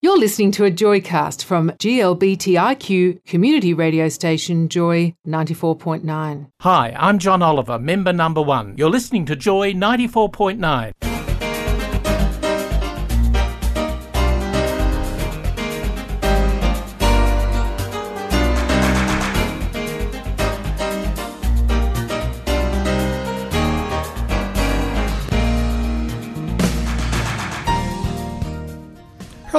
You're 0.00 0.16
listening 0.16 0.52
to 0.52 0.64
a 0.64 0.70
Joycast 0.70 1.42
from 1.42 1.70
GLBTIQ 1.70 3.24
community 3.24 3.74
radio 3.74 4.08
station 4.08 4.68
Joy 4.68 5.16
94.9. 5.26 6.46
Hi, 6.60 6.94
I'm 6.96 7.18
John 7.18 7.42
Oliver, 7.42 7.80
member 7.80 8.12
number 8.12 8.40
one. 8.40 8.76
You're 8.78 8.90
listening 8.90 9.26
to 9.26 9.34
Joy 9.34 9.72
94.9. 9.72 11.07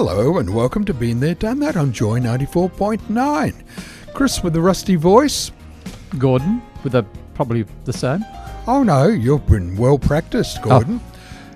Hello 0.01 0.37
and 0.37 0.55
welcome 0.55 0.85
to 0.85 0.93
Been 0.93 1.19
There 1.19 1.35
Done 1.35 1.59
That 1.59 1.75
on 1.75 1.91
Joy 1.91 2.21
94.9. 2.21 3.53
Chris 4.13 4.41
with 4.41 4.53
the 4.53 4.61
rusty 4.61 4.95
voice. 4.95 5.51
Gordon 6.17 6.61
with 6.85 6.95
a 6.95 7.03
probably 7.33 7.65
the 7.83 7.91
same. 7.91 8.23
Oh 8.65 8.81
no, 8.81 9.07
you've 9.09 9.45
been 9.45 9.75
well 9.75 9.99
practiced, 9.99 10.61
Gordon. 10.61 11.01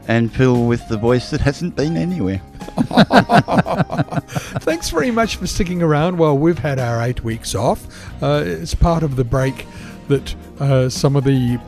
and 0.09 0.29
Phil 0.29 0.65
with 0.65 0.85
the 0.89 0.97
voice 0.97 1.29
that 1.29 1.39
hasn't 1.39 1.77
been 1.77 1.95
anywhere. 1.95 2.41
Thanks 4.59 4.89
very 4.89 5.09
much 5.09 5.37
for 5.37 5.47
sticking 5.47 5.81
around 5.81 6.17
while 6.17 6.37
we've 6.37 6.59
had 6.59 6.79
our 6.79 7.01
eight 7.01 7.23
weeks 7.23 7.55
off. 7.55 7.87
Uh, 8.21 8.43
it's 8.45 8.75
part 8.75 9.03
of 9.03 9.15
the 9.15 9.23
break 9.23 9.65
that 10.09 10.35
uh, 10.59 10.89
some 10.89 11.15
of 11.15 11.23
the 11.23 11.61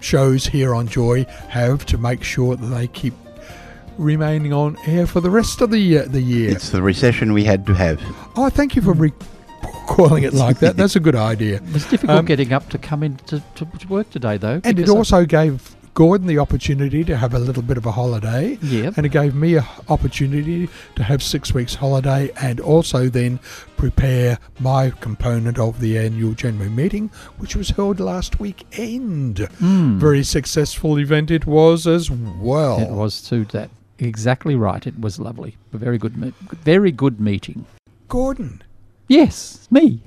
shows 0.00 0.46
here 0.46 0.74
on 0.74 0.88
Joy 0.88 1.24
have 1.48 1.86
to 1.86 1.96
make 1.96 2.22
sure 2.22 2.54
that 2.54 2.66
they 2.66 2.86
keep 2.88 3.14
remaining 3.98 4.52
on 4.52 4.76
air 4.86 5.06
for 5.06 5.20
the 5.20 5.30
rest 5.30 5.60
of 5.60 5.70
the 5.70 5.98
uh, 5.98 6.04
the 6.06 6.20
year. 6.22 6.50
It's 6.50 6.70
the 6.70 6.82
recession 6.82 7.32
we 7.32 7.44
had 7.44 7.66
to 7.66 7.74
have. 7.74 8.00
Oh, 8.36 8.48
thank 8.48 8.76
you 8.76 8.82
for 8.82 8.92
re- 8.92 9.12
calling 9.88 10.22
it 10.24 10.32
like 10.34 10.58
that. 10.60 10.76
That's 10.76 10.96
a 10.96 11.00
good 11.00 11.16
idea. 11.16 11.56
It 11.68 11.72
was 11.72 11.84
difficult 11.86 12.18
Um, 12.20 12.24
getting 12.26 12.52
up 12.52 12.68
to 12.70 12.78
come 12.78 13.02
in 13.02 13.16
to, 13.26 13.42
to, 13.56 13.64
to 13.64 13.88
work 13.88 14.10
today, 14.10 14.36
though. 14.36 14.60
And 14.64 14.66
it 14.66 14.76
because 14.76 14.90
I- 14.94 14.96
also 14.98 15.24
gave 15.26 15.74
Gordon 15.94 16.28
the 16.28 16.38
opportunity 16.38 17.02
to 17.02 17.16
have 17.16 17.34
a 17.34 17.40
little 17.40 17.62
bit 17.62 17.76
of 17.76 17.84
a 17.84 17.90
holiday. 17.90 18.56
Yep. 18.62 18.96
And 18.96 19.04
it 19.04 19.08
gave 19.08 19.34
me 19.34 19.56
an 19.56 19.64
opportunity 19.88 20.68
to 20.94 21.02
have 21.02 21.24
six 21.24 21.52
weeks 21.52 21.74
holiday 21.74 22.30
and 22.40 22.60
also 22.60 23.08
then 23.08 23.40
prepare 23.76 24.38
my 24.60 24.90
component 24.90 25.58
of 25.58 25.80
the 25.80 25.98
annual 25.98 26.34
January 26.34 26.70
meeting, 26.70 27.10
which 27.38 27.56
was 27.56 27.70
held 27.70 27.98
last 27.98 28.38
weekend. 28.38 29.38
Mm. 29.60 29.96
Very 29.98 30.22
successful 30.22 31.00
event 31.00 31.32
it 31.32 31.46
was 31.46 31.86
as 31.88 32.08
well. 32.12 32.78
It 32.80 32.90
was 32.90 33.20
too. 33.20 33.44
That 33.46 33.70
exactly 33.98 34.54
right. 34.54 34.86
It 34.86 35.00
was 35.00 35.18
lovely. 35.18 35.56
A 35.72 35.78
very 35.78 35.98
good, 35.98 36.16
me- 36.16 36.32
very 36.62 36.92
good 36.92 37.20
meeting. 37.20 37.66
Gordon, 38.08 38.62
Yes, 39.08 39.66
me. 39.70 40.00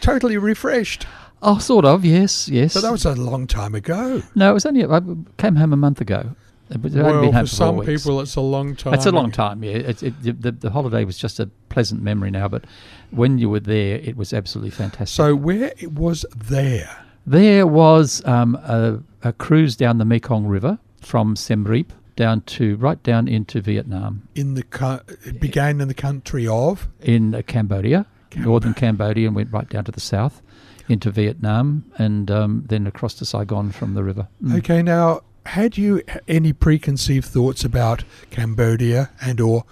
totally 0.00 0.38
refreshed. 0.38 1.06
Oh, 1.42 1.58
sort 1.58 1.84
of. 1.84 2.04
Yes, 2.04 2.48
yes. 2.48 2.74
But 2.74 2.82
that 2.82 2.92
was 2.92 3.04
a 3.04 3.14
long 3.14 3.46
time 3.46 3.74
ago. 3.74 4.22
no, 4.34 4.50
it 4.50 4.54
was 4.54 4.66
only. 4.66 4.84
I 4.84 5.00
came 5.36 5.56
home 5.56 5.72
a 5.72 5.76
month 5.76 6.00
ago. 6.00 6.34
It 6.70 6.82
well, 6.82 7.32
for 7.32 7.38
for 7.40 7.46
some 7.46 7.80
people, 7.80 8.20
it's 8.20 8.36
a 8.36 8.42
long 8.42 8.76
time. 8.76 8.92
It's 8.92 9.06
a 9.06 9.10
long 9.10 9.30
time, 9.30 9.64
yeah. 9.64 9.72
It, 9.76 10.02
it, 10.02 10.42
the, 10.42 10.52
the 10.52 10.70
holiday 10.70 11.04
was 11.04 11.16
just 11.16 11.40
a 11.40 11.46
pleasant 11.70 12.02
memory 12.02 12.30
now, 12.30 12.46
but 12.46 12.64
when 13.10 13.38
you 13.38 13.48
were 13.48 13.60
there, 13.60 13.96
it 13.96 14.16
was 14.18 14.34
absolutely 14.34 14.70
fantastic. 14.72 15.08
So, 15.08 15.34
where 15.34 15.72
it 15.78 15.92
was 15.92 16.26
there? 16.36 17.04
There 17.26 17.66
was 17.66 18.22
um, 18.26 18.56
a, 18.56 19.00
a 19.22 19.32
cruise 19.32 19.76
down 19.76 19.96
the 19.96 20.04
Mekong 20.04 20.46
River 20.46 20.78
from 21.00 21.36
Siem 21.36 21.64
Reap 21.64 21.90
down 22.18 22.40
to 22.42 22.76
right 22.76 23.00
down 23.02 23.28
into 23.28 23.60
Vietnam, 23.60 24.28
In 24.34 24.54
the 24.54 24.64
co- 24.64 25.00
it 25.24 25.40
began 25.40 25.80
in 25.80 25.86
the 25.88 25.94
country 25.94 26.46
of 26.46 26.88
in 27.00 27.34
uh, 27.34 27.42
Cambodia, 27.46 28.06
northern 28.36 28.74
Cambodia, 28.74 29.28
and 29.28 29.36
went 29.36 29.52
right 29.52 29.68
down 29.68 29.84
to 29.84 29.92
the 29.92 30.00
south 30.00 30.42
into 30.88 31.10
Vietnam, 31.10 31.84
and 31.96 32.30
um, 32.30 32.64
then 32.66 32.86
across 32.86 33.14
to 33.14 33.24
Saigon 33.24 33.70
from 33.72 33.94
the 33.94 34.02
river. 34.02 34.26
Mm. 34.42 34.58
Okay, 34.58 34.82
now 34.82 35.20
had 35.46 35.78
you 35.78 36.02
any 36.26 36.52
preconceived 36.52 37.26
thoughts 37.26 37.64
about 37.64 38.04
Cambodia 38.30 39.10
and 39.20 39.40
or 39.40 39.64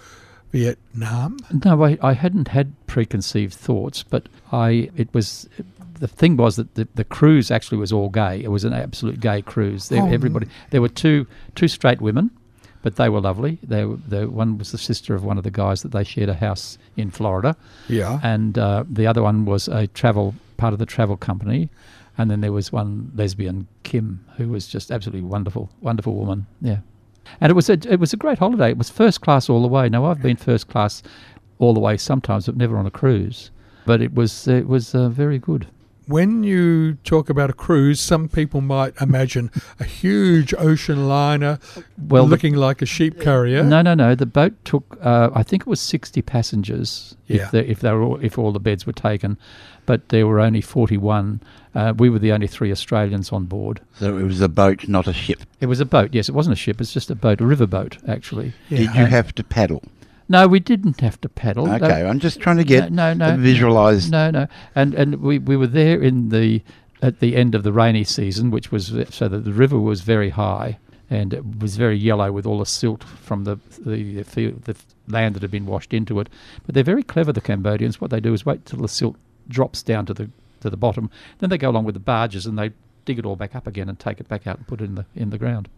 Vietnam? 0.51 1.37
No, 1.65 1.83
I, 1.83 1.97
I 2.01 2.13
hadn't 2.13 2.47
had 2.49 2.73
preconceived 2.87 3.53
thoughts, 3.53 4.03
but 4.03 4.27
I 4.51 4.89
it 4.95 5.13
was 5.13 5.47
the 5.99 6.07
thing 6.07 6.37
was 6.37 6.55
that 6.55 6.75
the, 6.75 6.87
the 6.95 7.03
cruise 7.03 7.49
actually 7.51 7.77
was 7.79 7.91
all 7.91 8.09
gay. 8.09 8.41
It 8.43 8.49
was 8.51 8.63
an 8.63 8.73
absolute 8.73 9.19
gay 9.19 9.41
cruise. 9.41 9.89
There, 9.89 10.01
Oh, 10.01 10.07
everybody 10.11 10.47
there 10.69 10.81
were 10.81 10.89
two 10.89 11.25
two 11.55 11.67
straight 11.67 12.01
women, 12.01 12.29
but 12.87 12.95
they 12.95 13.09
were 13.09 13.19
lovely. 13.19 13.59
They 13.63 13.83
were, 13.83 13.97
the 14.07 14.29
one 14.29 14.57
was 14.57 14.71
the 14.71 14.77
sister 14.77 15.13
of 15.13 15.21
one 15.25 15.37
of 15.37 15.43
the 15.43 15.51
guys 15.51 15.81
that 15.81 15.91
they 15.91 16.05
shared 16.05 16.29
a 16.29 16.33
house 16.33 16.77
in 16.95 17.11
Florida, 17.11 17.57
Yeah. 17.89 18.21
and 18.23 18.57
uh, 18.57 18.85
the 18.89 19.05
other 19.05 19.21
one 19.21 19.43
was 19.43 19.67
a 19.67 19.87
travel 19.87 20.33
part 20.55 20.71
of 20.71 20.79
the 20.79 20.85
travel 20.85 21.17
company. 21.17 21.67
And 22.17 22.31
then 22.31 22.39
there 22.39 22.53
was 22.53 22.71
one 22.71 23.11
lesbian, 23.13 23.67
Kim, 23.83 24.23
who 24.37 24.47
was 24.47 24.67
just 24.67 24.89
absolutely 24.89 25.27
wonderful, 25.27 25.69
wonderful 25.81 26.15
woman. 26.15 26.45
Yeah, 26.61 26.77
and 27.41 27.49
it 27.51 27.55
was 27.55 27.69
a 27.69 27.73
it 27.93 27.99
was 27.99 28.13
a 28.13 28.17
great 28.17 28.39
holiday. 28.39 28.69
It 28.69 28.77
was 28.77 28.89
first 28.89 29.19
class 29.19 29.49
all 29.49 29.61
the 29.61 29.67
way. 29.67 29.89
Now 29.89 30.05
I've 30.05 30.21
been 30.21 30.37
first 30.37 30.69
class 30.69 31.03
all 31.59 31.73
the 31.73 31.81
way 31.81 31.97
sometimes, 31.97 32.45
but 32.45 32.55
never 32.55 32.77
on 32.77 32.85
a 32.85 32.91
cruise. 33.01 33.51
But 33.85 34.01
it 34.01 34.13
was 34.15 34.47
it 34.47 34.67
was 34.67 34.95
uh, 34.95 35.09
very 35.09 35.39
good. 35.39 35.67
When 36.07 36.41
you 36.43 36.93
talk 37.03 37.29
about 37.29 37.49
a 37.49 37.53
cruise, 37.53 37.99
some 37.99 38.29
people 38.29 38.61
might 38.61 38.93
imagine 39.01 39.51
a 39.79 39.83
huge 39.83 40.53
ocean 40.57 41.07
liner 41.07 41.59
Well, 41.97 42.23
the- 42.25 42.29
looking 42.31 42.55
like 42.55 42.81
a 42.81 42.85
sheep 42.85 43.19
carrier. 43.19 43.61
No, 43.61 43.81
no, 43.81 43.93
no. 43.93 44.15
The 44.15 44.25
boat 44.25 44.53
took, 44.63 44.97
uh, 45.01 45.29
I 45.33 45.43
think 45.43 45.63
it 45.63 45.67
was 45.67 45.81
sixty 45.81 46.21
passengers. 46.21 47.15
Yeah. 47.27 47.43
If, 47.43 47.51
the, 47.51 47.71
if 47.71 47.79
they 47.81 47.91
were 47.91 48.01
all, 48.03 48.19
if 48.23 48.37
all 48.37 48.53
the 48.53 48.59
beds 48.59 48.85
were 48.85 48.93
taken, 48.93 49.37
but 49.85 50.07
there 50.09 50.25
were 50.25 50.39
only 50.39 50.61
forty-one. 50.61 51.41
Uh, 51.75 51.93
we 51.95 52.09
were 52.09 52.19
the 52.19 52.31
only 52.31 52.47
three 52.47 52.71
Australians 52.71 53.31
on 53.31 53.45
board. 53.45 53.81
So 53.99 54.17
it 54.17 54.23
was 54.23 54.41
a 54.41 54.49
boat, 54.49 54.87
not 54.87 55.07
a 55.07 55.13
ship. 55.13 55.41
It 55.59 55.67
was 55.67 55.79
a 55.79 55.85
boat. 55.85 56.09
Yes, 56.13 56.27
it 56.29 56.31
wasn't 56.33 56.53
a 56.53 56.55
ship. 56.55 56.79
It's 56.81 56.93
just 56.93 57.11
a 57.11 57.15
boat, 57.15 57.39
a 57.41 57.45
river 57.45 57.67
boat, 57.67 57.97
actually. 58.07 58.53
Yeah. 58.69 58.77
Did 58.79 58.95
you 58.95 59.05
have 59.05 59.35
to 59.35 59.43
paddle? 59.43 59.83
No, 60.29 60.47
we 60.47 60.59
didn't 60.59 60.99
have 60.99 61.19
to 61.21 61.29
paddle. 61.29 61.69
Okay, 61.71 62.03
Uh, 62.03 62.09
I'm 62.09 62.19
just 62.19 62.39
trying 62.39 62.57
to 62.57 62.63
get 62.63 62.91
no, 62.91 63.13
no, 63.13 63.35
no, 63.35 63.41
visualised. 63.41 64.11
No, 64.11 64.29
no, 64.29 64.47
and 64.75 64.93
and 64.93 65.21
we, 65.21 65.39
we 65.39 65.55
were 65.55 65.67
there 65.67 66.01
in 66.01 66.29
the 66.29 66.61
at 67.01 67.19
the 67.19 67.35
end 67.35 67.55
of 67.55 67.63
the 67.63 67.71
rainy 67.71 68.03
season, 68.03 68.51
which 68.51 68.71
was 68.71 68.93
so 69.09 69.27
that 69.27 69.43
the 69.45 69.53
river 69.53 69.79
was 69.79 70.01
very 70.01 70.29
high 70.31 70.79
and 71.09 71.33
it 71.33 71.59
was 71.59 71.77
very 71.77 71.97
yellow 71.97 72.31
with 72.31 72.45
all 72.45 72.59
the 72.59 72.65
silt 72.65 73.03
from 73.03 73.43
the 73.45 73.57
the 73.79 74.15
the, 74.15 74.23
field, 74.23 74.63
the 74.63 74.75
land 75.07 75.35
that 75.35 75.41
had 75.41 75.51
been 75.51 75.65
washed 75.65 75.93
into 75.93 76.19
it. 76.19 76.27
But 76.65 76.75
they're 76.75 76.83
very 76.83 77.03
clever, 77.03 77.31
the 77.31 77.41
Cambodians. 77.41 78.01
What 78.01 78.11
they 78.11 78.19
do 78.19 78.33
is 78.33 78.45
wait 78.45 78.65
till 78.65 78.79
the 78.79 78.87
silt 78.87 79.15
drops 79.47 79.81
down 79.83 80.05
to 80.07 80.13
the 80.13 80.29
to 80.61 80.69
the 80.69 80.77
bottom, 80.77 81.09
then 81.39 81.49
they 81.49 81.57
go 81.57 81.69
along 81.69 81.85
with 81.85 81.93
the 81.93 81.99
barges 81.99 82.45
and 82.45 82.57
they 82.57 82.71
dig 83.05 83.19
it 83.19 83.25
all 83.25 83.35
back 83.35 83.55
up 83.55 83.67
again 83.67 83.87
and 83.87 83.97
take 83.99 84.19
it 84.19 84.27
back 84.27 84.47
out 84.47 84.57
and 84.57 84.67
put 84.67 84.81
it 84.81 84.85
in 84.85 84.95
the 84.95 85.05
in 85.15 85.29
the 85.29 85.37
ground. 85.37 85.69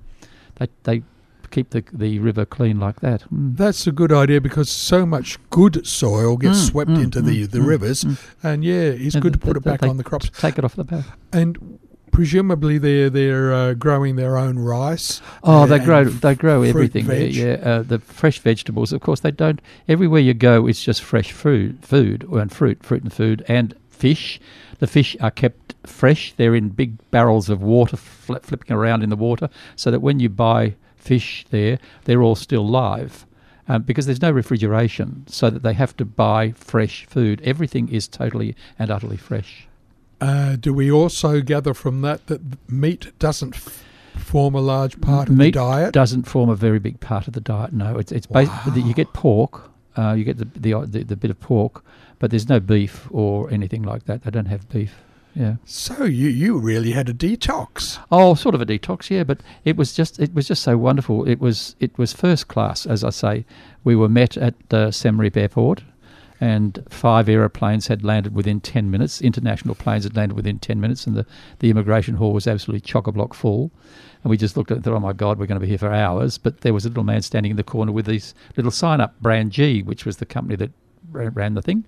They 0.55 0.67
they 0.83 1.03
keep 1.49 1.71
the 1.71 1.83
the 1.91 2.19
river 2.19 2.45
clean 2.45 2.79
like 2.79 2.99
that. 3.01 3.23
Mm. 3.33 3.57
That's 3.57 3.87
a 3.87 3.91
good 3.91 4.11
idea 4.11 4.39
because 4.41 4.69
so 4.69 5.05
much 5.05 5.37
good 5.49 5.85
soil 5.85 6.37
gets 6.37 6.59
Mm, 6.59 6.69
swept 6.71 6.91
mm, 6.91 7.03
into 7.03 7.21
the, 7.21 7.47
mm, 7.47 7.51
the 7.51 7.59
mm, 7.59 7.67
rivers, 7.67 8.03
mm. 8.03 8.17
and 8.43 8.63
yeah, 8.63 8.75
it's 8.75 9.15
And 9.15 9.21
good 9.21 9.33
to 9.33 9.39
th- 9.39 9.47
put 9.47 9.57
it 9.57 9.63
back 9.63 9.83
on 9.83 9.97
the 9.97 10.03
crops. 10.03 10.29
Take 10.39 10.57
it 10.57 10.63
off 10.63 10.75
the 10.75 10.83
boat. 10.83 11.03
And 11.33 11.79
presumably 12.11 12.77
they're 12.77 13.09
they're 13.09 13.53
uh, 13.53 13.73
growing 13.75 14.15
their 14.15 14.37
own 14.37 14.57
rice. 14.59 15.21
Oh, 15.43 15.65
they 15.65 15.79
grow 15.79 16.05
they 16.05 16.35
grow 16.35 16.61
everything. 16.63 17.05
veg. 17.05 17.33
Yeah, 17.35 17.45
yeah. 17.45 17.69
Uh, 17.69 17.81
the 17.83 17.99
fresh 17.99 18.39
vegetables, 18.39 18.91
of 18.91 19.01
course, 19.01 19.19
they 19.21 19.31
don't. 19.31 19.61
Everywhere 19.87 20.21
you 20.21 20.33
go, 20.33 20.67
it's 20.67 20.83
just 20.83 21.01
fresh 21.01 21.31
food, 21.31 21.77
food 21.83 22.23
and 22.31 22.51
fruit, 22.51 22.83
fruit 22.83 23.03
and 23.03 23.13
food, 23.13 23.43
and 23.47 23.75
fish. 23.89 24.39
The 24.79 24.87
fish 24.87 25.15
are 25.19 25.31
kept 25.31 25.75
fresh. 25.85 26.33
They're 26.37 26.55
in 26.55 26.69
big 26.69 26.97
barrels 27.11 27.49
of 27.49 27.61
water, 27.61 27.97
fl- 27.97 28.35
flipping 28.41 28.71
around 28.75 29.03
in 29.03 29.09
the 29.09 29.17
water, 29.17 29.49
so 29.75 29.91
that 29.91 29.99
when 30.01 30.19
you 30.19 30.29
buy 30.29 30.75
fish 30.99 31.45
there, 31.49 31.79
they're 32.05 32.21
all 32.21 32.35
still 32.35 32.67
live. 32.67 33.25
Um, 33.71 33.83
because 33.83 34.07
there's 34.07 34.21
no 34.21 34.31
refrigeration, 34.31 35.25
so 35.27 35.51
that 35.51 35.61
they 35.61 35.73
have 35.73 35.95
to 35.97 36.05
buy 36.05 36.53
fresh 36.53 37.05
food. 37.05 37.39
Everything 37.43 37.87
is 37.89 38.07
totally 38.07 38.55
and 38.79 38.89
utterly 38.89 39.17
fresh. 39.17 39.67
Uh, 40.19 40.55
do 40.55 40.73
we 40.73 40.91
also 40.91 41.39
gather 41.41 41.75
from 41.75 42.01
that 42.01 42.25
that 42.27 42.41
meat 42.67 43.11
doesn't 43.19 43.55
f- 43.55 43.83
form 44.17 44.55
a 44.55 44.59
large 44.59 44.99
part 45.01 45.29
of 45.29 45.35
Meat 45.35 45.53
the 45.53 45.59
diet? 45.59 45.93
doesn't 45.93 46.23
form 46.23 46.49
a 46.49 46.55
very 46.55 46.79
big 46.79 46.99
part 46.99 47.27
of 47.27 47.33
the 47.33 47.41
diet. 47.41 47.71
No, 47.71 47.97
it's 47.99 48.11
it's 48.11 48.25
basically 48.25 48.81
you 48.81 48.93
get 48.95 49.13
pork, 49.13 49.69
Uh, 49.95 50.13
you 50.13 50.23
get 50.23 50.37
the, 50.39 50.45
the 50.59 50.85
the 50.87 51.03
the 51.03 51.15
bit 51.15 51.29
of 51.31 51.39
pork, 51.39 51.83
but 52.17 52.31
there's 52.31 52.49
no 52.49 52.59
beef 52.59 53.07
or 53.11 53.51
anything 53.51 53.83
like 53.83 54.05
that. 54.05 54.23
They 54.23 54.31
don't 54.31 54.47
have 54.47 54.67
beef. 54.69 54.93
Yeah. 55.39 55.55
So 55.63 56.03
you 56.03 56.27
you 56.27 56.57
really 56.57 56.91
had 56.91 57.07
a 57.07 57.13
detox. 57.13 57.97
Oh, 58.11 58.35
sort 58.35 58.55
of 58.55 58.61
a 58.61 58.65
detox, 58.65 59.09
yeah. 59.09 59.23
But 59.23 59.39
it 59.63 59.77
was 59.77 59.93
just 59.93 60.19
it 60.19 60.33
was 60.33 60.49
just 60.49 60.61
so 60.61 60.77
wonderful. 60.77 61.25
It 61.25 61.39
was 61.39 61.77
it 61.79 61.97
was 61.97 62.11
first 62.11 62.49
class, 62.49 62.85
as 62.85 63.05
I 63.05 63.09
say. 63.09 63.45
We 63.85 63.95
were 63.95 64.09
met 64.09 64.35
at 64.35 64.55
uh, 64.73 64.91
Siem 64.91 65.17
Reap 65.17 65.37
Airport, 65.37 65.83
and 66.41 66.83
five 66.89 67.29
aeroplanes 67.29 67.87
had 67.87 68.03
landed 68.03 68.35
within 68.35 68.59
ten 68.59 68.91
minutes. 68.91 69.21
International 69.21 69.75
planes 69.75 70.03
had 70.03 70.17
landed 70.17 70.35
within 70.35 70.59
ten 70.59 70.81
minutes, 70.81 71.07
and 71.07 71.15
the, 71.15 71.25
the 71.59 71.69
immigration 71.69 72.15
hall 72.15 72.33
was 72.33 72.45
absolutely 72.45 72.81
chock 72.81 73.07
a 73.07 73.11
block 73.13 73.33
full. 73.33 73.71
And 74.21 74.29
we 74.29 74.35
just 74.35 74.57
looked 74.57 74.71
at 74.71 74.73
it 74.73 74.77
and 74.79 74.83
thought, 74.83 74.95
oh 74.95 74.99
my 74.99 75.13
God, 75.13 75.39
we're 75.39 75.45
going 75.45 75.61
to 75.61 75.65
be 75.65 75.69
here 75.69 75.77
for 75.77 75.93
hours. 75.93 76.37
But 76.37 76.59
there 76.61 76.73
was 76.73 76.85
a 76.85 76.89
little 76.89 77.05
man 77.05 77.21
standing 77.21 77.51
in 77.51 77.55
the 77.55 77.63
corner 77.63 77.93
with 77.93 78.07
these 78.07 78.33
little 78.57 78.71
sign 78.71 78.99
up, 78.99 79.17
Brand 79.21 79.53
G, 79.53 79.83
which 79.83 80.05
was 80.05 80.17
the 80.17 80.25
company 80.25 80.57
that 80.57 80.71
ran, 81.09 81.29
ran 81.29 81.53
the 81.53 81.61
thing. 81.61 81.85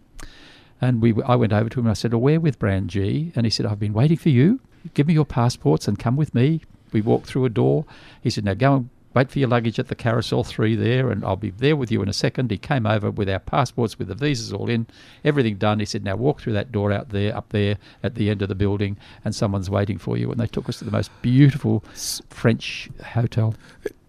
And 0.81 1.01
we, 1.01 1.13
I 1.23 1.35
went 1.35 1.53
over 1.53 1.69
to 1.69 1.79
him 1.79 1.85
and 1.85 1.91
I 1.91 1.93
said, 1.93 2.13
oh, 2.13 2.17
we're 2.17 2.39
with 2.39 2.57
Brand 2.57 2.89
G. 2.89 3.31
And 3.35 3.45
he 3.45 3.49
said, 3.51 3.67
I've 3.67 3.79
been 3.79 3.93
waiting 3.93 4.17
for 4.17 4.29
you. 4.29 4.59
Give 4.95 5.07
me 5.07 5.13
your 5.13 5.25
passports 5.25 5.87
and 5.87 5.99
come 5.99 6.17
with 6.17 6.33
me. 6.33 6.61
We 6.91 7.01
walked 7.01 7.27
through 7.27 7.45
a 7.45 7.49
door. 7.49 7.85
He 8.21 8.31
said, 8.31 8.43
now 8.43 8.55
go 8.55 8.75
and 8.75 8.89
wait 9.13 9.29
for 9.29 9.39
your 9.39 9.49
luggage 9.49 9.77
at 9.77 9.89
the 9.89 9.95
carousel 9.95 10.43
three 10.43 10.75
there 10.75 11.11
and 11.11 11.23
I'll 11.23 11.35
be 11.35 11.51
there 11.51 11.75
with 11.75 11.91
you 11.91 12.01
in 12.01 12.09
a 12.09 12.13
second. 12.13 12.49
He 12.49 12.57
came 12.57 12.85
over 12.87 13.11
with 13.11 13.29
our 13.29 13.39
passports, 13.39 13.99
with 13.99 14.07
the 14.07 14.15
visas 14.15 14.51
all 14.51 14.69
in, 14.69 14.87
everything 15.23 15.57
done. 15.57 15.79
He 15.79 15.85
said, 15.85 16.03
now 16.03 16.15
walk 16.15 16.41
through 16.41 16.53
that 16.53 16.71
door 16.71 16.91
out 16.91 17.09
there, 17.09 17.35
up 17.35 17.49
there 17.49 17.77
at 18.01 18.15
the 18.15 18.29
end 18.29 18.41
of 18.41 18.49
the 18.49 18.55
building 18.55 18.97
and 19.23 19.35
someone's 19.35 19.69
waiting 19.69 19.97
for 19.97 20.17
you. 20.17 20.31
And 20.31 20.39
they 20.39 20.47
took 20.47 20.67
us 20.67 20.79
to 20.79 20.85
the 20.85 20.91
most 20.91 21.11
beautiful 21.21 21.83
French 22.29 22.89
hotel. 23.03 23.53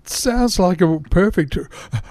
Sounds 0.04 0.58
like 0.58 0.81
a 0.81 0.99
perfect 1.10 1.56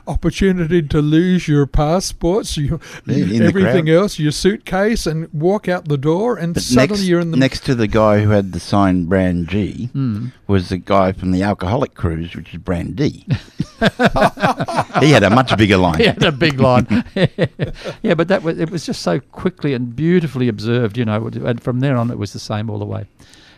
opportunity 0.08 0.82
to 0.82 1.02
lose 1.02 1.48
your 1.48 1.66
passports, 1.68 2.56
your, 2.58 2.80
Yeah, 3.06 3.44
everything 3.44 3.90
else, 3.90 4.18
your 4.18 4.32
suitcase, 4.32 5.06
and 5.06 5.28
walk 5.34 5.68
out 5.68 5.88
the 5.90 5.98
door, 5.98 6.38
and 6.38 6.54
But 6.54 6.64
suddenly 6.64 6.88
next, 7.00 7.04
you're 7.08 7.20
in 7.20 7.32
the 7.32 7.38
next 7.38 7.66
to 7.66 7.76
the 7.76 7.88
guy 7.88 8.22
who 8.22 8.30
had 8.30 8.54
the 8.54 8.60
sign 8.62 9.06
Brand 9.06 9.50
G 9.50 9.90
Hmm. 9.92 10.28
was 10.48 10.70
the 10.70 10.78
guy 10.78 11.12
from 11.12 11.32
the 11.32 11.44
alcoholic 11.44 11.94
cruise, 11.94 12.34
which 12.36 12.54
is 12.54 12.60
Brand 12.62 12.96
D. 12.96 13.26
he 15.00 15.12
had 15.12 15.24
a 15.24 15.30
much 15.30 15.56
bigger 15.58 15.78
line. 15.78 15.98
He 16.00 16.06
had 16.06 16.24
a 16.24 16.32
big 16.32 16.60
line. 16.60 16.88
yeah, 18.02 18.14
but 18.14 18.28
that 18.30 18.42
was 18.44 18.60
it 18.60 18.70
was 18.70 18.86
just 18.86 19.02
so 19.02 19.20
quickly 19.20 19.74
and 19.74 19.96
beautifully 19.96 20.48
observed, 20.48 20.98
you 20.98 21.06
know. 21.06 21.28
And 21.28 21.62
from 21.62 21.80
there 21.82 21.98
on, 21.98 22.10
it 22.12 22.18
was 22.18 22.34
the 22.34 22.40
same 22.40 22.70
all 22.70 22.80
the 22.80 22.86
way. 22.86 23.06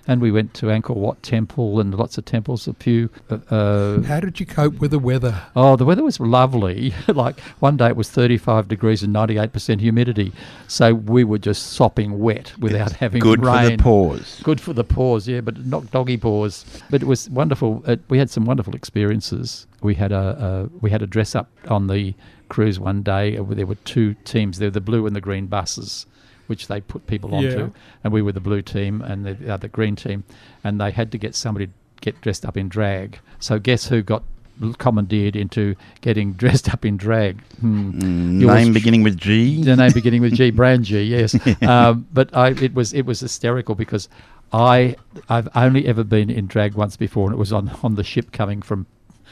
And 0.05 0.21
we 0.21 0.31
went 0.31 0.53
to 0.55 0.65
Angkor 0.65 0.95
Wat 0.95 1.23
Temple 1.23 1.79
and 1.79 1.95
lots 1.95 2.17
of 2.17 2.25
temples, 2.25 2.67
a 2.67 2.73
few. 2.73 3.09
Uh, 3.29 3.35
uh, 3.49 4.01
How 4.01 4.19
did 4.19 4.39
you 4.39 4.45
cope 4.45 4.79
with 4.79 4.91
the 4.91 4.99
weather? 4.99 5.43
oh, 5.55 5.75
the 5.77 5.85
weather 5.85 6.03
was 6.03 6.19
lovely. 6.19 6.93
like 7.07 7.39
one 7.59 7.77
day 7.77 7.87
it 7.87 7.95
was 7.95 8.09
35 8.09 8.67
degrees 8.67 9.01
and 9.01 9.15
98% 9.15 9.79
humidity, 9.79 10.33
so 10.67 10.93
we 10.93 11.23
were 11.23 11.37
just 11.37 11.73
sopping 11.73 12.19
wet 12.19 12.53
without 12.59 12.91
having 12.91 13.21
Good 13.21 13.43
rain. 13.43 13.53
Good 13.53 13.63
for 13.63 13.77
the 13.77 13.83
pores. 13.83 14.41
Good 14.43 14.61
for 14.61 14.73
the 14.73 14.83
paws, 14.83 15.27
yeah, 15.27 15.39
but 15.41 15.65
not 15.65 15.89
doggy 15.91 16.17
paws. 16.17 16.65
But 16.89 17.01
it 17.01 17.05
was 17.05 17.29
wonderful. 17.29 17.83
It, 17.89 18.01
we 18.09 18.17
had 18.17 18.29
some 18.29 18.45
wonderful 18.45 18.75
experiences. 18.75 19.67
We 19.81 19.95
had 19.95 20.11
a, 20.11 20.69
a 20.73 20.77
we 20.79 20.89
had 20.89 21.01
a 21.01 21.07
dress 21.07 21.33
up 21.35 21.49
on 21.67 21.87
the 21.87 22.13
cruise 22.49 22.79
one 22.79 23.03
day. 23.03 23.37
There 23.37 23.65
were 23.65 23.75
two 23.75 24.15
teams. 24.25 24.59
There 24.59 24.69
the 24.69 24.81
blue 24.81 25.07
and 25.07 25.15
the 25.15 25.21
green 25.21 25.47
buses, 25.47 26.05
which 26.47 26.67
they 26.67 26.81
put 26.81 27.05
people 27.07 27.33
onto, 27.35 27.47
Yeah. 27.47 27.67
and 28.03 28.13
we 28.13 28.21
were 28.21 28.31
the 28.31 28.39
blue 28.41 28.61
team 28.61 29.01
and 29.01 29.25
the 29.25 29.51
other 29.53 29.67
green 29.67 29.95
team, 29.95 30.23
and 30.63 30.79
they 30.79 30.91
had 30.91 31.11
to 31.13 31.17
get 31.17 31.35
somebody 31.35 31.67
to 31.67 31.73
get 32.01 32.19
dressed 32.21 32.45
up 32.45 32.57
in 32.57 32.67
drag. 32.69 33.19
So 33.39 33.59
guess 33.59 33.87
who 33.87 34.01
got 34.01 34.23
commandeered 34.77 35.35
into 35.35 35.75
getting 36.01 36.33
dressed 36.43 36.71
up 36.73 36.85
in 36.85 36.97
drag? 36.97 37.41
Hmm. 37.59 37.91
Mm, 37.99 38.41
Yours 38.41 38.53
name 38.55 38.73
beginning 38.73 39.03
with 39.03 39.17
G. 39.17 39.63
the 39.63 39.75
name 39.75 39.91
beginning 39.93 40.21
with 40.21 40.33
G, 40.35 40.51
Brand 40.51 40.85
G, 40.85 41.01
yes. 41.03 41.35
um, 41.63 42.07
but 42.13 42.35
I, 42.35 42.49
it 42.49 42.73
was 42.73 42.93
it 42.93 43.05
was 43.05 43.19
hysterical 43.21 43.75
because 43.75 44.09
I 44.51 44.95
I've 45.29 45.49
only 45.55 45.87
ever 45.87 46.03
been 46.03 46.29
in 46.29 46.47
drag 46.47 46.75
once 46.75 46.95
before, 46.97 47.25
and 47.27 47.33
it 47.33 47.39
was 47.39 47.51
on 47.53 47.69
on 47.83 47.95
the 47.95 48.03
ship 48.03 48.31
coming 48.31 48.61
from 48.61 48.85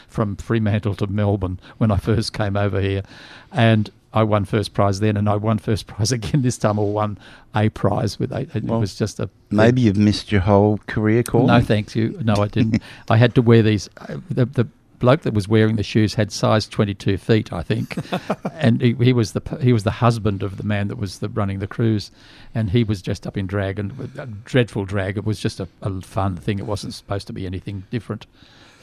from 0.07 0.35
Fremantle 0.35 0.95
to 0.95 1.07
Melbourne 1.07 1.59
when 1.77 1.91
I 1.91 1.97
first 1.97 2.33
came 2.33 2.55
over 2.57 2.79
here, 2.81 3.03
and. 3.51 3.89
I 4.13 4.23
won 4.23 4.45
first 4.45 4.73
prize 4.73 4.99
then, 4.99 5.15
and 5.17 5.29
I 5.29 5.35
won 5.37 5.57
first 5.57 5.87
prize 5.91 6.11
again 6.11 6.41
this 6.41 6.57
time. 6.57 6.77
Or 6.79 6.91
won 6.91 7.17
a 7.55 7.69
prize 7.69 8.19
with 8.19 8.31
it. 8.31 8.55
It 8.55 8.63
Well, 8.65 8.79
was 8.79 8.95
just 8.95 9.19
a 9.19 9.29
Maybe 9.49 9.81
you've 9.81 9.97
missed 9.97 10.31
your 10.31 10.41
whole 10.41 10.79
career 10.87 11.23
call. 11.23 11.47
no, 11.47 11.61
thanks 11.61 11.95
you. 11.95 12.19
No, 12.23 12.33
I 12.35 12.47
didn't. 12.47 12.81
I 13.09 13.17
had 13.17 13.35
to 13.35 13.41
wear 13.41 13.61
these. 13.61 13.89
uh, 13.97 14.17
The, 14.29 14.45
the 14.45 14.67
bloke 14.99 15.21
that 15.21 15.33
was 15.33 15.47
wearing 15.47 15.77
the 15.77 15.83
shoes 15.83 16.13
had 16.13 16.31
size 16.31 16.67
twenty 16.67 16.93
two 16.93 17.17
feet, 17.17 17.51
I 17.51 17.63
think, 17.63 17.97
and 18.53 18.79
he, 18.81 18.93
he 19.01 19.13
was 19.13 19.31
the 19.31 19.41
he 19.61 19.73
was 19.73 19.83
the 19.83 19.89
husband 19.91 20.43
of 20.43 20.57
the 20.57 20.63
man 20.63 20.89
that 20.89 20.97
was 20.97 21.19
the, 21.19 21.29
running 21.29 21.57
the 21.59 21.65
cruise, 21.67 22.11
and 22.53 22.69
he 22.69 22.83
was 22.83 23.01
dressed 23.01 23.25
up 23.25 23.35
in 23.37 23.47
drag 23.47 23.79
and 23.79 23.91
a 24.19 24.27
dreadful 24.45 24.85
drag. 24.85 25.17
It 25.17 25.25
was 25.25 25.39
just 25.39 25.59
a, 25.59 25.67
a 25.81 26.01
fun 26.01 26.35
thing. 26.37 26.59
It 26.59 26.65
wasn't 26.67 26.93
supposed 26.93 27.25
to 27.27 27.33
be 27.33 27.45
anything 27.47 27.83
different. 27.89 28.27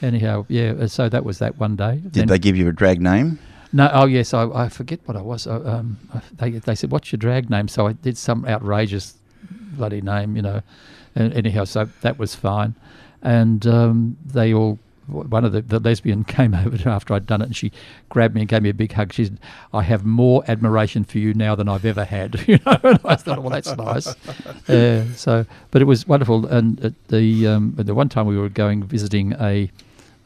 Anyhow, 0.01 0.45
yeah. 0.49 0.73
uh, 0.79 0.87
So 0.87 1.07
that 1.09 1.23
was 1.23 1.39
that 1.39 1.57
one 1.57 1.75
day. 1.75 1.97
Did 1.97 2.13
Then- 2.13 2.27
they 2.27 2.39
give 2.39 2.57
you 2.57 2.67
a 2.67 2.73
drag 2.73 3.01
name? 3.01 3.39
No, 3.71 3.89
oh 3.93 4.05
yes, 4.05 4.33
I, 4.33 4.49
I 4.49 4.69
forget 4.69 4.99
what 5.05 5.15
I 5.15 5.21
was. 5.21 5.45
I, 5.45 5.55
um, 5.55 5.97
they 6.33 6.51
they 6.51 6.75
said, 6.75 6.91
"What's 6.91 7.11
your 7.11 7.17
drag 7.17 7.49
name?" 7.49 7.67
So 7.67 7.87
I 7.87 7.93
did 7.93 8.17
some 8.17 8.45
outrageous 8.45 9.15
bloody 9.73 10.01
name, 10.01 10.35
you 10.35 10.41
know. 10.41 10.61
And 11.15 11.33
anyhow, 11.33 11.65
so 11.65 11.89
that 12.01 12.17
was 12.17 12.35
fine, 12.35 12.75
and 13.21 13.65
um, 13.67 14.17
they 14.25 14.53
all. 14.53 14.79
One 15.07 15.43
of 15.43 15.53
the, 15.53 15.63
the 15.63 15.79
lesbian 15.79 16.23
came 16.37 16.53
over 16.53 16.77
to 16.77 16.89
after 16.89 17.15
I'd 17.15 17.25
done 17.25 17.41
it, 17.41 17.45
and 17.45 17.55
she 17.55 17.71
grabbed 18.09 18.35
me 18.35 18.41
and 18.41 18.47
gave 18.47 18.61
me 18.61 18.69
a 18.69 18.75
big 18.75 18.91
hug. 18.93 19.11
She 19.11 19.25
said, 19.25 19.39
"I 19.73 19.81
have 19.81 20.05
more 20.05 20.43
admiration 20.47 21.03
for 21.03 21.17
you 21.17 21.33
now 21.33 21.55
than 21.55 21.67
I've 21.67 21.85
ever 21.85 22.05
had." 22.05 22.35
You 22.47 22.59
know, 22.65 22.77
and 22.83 22.99
I 23.03 23.15
thought, 23.15 23.39
"Well, 23.39 23.49
that's 23.49 23.75
nice." 23.75 24.15
Uh, 24.69 25.05
so, 25.15 25.47
but 25.71 25.81
it 25.81 25.85
was 25.85 26.07
wonderful. 26.07 26.45
And 26.45 26.79
at 26.85 26.93
the 27.07 27.47
um, 27.47 27.75
at 27.79 27.87
the 27.87 27.95
one 27.95 28.07
time 28.07 28.27
we 28.27 28.37
were 28.37 28.49
going 28.49 28.83
visiting 28.83 29.33
a 29.39 29.71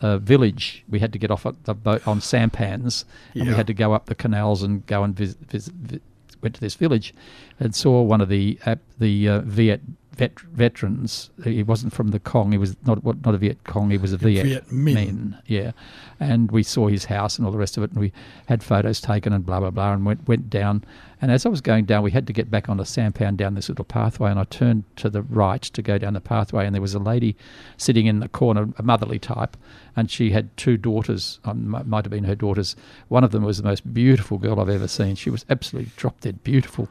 uh, 0.03 0.17
village. 0.17 0.83
We 0.89 0.99
had 0.99 1.11
to 1.13 1.19
get 1.19 1.31
off 1.31 1.45
at 1.45 1.63
the 1.63 1.73
boat 1.73 2.07
on 2.07 2.21
sampans, 2.21 3.05
and 3.33 3.47
we 3.47 3.55
had 3.55 3.67
to 3.67 3.73
go 3.73 3.93
up 3.93 4.05
the 4.05 4.15
canals 4.15 4.61
and 4.61 4.85
go 4.85 5.03
and 5.03 5.15
visit. 5.15 5.39
visit, 5.49 5.73
vi 5.73 5.99
went 6.41 6.55
to 6.55 6.61
this 6.61 6.75
village, 6.75 7.15
and 7.57 7.73
saw 7.73 8.01
one 8.01 8.19
of 8.19 8.27
the 8.27 8.59
uh, 8.65 8.75
the 8.99 9.29
uh, 9.29 9.39
Viet 9.41 9.79
vet, 10.11 10.37
veterans. 10.41 11.29
He 11.43 11.63
wasn't 11.63 11.93
from 11.93 12.09
the 12.09 12.19
Cong. 12.19 12.51
He 12.51 12.57
was 12.57 12.75
not 12.85 13.03
what 13.03 13.25
not 13.25 13.33
a 13.33 13.37
Viet 13.37 13.63
Cong. 13.63 13.91
He 13.91 13.97
was 13.97 14.11
a 14.11 14.17
Viet, 14.17 14.45
Viet 14.45 14.67
Minh. 14.67 14.95
Minh, 14.95 15.41
Yeah, 15.45 15.71
and 16.19 16.51
we 16.51 16.63
saw 16.63 16.87
his 16.87 17.05
house 17.05 17.37
and 17.37 17.45
all 17.45 17.51
the 17.53 17.57
rest 17.57 17.77
of 17.77 17.83
it, 17.83 17.91
and 17.91 17.99
we 17.99 18.11
had 18.47 18.61
photos 18.61 18.99
taken 18.99 19.31
and 19.31 19.45
blah 19.45 19.61
blah 19.61 19.71
blah, 19.71 19.93
and 19.93 20.05
went 20.05 20.27
went 20.27 20.49
down. 20.49 20.83
And 21.23 21.31
as 21.31 21.45
I 21.45 21.49
was 21.49 21.61
going 21.61 21.85
down, 21.85 22.03
we 22.03 22.11
had 22.11 22.27
to 22.27 22.33
get 22.33 22.51
back 22.51 22.67
on 22.67 22.81
a 22.81 22.85
sampan 22.85 23.37
down 23.37 23.53
this 23.53 23.69
little 23.69 23.85
pathway, 23.85 24.29
and 24.29 24.37
I 24.37 24.43
turned 24.43 24.83
to 24.97 25.09
the 25.09 25.21
right 25.21 25.61
to 25.61 25.81
go 25.81 25.97
down 25.97 26.15
the 26.15 26.19
pathway, 26.19 26.65
and 26.65 26.75
there 26.75 26.81
was 26.81 26.95
a 26.95 26.99
lady 26.99 27.37
sitting 27.77 28.07
in 28.07 28.19
the 28.19 28.27
corner, 28.27 28.67
a 28.77 28.83
motherly 28.83 29.19
type, 29.19 29.55
and 29.95 30.11
she 30.11 30.31
had 30.31 30.55
two 30.57 30.75
daughters. 30.75 31.39
Um, 31.45 31.81
might 31.85 32.03
have 32.03 32.11
been 32.11 32.25
her 32.25 32.35
daughters. 32.35 32.75
One 33.07 33.23
of 33.23 33.31
them 33.31 33.43
was 33.43 33.55
the 33.55 33.63
most 33.63 33.93
beautiful 33.93 34.37
girl 34.37 34.59
I've 34.59 34.67
ever 34.67 34.89
seen. 34.89 35.15
She 35.15 35.29
was 35.29 35.45
absolutely 35.49 35.93
drop 35.95 36.19
dead 36.19 36.43
beautiful. 36.43 36.89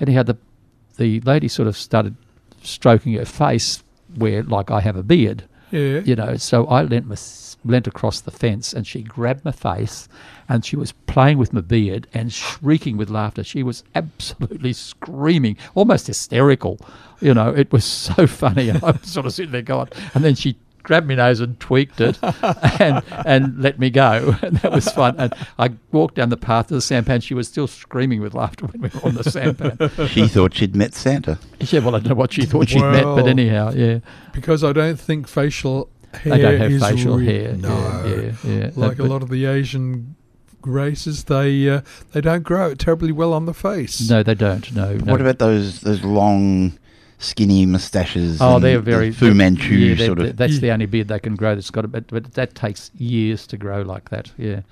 Anyhow, 0.00 0.24
the 0.24 0.36
the 0.96 1.20
lady 1.20 1.46
sort 1.46 1.68
of 1.68 1.76
started 1.76 2.16
stroking 2.62 3.12
her 3.12 3.24
face, 3.24 3.84
where 4.16 4.42
like 4.42 4.72
I 4.72 4.80
have 4.80 4.96
a 4.96 5.04
beard 5.04 5.44
Yeah. 5.70 6.00
you 6.00 6.16
know. 6.16 6.36
So 6.36 6.66
I 6.66 6.82
leant, 6.82 7.06
my, 7.06 7.16
leant 7.64 7.86
across 7.86 8.20
the 8.20 8.30
fence, 8.30 8.72
and 8.72 8.86
she 8.86 9.02
grabbed 9.02 9.44
my 9.44 9.52
face, 9.52 10.08
and 10.48 10.64
she 10.64 10.76
was 10.76 10.92
playing 10.92 11.38
with 11.38 11.52
my 11.52 11.60
beard 11.60 12.06
and 12.12 12.32
shrieking 12.32 12.96
with 12.96 13.10
laughter. 13.10 13.44
She 13.44 13.62
was 13.62 13.84
absolutely 13.94 14.72
screaming, 14.72 15.56
almost 15.74 16.06
hysterical. 16.06 16.78
You 17.20 17.34
know, 17.34 17.50
it 17.54 17.72
was 17.72 17.84
so 17.84 18.26
funny. 18.28 18.68
And 18.68 18.82
I'm 18.82 19.02
sort 19.02 19.26
of 19.26 19.32
sitting 19.32 19.52
there 19.52 19.62
going, 19.62 19.88
and 20.14 20.24
then 20.24 20.34
she 20.34 20.56
grabbed 20.90 21.06
my 21.06 21.14
nose 21.14 21.38
and 21.38 21.60
tweaked 21.60 22.00
it 22.00 22.18
and 22.80 23.00
and 23.24 23.62
let 23.62 23.78
me 23.78 23.90
go 23.90 24.34
and 24.42 24.56
that 24.56 24.72
was 24.72 24.88
fun 24.88 25.14
and 25.18 25.32
I 25.56 25.70
walked 25.92 26.16
down 26.16 26.30
the 26.30 26.36
path 26.36 26.66
to 26.66 26.74
the 26.74 26.80
sampan 26.80 27.20
she 27.20 27.32
was 27.32 27.46
still 27.46 27.68
screaming 27.68 28.20
with 28.20 28.34
laughter 28.34 28.66
when 28.66 28.80
we 28.82 28.88
were 28.92 29.06
on 29.06 29.14
the 29.14 29.22
sampan 29.22 29.78
She 30.08 30.26
thought 30.26 30.52
she'd 30.54 30.74
met 30.74 30.92
Santa. 30.94 31.38
yeah 31.60 31.78
well 31.78 31.94
I 31.94 32.00
don't 32.00 32.08
know 32.08 32.14
what 32.16 32.32
she 32.32 32.44
thought 32.44 32.70
she'd 32.70 32.80
met 32.80 33.04
but 33.04 33.28
anyhow 33.28 33.70
yeah 33.70 34.00
Because 34.32 34.64
I 34.64 34.72
don't 34.72 34.98
think 34.98 35.28
facial 35.28 35.88
hair 36.12 36.34
they 36.36 36.42
don't 36.42 36.58
have 36.60 36.72
is 36.72 36.82
facial 36.82 37.18
re- 37.18 37.26
hair 37.26 37.52
No. 37.54 37.68
yeah 38.04 38.14
yeah, 38.16 38.32
yeah. 38.52 38.70
Like 38.74 38.96
But- 38.96 39.06
a 39.06 39.08
lot 39.08 39.22
of 39.22 39.28
the 39.28 39.44
Asian 39.46 40.16
races, 40.62 41.24
they 41.24 41.68
uh, 41.70 41.80
they 42.12 42.20
don't 42.20 42.42
grow 42.42 42.74
terribly 42.74 43.12
well 43.12 43.32
on 43.32 43.46
the 43.46 43.54
face. 43.54 44.10
No, 44.10 44.22
they 44.22 44.34
don't. 44.34 44.70
No. 44.74 44.92
no. 44.94 45.12
What 45.12 45.20
about 45.20 45.38
those 45.38 45.80
those 45.80 46.02
long, 46.04 46.78
skinny 47.20 47.64
moustaches? 47.66 48.40
Oh, 48.40 48.56
and 48.56 48.64
they're 48.64 48.76
the 48.80 48.90
very 48.90 49.12
Fu 49.12 49.32
Manchu 49.34 49.74
yeah, 49.74 50.06
sort 50.06 50.18
of. 50.18 50.36
That's 50.36 50.58
the 50.58 50.70
only 50.72 50.86
beard 50.86 51.08
they 51.08 51.18
can 51.20 51.36
grow. 51.36 51.54
That's 51.54 51.70
got 51.70 51.84
a 51.84 51.88
bit, 51.88 52.08
but 52.08 52.34
that 52.34 52.54
takes 52.54 52.90
years 52.96 53.46
to 53.48 53.56
grow 53.56 53.82
like 53.82 54.10
that. 54.10 54.32
Yeah, 54.36 54.62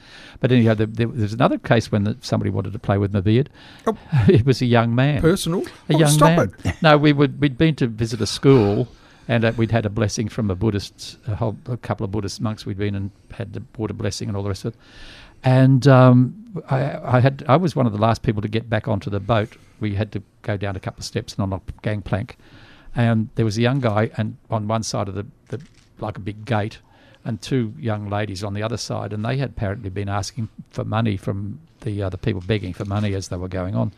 but 0.40 0.50
anyhow, 0.50 0.74
there, 0.74 0.86
there, 0.86 1.06
there's 1.06 1.32
another 1.32 1.58
case 1.58 1.92
when 1.92 2.04
the, 2.04 2.16
somebody 2.20 2.50
wanted 2.50 2.72
to 2.72 2.78
play 2.78 2.98
with 2.98 3.12
my 3.12 3.20
beard. 3.20 3.48
Oh. 3.86 3.96
it 4.28 4.44
was 4.44 4.60
a 4.60 4.66
young 4.66 4.94
man. 4.94 5.20
Personal. 5.20 5.62
a 5.88 5.94
Oh, 5.94 5.98
young 5.98 6.10
stop 6.10 6.36
man. 6.38 6.54
it. 6.64 6.74
no, 6.82 6.96
we 6.98 7.12
would 7.12 7.40
we'd 7.40 7.56
been 7.58 7.74
to 7.76 7.86
visit 7.86 8.20
a 8.20 8.26
school, 8.26 8.88
and 9.28 9.44
uh, 9.44 9.52
we'd 9.56 9.70
had 9.70 9.86
a 9.86 9.90
blessing 9.90 10.28
from 10.28 10.50
a 10.50 10.54
Buddhist, 10.54 11.18
a 11.26 11.36
whole 11.36 11.56
a 11.66 11.76
couple 11.76 12.04
of 12.04 12.10
Buddhist 12.10 12.40
monks. 12.40 12.66
We'd 12.66 12.78
been 12.78 12.94
and 12.94 13.10
had 13.32 13.52
the 13.52 13.60
bought 13.60 13.90
a 13.90 13.94
blessing 13.94 14.28
and 14.28 14.36
all 14.36 14.42
the 14.42 14.48
rest 14.48 14.64
of 14.64 14.74
it. 14.74 14.80
And 15.44 15.86
um, 15.86 16.62
I, 16.68 17.16
I 17.16 17.20
had 17.20 17.44
I 17.48 17.56
was 17.56 17.76
one 17.76 17.86
of 17.86 17.92
the 17.92 17.98
last 17.98 18.22
people 18.22 18.42
to 18.42 18.48
get 18.48 18.68
back 18.68 18.88
onto 18.88 19.10
the 19.10 19.20
boat. 19.20 19.56
We 19.80 19.94
had 19.94 20.10
to 20.12 20.22
go 20.42 20.56
down 20.56 20.76
a 20.76 20.80
couple 20.80 21.00
of 21.00 21.04
steps 21.04 21.34
and 21.34 21.42
on 21.42 21.52
a 21.52 21.60
gangplank, 21.82 22.36
and 22.96 23.28
there 23.36 23.44
was 23.44 23.56
a 23.56 23.62
young 23.62 23.80
guy 23.80 24.10
and 24.16 24.36
on 24.50 24.66
one 24.66 24.82
side 24.82 25.08
of 25.08 25.14
the, 25.14 25.26
the 25.48 25.60
like 26.00 26.16
a 26.16 26.20
big 26.20 26.44
gate, 26.44 26.78
and 27.24 27.40
two 27.40 27.72
young 27.78 28.08
ladies 28.10 28.42
on 28.42 28.54
the 28.54 28.62
other 28.62 28.76
side, 28.76 29.12
and 29.12 29.24
they 29.24 29.36
had 29.36 29.50
apparently 29.50 29.90
been 29.90 30.08
asking 30.08 30.48
for 30.70 30.84
money 30.84 31.16
from 31.16 31.60
the 31.82 32.02
other 32.02 32.16
people 32.16 32.40
begging 32.44 32.72
for 32.72 32.84
money 32.84 33.14
as 33.14 33.28
they 33.28 33.36
were 33.36 33.48
going 33.48 33.76
on. 33.76 33.92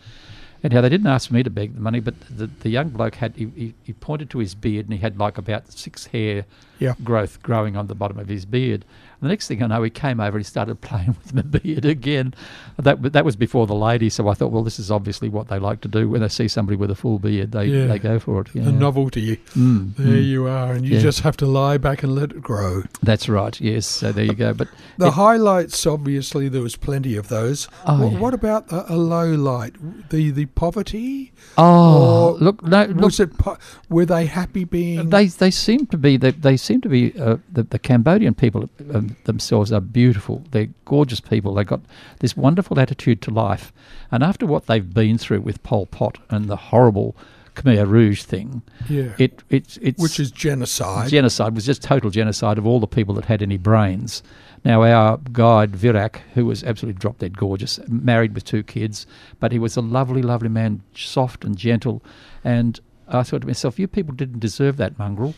Anyhow, 0.62 0.82
they 0.82 0.90
didn't 0.90 1.06
ask 1.06 1.30
me 1.30 1.42
to 1.42 1.48
beg 1.48 1.74
the 1.74 1.80
money, 1.80 2.00
but 2.00 2.14
the, 2.28 2.46
the 2.46 2.68
young 2.68 2.90
bloke 2.90 3.14
had 3.14 3.34
he, 3.34 3.46
he, 3.56 3.74
he 3.82 3.94
pointed 3.94 4.28
to 4.28 4.38
his 4.40 4.54
beard 4.54 4.84
and 4.84 4.92
he 4.92 4.98
had 4.98 5.18
like 5.18 5.38
about 5.38 5.72
six 5.72 6.04
hair 6.04 6.44
Yeah. 6.78 6.92
growth 7.02 7.42
growing 7.42 7.78
on 7.78 7.86
the 7.86 7.94
bottom 7.94 8.18
of 8.18 8.28
his 8.28 8.44
beard. 8.44 8.84
The 9.22 9.28
next 9.28 9.48
thing 9.48 9.62
I 9.62 9.66
know, 9.66 9.82
he 9.82 9.90
came 9.90 10.18
over 10.20 10.38
and 10.38 10.44
he 10.44 10.48
started 10.48 10.80
playing 10.80 11.14
with 11.22 11.34
my 11.34 11.42
beard 11.42 11.84
again. 11.84 12.34
That 12.78 13.12
that 13.12 13.24
was 13.24 13.36
before 13.36 13.66
the 13.66 13.74
lady, 13.74 14.08
so 14.08 14.28
I 14.28 14.34
thought, 14.34 14.50
well, 14.50 14.62
this 14.62 14.78
is 14.78 14.90
obviously 14.90 15.28
what 15.28 15.48
they 15.48 15.58
like 15.58 15.82
to 15.82 15.88
do 15.88 16.08
when 16.08 16.22
they 16.22 16.28
see 16.28 16.48
somebody 16.48 16.76
with 16.76 16.90
a 16.90 16.94
full 16.94 17.18
beard. 17.18 17.52
They 17.52 17.66
Yeah. 17.66 17.86
they 17.86 17.98
go 17.98 18.18
for 18.18 18.40
it. 18.40 18.48
The 18.54 18.72
novelty. 18.72 19.36
Mm, 19.54 19.94
There 19.96 20.06
mm. 20.16 20.24
you 20.26 20.46
are, 20.48 20.72
and 20.72 20.86
you 20.86 20.94
Yeah. 20.96 21.02
just 21.02 21.20
have 21.20 21.36
to 21.38 21.46
lie 21.46 21.76
back 21.76 22.02
and 22.02 22.14
let 22.14 22.32
it 22.32 22.40
grow. 22.40 22.82
That's 23.02 23.28
right. 23.28 23.60
Yes. 23.60 23.86
So 23.86 24.12
there 24.12 24.24
you 24.24 24.32
go. 24.34 24.54
But 24.54 24.68
The 24.96 25.08
it- 25.08 25.12
highlights, 25.14 25.86
obviously, 25.86 26.48
there 26.48 26.62
was 26.62 26.76
plenty 26.76 27.16
of 27.16 27.28
those. 27.28 27.68
Oh, 27.86 28.02
what, 28.04 28.12
yeah. 28.12 28.18
what 28.18 28.34
about 28.34 28.72
a, 28.72 28.94
a 28.94 28.96
low 28.96 29.26
light? 29.34 29.74
The 30.10 30.30
the 30.30 30.46
poverty? 30.46 31.32
oh, 31.58 32.36
look, 32.40 32.62
no, 32.62 32.84
look, 32.86 32.96
Was 33.00 33.20
it? 33.20 33.36
Po- 33.36 33.58
were 33.88 34.06
they 34.06 34.26
happy 34.26 34.64
being? 34.64 35.10
They 35.10 35.26
they 35.26 35.50
seem 35.50 35.86
to 35.88 35.98
be 35.98 36.16
they, 36.16 36.30
they 36.30 36.56
seem 36.56 36.80
to 36.82 36.88
be 36.88 37.12
uh, 37.20 37.36
the 37.52 37.64
the 37.64 37.78
Cambodian 37.78 38.34
people 38.34 38.68
um, 38.94 39.09
themselves 39.24 39.72
are 39.72 39.80
beautiful. 39.80 40.44
They're 40.50 40.68
gorgeous 40.84 41.20
people. 41.20 41.54
They've 41.54 41.66
got 41.66 41.80
this 42.20 42.36
wonderful 42.36 42.78
attitude 42.78 43.22
to 43.22 43.30
life, 43.30 43.72
and 44.10 44.22
after 44.22 44.46
what 44.46 44.66
they've 44.66 44.94
been 44.94 45.18
through 45.18 45.40
with 45.42 45.62
Pol 45.62 45.86
Pot 45.86 46.18
and 46.28 46.46
the 46.46 46.56
horrible 46.56 47.16
Khmer 47.54 47.86
Rouge 47.88 48.22
thing, 48.22 48.62
yeah. 48.88 49.12
it 49.18 49.42
it's 49.50 49.76
it's 49.78 50.00
Which 50.00 50.20
is 50.20 50.30
genocide. 50.30 51.10
genocide 51.10 51.54
was 51.54 51.66
just 51.66 51.82
total 51.82 52.10
genocide 52.10 52.58
of 52.58 52.66
all 52.66 52.80
the 52.80 52.86
people 52.86 53.14
that 53.14 53.24
had 53.26 53.42
any 53.42 53.58
brains. 53.58 54.22
Now 54.64 54.82
our 54.82 55.18
guide 55.32 55.72
Virak, 55.72 56.16
who 56.34 56.46
was 56.46 56.62
absolutely 56.62 56.98
drop 56.98 57.18
dead 57.18 57.36
gorgeous, 57.36 57.80
married 57.88 58.34
with 58.34 58.44
two 58.44 58.62
kids, 58.62 59.06
but 59.38 59.52
he 59.52 59.58
was 59.58 59.76
a 59.76 59.80
lovely, 59.80 60.22
lovely 60.22 60.48
man, 60.48 60.82
soft 60.94 61.44
and 61.44 61.56
gentle. 61.56 62.02
And 62.44 62.78
I 63.08 63.22
thought 63.22 63.40
to 63.40 63.46
myself, 63.46 63.78
you 63.78 63.88
people 63.88 64.14
didn't 64.14 64.40
deserve 64.40 64.76
that 64.76 64.98
mongrel, 64.98 65.34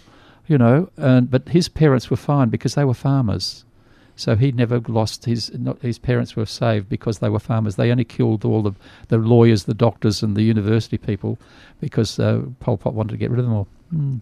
you 0.53 0.59
know. 0.59 0.89
And 0.97 1.31
but 1.31 1.49
his 1.49 1.69
parents 1.69 2.11
were 2.11 2.17
fine 2.17 2.49
because 2.51 2.75
they 2.77 2.85
were 2.85 2.95
farmers. 2.95 3.65
So 4.15 4.37
he 4.37 4.53
never 4.53 4.79
lost 4.79 5.25
his. 5.25 5.51
Not, 5.59 5.81
his 5.81 5.99
parents 5.99 6.37
were 6.37 6.47
saved 6.47 6.89
because 6.89 7.19
they 7.19 7.31
were 7.31 7.41
farmers. 7.41 7.77
They 7.77 7.91
only 7.91 8.05
killed 8.05 8.45
all 8.45 8.63
the, 8.63 8.73
the 9.09 9.17
lawyers, 9.19 9.65
the 9.65 9.75
doctors, 9.75 10.23
and 10.23 10.37
the 10.37 10.43
university 10.43 10.99
people 10.99 11.39
because 11.81 12.19
uh, 12.21 12.43
Pol 12.61 12.77
Pot 12.77 12.95
wanted 12.95 13.13
to 13.13 13.17
get 13.17 13.31
rid 13.31 13.41
of 13.41 13.47
them 13.47 13.55
all. 13.55 13.69
Mm. 13.93 14.21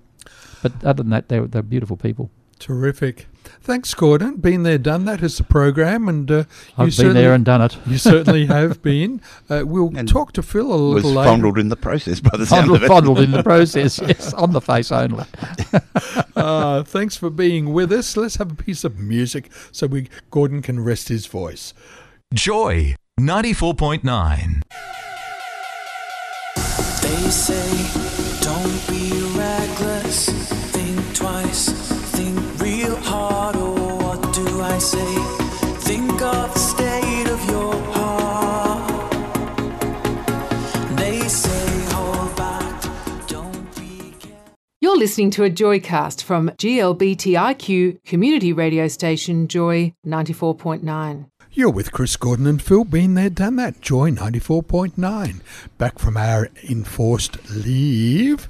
But 0.62 0.72
other 0.84 1.02
than 1.02 1.10
that, 1.10 1.28
they 1.28 1.40
were, 1.40 1.48
they're 1.48 1.62
beautiful 1.62 1.96
people. 1.96 2.30
Terrific. 2.60 3.26
Thanks, 3.62 3.94
Gordon. 3.94 4.36
Been 4.36 4.62
there, 4.64 4.76
done 4.78 5.06
that 5.06 5.20
that 5.20 5.24
is 5.26 5.38
the 5.38 5.44
program, 5.44 6.08
and 6.08 6.30
uh, 6.30 6.34
you 6.34 6.44
I've 6.84 6.96
been 6.96 7.14
there 7.14 7.32
and 7.32 7.42
done 7.44 7.62
it. 7.62 7.76
you 7.86 7.96
certainly 7.98 8.44
have 8.58 8.82
been. 8.82 9.22
Uh, 9.48 9.62
we'll 9.66 9.90
And 9.96 10.06
talk 10.06 10.32
to 10.34 10.42
Phil 10.42 10.70
a 10.70 10.94
was 10.94 11.02
little 11.04 11.12
later. 11.18 11.30
fondled 11.30 11.58
in 11.58 11.68
the 11.70 11.76
process 11.76 12.20
by 12.20 12.36
the 12.36 12.44
sound 12.46 12.66
Fondled, 12.68 12.76
of 12.76 12.82
it. 12.84 12.88
fondled 12.88 13.18
in 13.20 13.30
the 13.30 13.42
process, 13.42 13.98
yes, 14.06 14.34
on 14.34 14.52
the 14.52 14.60
face 14.60 14.92
only. 14.92 15.24
Uh, 16.36 16.82
thanks 16.84 17.16
for 17.16 17.30
being 17.30 17.72
with 17.72 17.92
us. 17.92 18.16
Let's 18.16 18.36
have 18.36 18.52
a 18.52 18.54
piece 18.54 18.84
of 18.84 18.98
music 18.98 19.50
so 19.72 19.86
we 19.86 20.08
Gordon 20.30 20.62
can 20.62 20.80
rest 20.82 21.08
his 21.08 21.26
voice. 21.26 21.74
Joy 22.32 22.94
94.9. 23.18 24.62
They 27.02 27.30
say, 27.30 28.40
don't 28.40 28.88
be 28.88 29.10
reckless, 29.38 30.28
think 30.72 31.14
twice, 31.14 31.68
think 32.12 32.60
real 32.60 32.96
hard, 32.96 33.56
or 33.56 33.98
what 33.98 34.32
do 34.34 34.60
I 34.60 34.78
say? 34.78 35.29
Listening 45.00 45.30
to 45.30 45.44
a 45.44 45.50
Joycast 45.50 46.22
from 46.22 46.50
GLBTIQ 46.50 48.04
community 48.04 48.52
radio 48.52 48.86
station 48.86 49.48
Joy 49.48 49.94
94.9. 50.06 51.24
You're 51.52 51.70
with 51.70 51.90
Chris 51.90 52.16
Gordon 52.18 52.46
and 52.46 52.60
Phil. 52.60 52.84
Been 52.84 53.14
there, 53.14 53.30
done 53.30 53.56
that. 53.56 53.80
Joy 53.80 54.10
94.9. 54.10 55.40
Back 55.78 55.98
from 55.98 56.18
our 56.18 56.50
enforced 56.68 57.38
leave. 57.50 58.44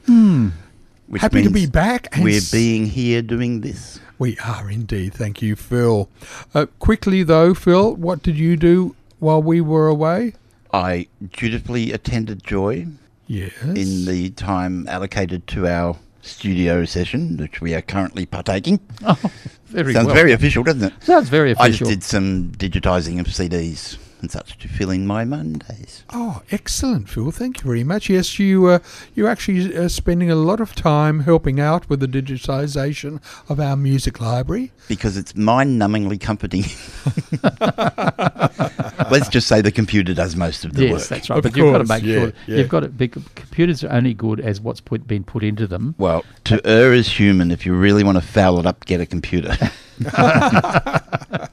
Which 1.06 1.22
Happy 1.22 1.44
to 1.44 1.50
be 1.50 1.66
back. 1.66 2.08
and 2.16 2.24
We're 2.24 2.38
s- 2.38 2.50
being 2.50 2.86
here 2.86 3.22
doing 3.22 3.60
this. 3.60 4.00
We 4.18 4.36
are 4.38 4.68
indeed. 4.68 5.14
Thank 5.14 5.40
you, 5.40 5.54
Phil. 5.54 6.08
Uh, 6.52 6.66
quickly, 6.80 7.22
though, 7.22 7.54
Phil, 7.54 7.94
what 7.94 8.24
did 8.24 8.36
you 8.36 8.56
do 8.56 8.96
while 9.20 9.40
we 9.42 9.60
were 9.60 9.86
away? 9.86 10.34
I 10.72 11.06
dutifully 11.32 11.92
attended 11.92 12.42
Joy 12.42 12.88
Yes. 13.28 13.52
in 13.62 14.04
the 14.04 14.30
time 14.30 14.88
allocated 14.88 15.46
to 15.48 15.68
our 15.68 15.96
studio 16.22 16.84
session, 16.84 17.36
which 17.36 17.60
we 17.60 17.74
are 17.74 17.82
currently 17.82 18.26
partaking. 18.26 18.80
Oh, 19.06 19.18
Very 19.66 19.92
Sounds 19.92 20.06
well. 20.06 20.16
very 20.16 20.32
official, 20.32 20.64
doesn't 20.64 20.82
it? 20.82 20.92
Sounds 21.02 21.28
very 21.28 21.52
official. 21.52 21.64
I 21.64 21.70
just 21.70 21.90
did 21.90 22.02
some 22.02 22.50
digitising 22.52 23.20
of 23.20 23.26
CDs 23.26 23.98
and 24.20 24.30
such 24.30 24.58
to 24.58 24.68
fill 24.68 24.90
in 24.90 25.06
my 25.06 25.24
Mondays. 25.24 26.04
Oh, 26.10 26.42
excellent, 26.50 27.08
Phil. 27.08 27.30
Thank 27.30 27.58
you 27.58 27.64
very 27.64 27.84
much. 27.84 28.10
Yes, 28.10 28.38
you 28.38 28.66
uh, 28.66 28.78
you 29.14 29.26
actually 29.26 29.76
uh, 29.76 29.88
spending 29.88 30.30
a 30.30 30.34
lot 30.34 30.60
of 30.60 30.74
time 30.74 31.20
helping 31.20 31.58
out 31.58 31.88
with 31.88 32.00
the 32.00 32.08
digitisation 32.08 33.20
of 33.48 33.60
our 33.60 33.76
music 33.76 34.20
library. 34.20 34.72
Because 34.88 35.16
it's 35.16 35.34
mind 35.34 35.80
numbingly 35.80 36.20
comforting. 36.20 36.64
Let's 39.10 39.28
just 39.28 39.48
say 39.48 39.60
the 39.60 39.72
computer 39.72 40.14
does 40.14 40.36
most 40.36 40.64
of 40.64 40.74
the 40.74 40.84
yes, 40.86 40.92
work. 40.92 41.02
that's 41.08 41.30
right. 41.30 41.36
Of 41.38 41.42
but 41.42 41.56
you've 41.56 41.72
got 41.72 41.78
to 41.78 41.84
make 41.84 42.02
yeah, 42.02 42.14
sure 42.14 42.32
yeah. 42.46 42.56
you've 42.56 42.68
got 42.68 42.80
to. 42.80 42.88
Be, 42.88 43.08
computers 43.08 43.84
are 43.84 43.92
only 43.92 44.14
good 44.14 44.40
as 44.40 44.60
what's 44.60 44.80
put, 44.80 45.06
been 45.06 45.24
put 45.24 45.42
into 45.42 45.66
them. 45.66 45.94
Well, 45.98 46.24
to 46.44 46.66
err 46.66 46.92
is 46.92 47.08
human. 47.08 47.50
If 47.50 47.66
you 47.66 47.74
really 47.74 48.04
want 48.04 48.16
to 48.16 48.22
foul 48.22 48.58
it 48.58 48.66
up, 48.66 48.86
get 48.86 49.00
a 49.00 49.06
computer. 49.06 49.56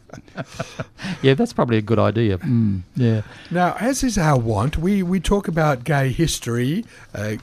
Yeah, 1.22 1.34
that's 1.34 1.54
probably 1.54 1.78
a 1.78 1.82
good 1.82 2.00
idea. 2.00 2.38
Mm, 2.38 2.84
yeah. 2.96 3.22
Now, 3.50 3.76
as 3.80 4.04
is 4.04 4.18
our 4.18 4.40
wont, 4.40 4.78
we, 4.78 5.04
we 5.04 5.20
talk 5.20 5.48
about 5.48 5.84
gay 5.84 6.10
history, 6.10 6.86
uh, 7.14 7.38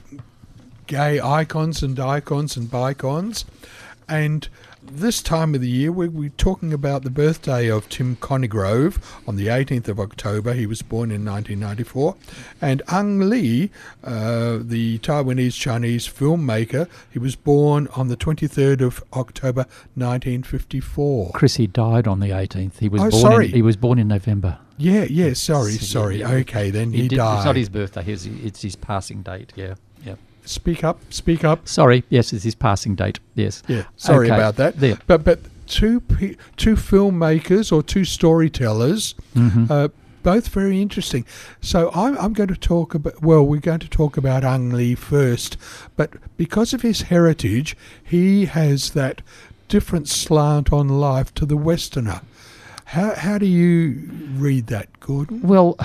gay 0.87 1.19
icons 1.19 1.83
and 1.83 1.99
icons 1.99 2.55
and 2.55 2.69
bicons, 2.69 3.45
and 4.07 4.47
this 4.87 5.21
time 5.21 5.55
of 5.55 5.61
the 5.61 5.69
year 5.69 5.91
we're, 5.91 6.09
we're 6.09 6.29
talking 6.29 6.71
about 6.73 7.03
the 7.03 7.09
birthday 7.09 7.69
of 7.69 7.87
Tim 7.89 8.15
Conigrave 8.17 8.97
on 9.27 9.35
the 9.35 9.47
18th 9.47 9.87
of 9.87 9.99
October. 9.99 10.53
He 10.53 10.65
was 10.65 10.81
born 10.81 11.11
in 11.11 11.25
1994, 11.25 12.15
and 12.61 12.81
Ang 12.89 13.29
Lee, 13.29 13.71
uh, 14.03 14.59
the 14.61 14.99
Taiwanese 14.99 15.53
Chinese 15.59 16.07
filmmaker, 16.07 16.87
he 17.11 17.19
was 17.19 17.35
born 17.35 17.87
on 17.95 18.07
the 18.07 18.17
23rd 18.17 18.81
of 18.81 19.03
October 19.13 19.65
1954. 19.95 21.31
Chris, 21.33 21.55
he 21.55 21.67
died 21.67 22.07
on 22.07 22.19
the 22.19 22.29
18th. 22.29 22.77
He 22.79 22.89
was 22.89 23.01
Oh, 23.01 23.09
born. 23.09 23.21
sorry. 23.21 23.45
In, 23.47 23.51
he 23.53 23.61
was 23.61 23.75
born 23.77 23.99
in 23.99 24.07
November. 24.07 24.59
Yeah, 24.77 25.05
yeah, 25.09 25.33
sorry, 25.33 25.73
sorry. 25.73 26.23
Okay, 26.23 26.69
then 26.69 26.91
he, 26.91 27.07
did- 27.07 27.15
died. 27.17 27.37
It's 27.37 27.45
not 27.45 27.55
his 27.55 27.69
birthday. 27.69 28.03
His, 28.03 28.25
it's 28.25 28.61
his 28.61 28.75
passing 28.75 29.21
date. 29.23 29.53
Yeah. 29.55 29.75
Speak 30.45 30.83
up, 30.83 30.99
speak 31.09 31.43
up. 31.43 31.67
Sorry. 31.67 32.03
Yes, 32.09 32.31
it's 32.33 32.43
his 32.43 32.55
passing 32.55 32.95
date. 32.95 33.19
Yes. 33.35 33.63
Yeah, 33.67 33.83
sorry 33.97 34.27
Okay. 34.27 34.35
about 34.35 34.55
that. 34.57 34.79
There. 34.79 34.97
But 35.07 35.23
but 35.23 35.39
two 35.67 35.99
pe- 36.01 36.35
two 36.57 36.75
filmmakers 36.75 37.71
or 37.71 37.81
two 37.83 38.05
storytellers, 38.05 39.15
Mhm. 39.35 39.69
uh, 39.69 39.87
both 40.23 40.47
very 40.49 40.81
interesting. 40.81 41.25
So 41.61 41.91
I'm 41.95 42.17
I'm 42.17 42.33
going 42.33 42.49
to 42.49 42.55
talk 42.55 42.93
about. 42.95 43.21
Well, 43.21 43.43
we're 43.45 43.59
going 43.59 43.79
to 43.79 43.89
talk 43.89 44.17
about 44.17 44.43
Ang 44.43 44.71
Lee 44.71 44.95
first, 44.95 45.57
but 45.95 46.11
because 46.37 46.73
of 46.73 46.81
his 46.81 47.03
heritage, 47.03 47.75
he 48.03 48.45
has 48.45 48.91
that 48.91 49.21
different 49.67 50.07
slant 50.07 50.71
on 50.71 50.87
life 50.87 51.33
to 51.35 51.45
the 51.45 51.57
Westerner. 51.57 52.21
How 52.85 53.15
how 53.15 53.37
do 53.39 53.47
you 53.47 54.09
read 54.37 54.67
that, 54.67 54.87
Gordon? 54.99 55.41
Well, 55.41 55.77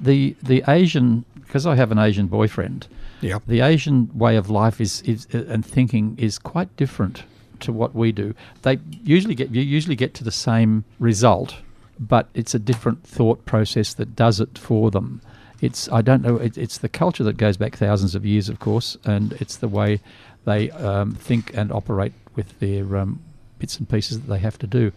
the 0.00 0.36
the 0.42 0.62
Asian 0.68 1.24
because 1.44 1.66
I 1.66 1.74
have 1.76 1.90
an 1.92 1.98
Asian 1.98 2.26
boyfriend. 2.26 2.86
Yeah. 3.20 3.38
The 3.46 3.60
Asian 3.60 4.10
way 4.16 4.36
of 4.36 4.50
life 4.50 4.80
is, 4.80 5.02
is 5.02 5.26
and 5.32 5.64
thinking 5.64 6.14
is 6.18 6.38
quite 6.38 6.74
different 6.76 7.24
to 7.60 7.72
what 7.72 7.94
we 7.94 8.12
do. 8.12 8.34
They 8.62 8.78
usually 9.04 9.34
get 9.34 9.50
you 9.50 9.62
usually 9.62 9.96
get 9.96 10.14
to 10.14 10.24
the 10.24 10.30
same 10.32 10.84
result, 10.98 11.56
but 11.98 12.28
it's 12.34 12.54
a 12.54 12.58
different 12.58 13.02
thought 13.06 13.44
process 13.46 13.94
that 13.94 14.14
does 14.16 14.40
it 14.40 14.58
for 14.58 14.90
them. 14.90 15.20
It's 15.62 15.88
I 15.90 16.02
don't 16.02 16.22
know. 16.22 16.36
It, 16.36 16.58
it's 16.58 16.78
the 16.78 16.88
culture 16.88 17.24
that 17.24 17.38
goes 17.38 17.56
back 17.56 17.76
thousands 17.76 18.14
of 18.14 18.26
years, 18.26 18.48
of 18.50 18.58
course, 18.60 18.96
and 19.04 19.32
it's 19.34 19.56
the 19.56 19.68
way 19.68 20.00
they 20.44 20.70
um, 20.72 21.14
think 21.14 21.56
and 21.56 21.72
operate 21.72 22.12
with 22.34 22.58
their 22.60 22.96
um, 22.98 23.20
bits 23.58 23.78
and 23.78 23.88
pieces 23.88 24.20
that 24.20 24.26
they 24.28 24.38
have 24.38 24.58
to 24.58 24.66
do. 24.66 24.92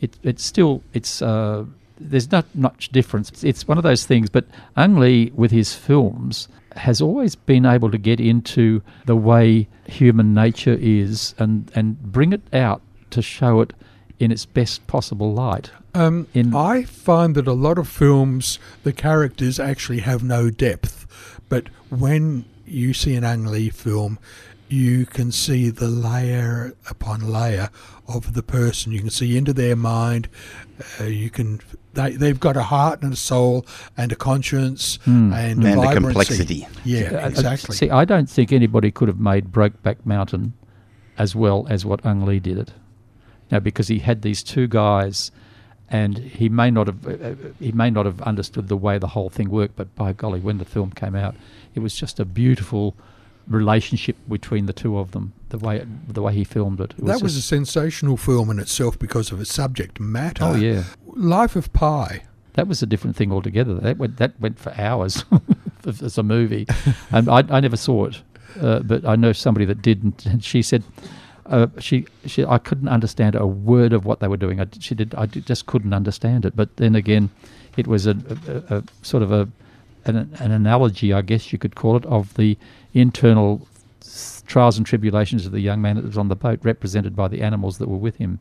It, 0.00 0.16
it's 0.22 0.42
still 0.44 0.82
it's 0.94 1.20
uh, 1.20 1.66
there's 2.00 2.30
not 2.32 2.46
much 2.54 2.88
difference. 2.88 3.28
It's- 3.28 3.44
It's 3.44 3.68
one 3.68 3.76
of 3.76 3.84
those 3.84 4.06
things. 4.06 4.30
But 4.30 4.46
Ang 4.76 4.96
Lee, 4.96 5.30
with 5.34 5.50
his 5.50 5.74
films, 5.74 6.48
has 6.78 7.00
always 7.00 7.34
been 7.34 7.66
able 7.66 7.90
to 7.90 7.98
get 7.98 8.20
into 8.20 8.82
the 9.06 9.16
way 9.16 9.68
human 9.86 10.34
nature 10.34 10.76
is 10.80 11.34
and, 11.38 11.70
and 11.74 12.00
bring 12.02 12.32
it 12.32 12.42
out 12.52 12.82
to 13.10 13.22
show 13.22 13.60
it 13.60 13.72
in 14.18 14.30
its 14.30 14.44
best 14.46 14.86
possible 14.86 15.32
light. 15.32 15.70
Um, 15.94 16.26
In- 16.34 16.54
I 16.54 16.82
find 16.84 17.34
that 17.34 17.46
a 17.46 17.52
lot 17.52 17.78
of 17.78 17.88
films, 17.88 18.58
the 18.82 18.92
characters 18.92 19.58
actually 19.58 20.00
have 20.00 20.22
no 20.22 20.50
depth, 20.50 21.06
but 21.48 21.68
when 21.88 22.44
you 22.66 22.92
see 22.92 23.14
an 23.14 23.24
Ang 23.24 23.46
Lee 23.46 23.70
film, 23.70 24.18
you 24.68 25.06
can 25.06 25.32
see 25.32 25.70
the 25.70 25.88
layer 25.88 26.74
upon 26.90 27.32
layer 27.32 27.70
of 28.06 28.34
the 28.34 28.42
person. 28.42 28.92
You 28.92 29.00
can 29.00 29.10
see 29.10 29.36
into 29.36 29.54
their 29.54 29.76
mind. 29.76 30.28
Uh, 31.00 31.04
you 31.04 31.30
can 31.30 31.60
they 31.94 32.12
they've 32.12 32.38
got 32.40 32.56
a 32.56 32.62
heart 32.62 33.02
and 33.02 33.12
a 33.12 33.16
soul 33.16 33.66
and 33.96 34.12
a 34.12 34.16
conscience 34.16 34.98
and, 35.06 35.32
a 35.32 35.36
And 35.36 35.64
a 35.64 35.74
vibrancy. 35.76 35.94
complexity. 36.04 36.66
Yeah, 36.84 37.10
uh, 37.24 37.28
exactly. 37.28 37.76
See, 37.76 37.90
I 37.90 38.04
don't 38.04 38.28
think 38.28 38.52
anybody 38.52 38.90
could 38.90 39.08
have 39.08 39.20
made 39.20 39.50
Brokeback 39.50 39.96
Mountain 40.04 40.52
as 41.16 41.34
well 41.34 41.66
as 41.68 41.84
what 41.84 42.04
Ang 42.06 42.24
Lee 42.24 42.38
did 42.40 42.58
it. 42.58 42.72
Now, 43.50 43.58
because 43.60 43.88
he 43.88 43.98
had 43.98 44.22
these 44.22 44.42
two 44.42 44.68
guys, 44.68 45.30
and 45.90 46.18
he 46.18 46.48
may 46.48 46.70
not 46.70 46.86
have 46.86 47.06
uh, 47.06 47.10
uh, 47.10 47.34
he 47.58 47.72
may 47.72 47.90
not 47.90 48.06
have 48.06 48.20
understood 48.22 48.68
the 48.68 48.76
way 48.76 48.98
the 48.98 49.08
whole 49.08 49.30
thing 49.30 49.48
worked. 49.50 49.74
But 49.76 49.94
by 49.94 50.12
golly, 50.12 50.40
when 50.40 50.58
the 50.58 50.64
film 50.64 50.90
came 50.92 51.14
out, 51.14 51.34
it 51.74 51.80
was 51.80 51.94
just 51.94 52.20
a 52.20 52.24
beautiful 52.24 52.94
relationship 53.48 54.16
between 54.28 54.66
the 54.66 54.72
two 54.72 54.98
of 54.98 55.12
them. 55.12 55.32
The 55.48 55.58
way 55.58 55.76
it, 55.78 56.14
the 56.14 56.22
way 56.22 56.34
he 56.34 56.44
filmed 56.44 56.80
it. 56.80 56.94
it 56.98 57.04
that 57.06 57.22
was 57.22 57.36
a 57.36 57.42
sensational 57.42 58.16
film 58.16 58.50
in 58.50 58.58
itself 58.58 58.98
because 58.98 59.32
of 59.32 59.40
its 59.40 59.52
subject 59.52 59.98
matter. 59.98 60.44
oh 60.44 60.54
yeah. 60.54 60.84
Life 61.06 61.56
of 61.56 61.72
Pi. 61.72 62.22
That 62.54 62.68
was 62.68 62.82
a 62.82 62.86
different 62.86 63.16
thing 63.16 63.32
altogether. 63.32 63.74
That 63.74 63.98
went 63.98 64.16
that 64.18 64.38
went 64.40 64.58
for 64.58 64.72
hours 64.78 65.24
as 65.86 66.18
a 66.18 66.22
movie, 66.22 66.66
and 67.10 67.28
I, 67.28 67.44
I 67.48 67.60
never 67.60 67.76
saw 67.76 68.06
it, 68.06 68.20
uh, 68.60 68.80
but 68.80 69.06
I 69.06 69.16
know 69.16 69.32
somebody 69.32 69.64
that 69.66 69.80
did, 69.80 70.02
and- 70.02 70.44
she 70.44 70.60
said 70.62 70.82
uh, 71.46 71.68
she 71.78 72.06
she 72.26 72.44
I 72.44 72.58
couldn't 72.58 72.88
understand 72.88 73.34
a 73.36 73.46
word 73.46 73.92
of 73.92 74.04
what 74.04 74.20
they 74.20 74.28
were 74.28 74.36
doing. 74.36 74.60
I, 74.60 74.66
she 74.80 74.94
did 74.94 75.14
I 75.14 75.26
just 75.26 75.66
couldn't 75.66 75.94
understand 75.94 76.44
it. 76.44 76.54
But 76.54 76.76
then 76.76 76.94
again, 76.94 77.30
it 77.76 77.86
was 77.86 78.06
a, 78.06 78.16
a, 78.70 78.76
a 78.78 78.82
sort 79.02 79.22
of 79.22 79.32
a 79.32 79.48
an, 80.04 80.30
an 80.40 80.50
analogy, 80.50 81.12
I 81.12 81.22
guess 81.22 81.52
you 81.52 81.58
could 81.58 81.74
call 81.74 81.96
it, 81.96 82.04
of 82.06 82.34
the 82.34 82.56
internal 83.00 83.66
trials 84.46 84.76
and 84.78 84.86
tribulations 84.86 85.44
of 85.46 85.52
the 85.52 85.60
young 85.60 85.80
man 85.82 85.96
that 85.96 86.04
was 86.04 86.16
on 86.18 86.28
the 86.28 86.36
boat, 86.36 86.58
represented 86.62 87.14
by 87.14 87.28
the 87.28 87.42
animals 87.42 87.78
that 87.78 87.88
were 87.88 87.96
with 87.98 88.16
him. 88.16 88.38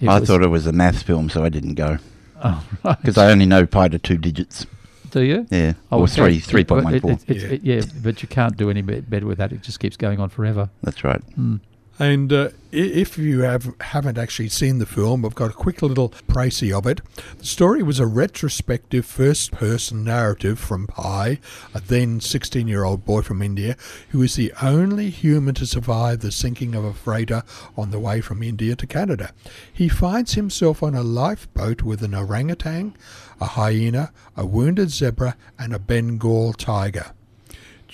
It 0.00 0.08
I 0.08 0.20
thought 0.20 0.42
it 0.42 0.48
was 0.48 0.66
a 0.66 0.72
maths 0.72 1.02
film, 1.02 1.28
so 1.30 1.44
I 1.44 1.48
didn't 1.48 1.74
go 1.74 1.98
Oh, 2.42 2.64
right. 2.84 3.00
because 3.00 3.16
I 3.16 3.30
only 3.30 3.46
know 3.46 3.64
pi 3.66 3.88
to 3.88 3.98
two 3.98 4.18
digits. 4.18 4.66
Do 5.10 5.22
you? 5.22 5.46
Yeah, 5.50 5.74
Oh, 5.92 6.00
or 6.00 6.08
three, 6.08 6.40
three 6.40 6.64
point 6.64 6.84
one 6.84 7.00
four. 7.00 7.18
it- 7.28 7.62
yeah, 7.62 7.82
but 8.02 8.20
you 8.20 8.28
can't 8.28 8.56
do 8.56 8.68
any 8.68 8.82
be- 8.82 9.00
better 9.00 9.26
with 9.26 9.38
that. 9.38 9.52
It 9.52 9.62
just 9.62 9.78
keeps 9.80 9.96
going 9.96 10.18
on 10.20 10.28
forever. 10.28 10.68
That's 10.82 11.04
right. 11.04 11.22
Mm. 11.38 11.60
And 11.98 12.32
uh, 12.32 12.48
if 12.72 13.16
you 13.16 13.42
have 13.42 13.72
haven't 13.80 14.18
actually 14.18 14.48
seen 14.48 14.78
the 14.80 14.86
film, 14.86 15.24
I've 15.24 15.36
got 15.36 15.50
a 15.50 15.54
quick 15.54 15.80
little 15.80 16.08
précis 16.28 16.76
of 16.76 16.86
it. 16.86 17.00
The 17.38 17.46
story 17.46 17.84
was 17.84 18.00
a 18.00 18.06
retrospective 18.06 19.06
first-person 19.06 20.02
narrative 20.02 20.58
from 20.58 20.88
Pi, 20.88 21.38
a 21.72 21.80
then 21.80 22.18
16-year-old 22.18 23.04
boy 23.04 23.22
from 23.22 23.42
India, 23.42 23.76
who 24.08 24.22
is 24.22 24.34
the 24.34 24.52
only 24.60 25.10
human 25.10 25.54
to 25.54 25.66
survive 25.66 26.18
the 26.18 26.32
sinking 26.32 26.74
of 26.74 26.84
a 26.84 26.92
freighter 26.92 27.44
on 27.76 27.92
the 27.92 28.00
way 28.00 28.20
from 28.20 28.42
India 28.42 28.74
to 28.74 28.86
Canada. 28.88 29.32
He 29.72 29.88
finds 29.88 30.34
himself 30.34 30.82
on 30.82 30.96
a 30.96 31.02
lifeboat 31.04 31.82
with 31.82 32.02
an 32.02 32.14
orangutan, 32.14 32.96
a 33.40 33.46
hyena, 33.46 34.12
a 34.36 34.44
wounded 34.44 34.90
zebra, 34.90 35.36
and 35.60 35.72
a 35.72 35.78
Bengal 35.78 36.54
tiger. 36.54 37.12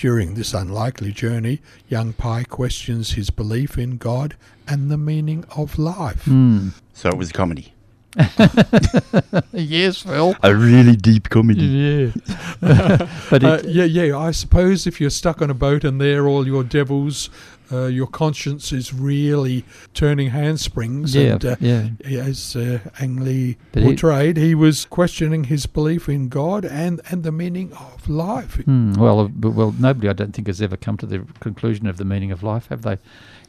During 0.00 0.33
this 0.33 0.54
unlikely 0.54 1.12
journey, 1.12 1.61
young 1.91 2.15
Pi 2.15 2.45
questions 2.45 3.13
his 3.13 3.28
belief 3.28 3.76
in 3.76 3.99
God 3.99 4.34
and 4.67 4.91
the 4.91 4.97
meaning 4.97 5.45
of 5.54 5.78
life. 5.78 6.25
Mm. 6.25 6.73
So 6.95 7.10
it 7.10 7.19
was 7.19 7.28
a 7.28 7.32
comedy, 7.34 7.75
Yes, 9.52 9.99
Phil. 10.00 10.34
a 10.43 10.54
really 10.54 10.97
deep 10.97 11.28
comedy. 11.28 11.65
Yeah. 11.65 12.13
but 13.30 13.45
Uh, 13.45 13.60
yeah, 13.67 13.84
yeah. 13.84 14.17
I 14.17 14.30
suppose 14.30 14.86
if 14.86 15.02
you're 15.02 15.10
stuck 15.10 15.43
on 15.43 15.50
a 15.50 15.54
boat 15.54 15.84
and 15.84 16.00
they're 16.00 16.26
all 16.26 16.47
your 16.47 16.65
devils, 16.65 17.28
uh, 17.73 17.87
your 17.87 18.06
conscience 18.06 18.73
is 18.73 18.93
really 18.93 19.65
turning 19.95 20.30
handsprings. 20.30 21.15
yeah, 21.15 21.33
and, 21.33 21.45
uh, 21.45 21.56
yeah. 21.61 21.89
as 22.04 22.56
uh, 22.56 22.78
Ang 23.00 23.17
Lee 23.25 23.56
But 23.73 23.83
he- 23.83 23.89
portrayed, 23.89 24.37
he 24.37 24.54
was 24.54 24.85
questioning 24.87 25.45
his 25.45 25.67
belief 25.67 26.09
in 26.09 26.28
God 26.28 26.65
and, 26.65 27.00
and 27.11 27.23
the 27.23 27.33
meaning 27.33 27.73
of 27.75 28.09
life. 28.09 28.56
Hmm, 28.65 28.93
well, 28.95 29.21
uh, 29.21 29.28
well, 29.50 29.75
nobody, 29.78 30.09
I 30.09 30.13
don't 30.13 30.33
think, 30.35 30.47
has 30.49 30.61
ever 30.61 30.76
come 30.76 30.97
to 30.99 31.06
the 31.06 31.21
conclusion 31.41 31.87
of 31.87 31.97
the 31.97 32.04
meaning 32.04 32.30
of 32.33 32.43
life, 32.43 32.67
have 32.69 32.83
they? 32.83 32.99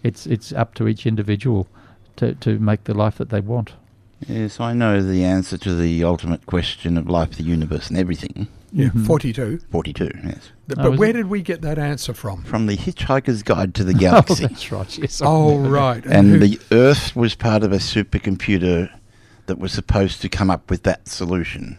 It's 0.03 0.25
it's 0.25 0.51
up 0.53 0.73
to 0.75 0.87
each 0.87 1.05
individual 1.05 1.67
to, 2.17 2.33
to 2.35 2.57
make 2.59 2.85
the 2.85 2.93
life 2.93 3.17
that 3.17 3.29
they 3.29 3.39
want. 3.41 3.73
Yes, 4.27 4.59
I 4.59 4.73
know 4.73 5.01
the 5.01 5.23
answer 5.23 5.57
to 5.57 5.75
the 5.75 6.03
ultimate 6.03 6.45
question 6.45 6.97
of 6.97 7.09
life, 7.09 7.31
the 7.37 7.43
universe, 7.43 7.89
and 7.89 7.97
everything. 7.97 8.47
Yeah, 8.73 8.87
Mhm. 8.89 9.05
42. 9.05 9.59
Forty-two. 9.69 10.09
Yes, 10.23 10.51
But 10.67 10.79
Oh, 10.79 10.91
where 10.91 11.09
it? 11.09 11.13
did 11.13 11.27
we 11.27 11.41
get 11.41 11.61
that 11.61 11.77
answer 11.77 12.13
from? 12.13 12.43
from 12.43 12.67
the 12.67 12.77
Hitchhiker's 12.77 13.43
Guide 13.43 13.73
to 13.75 13.83
the 13.83 13.93
Galaxy. 13.93 14.33
Oh, 14.33 14.47
Galaxy. 14.47 14.47
that's 14.47 14.71
right. 14.71 14.97
Yes. 14.97 15.21
I 15.21 15.25
Oh, 15.25 15.49
remember 15.55 15.69
right. 15.71 16.05
and 16.05 16.29
who- 16.29 16.39
the 16.39 16.59
Earth 16.71 17.13
was 17.15 17.35
part 17.35 17.63
of 17.63 17.73
a 17.73 17.77
supercomputer 17.79 18.89
that 19.47 19.59
was 19.59 19.73
supposed 19.73 20.21
to 20.21 20.29
come 20.29 20.49
up 20.49 20.69
with 20.69 20.83
that 20.83 21.09
solution. 21.09 21.77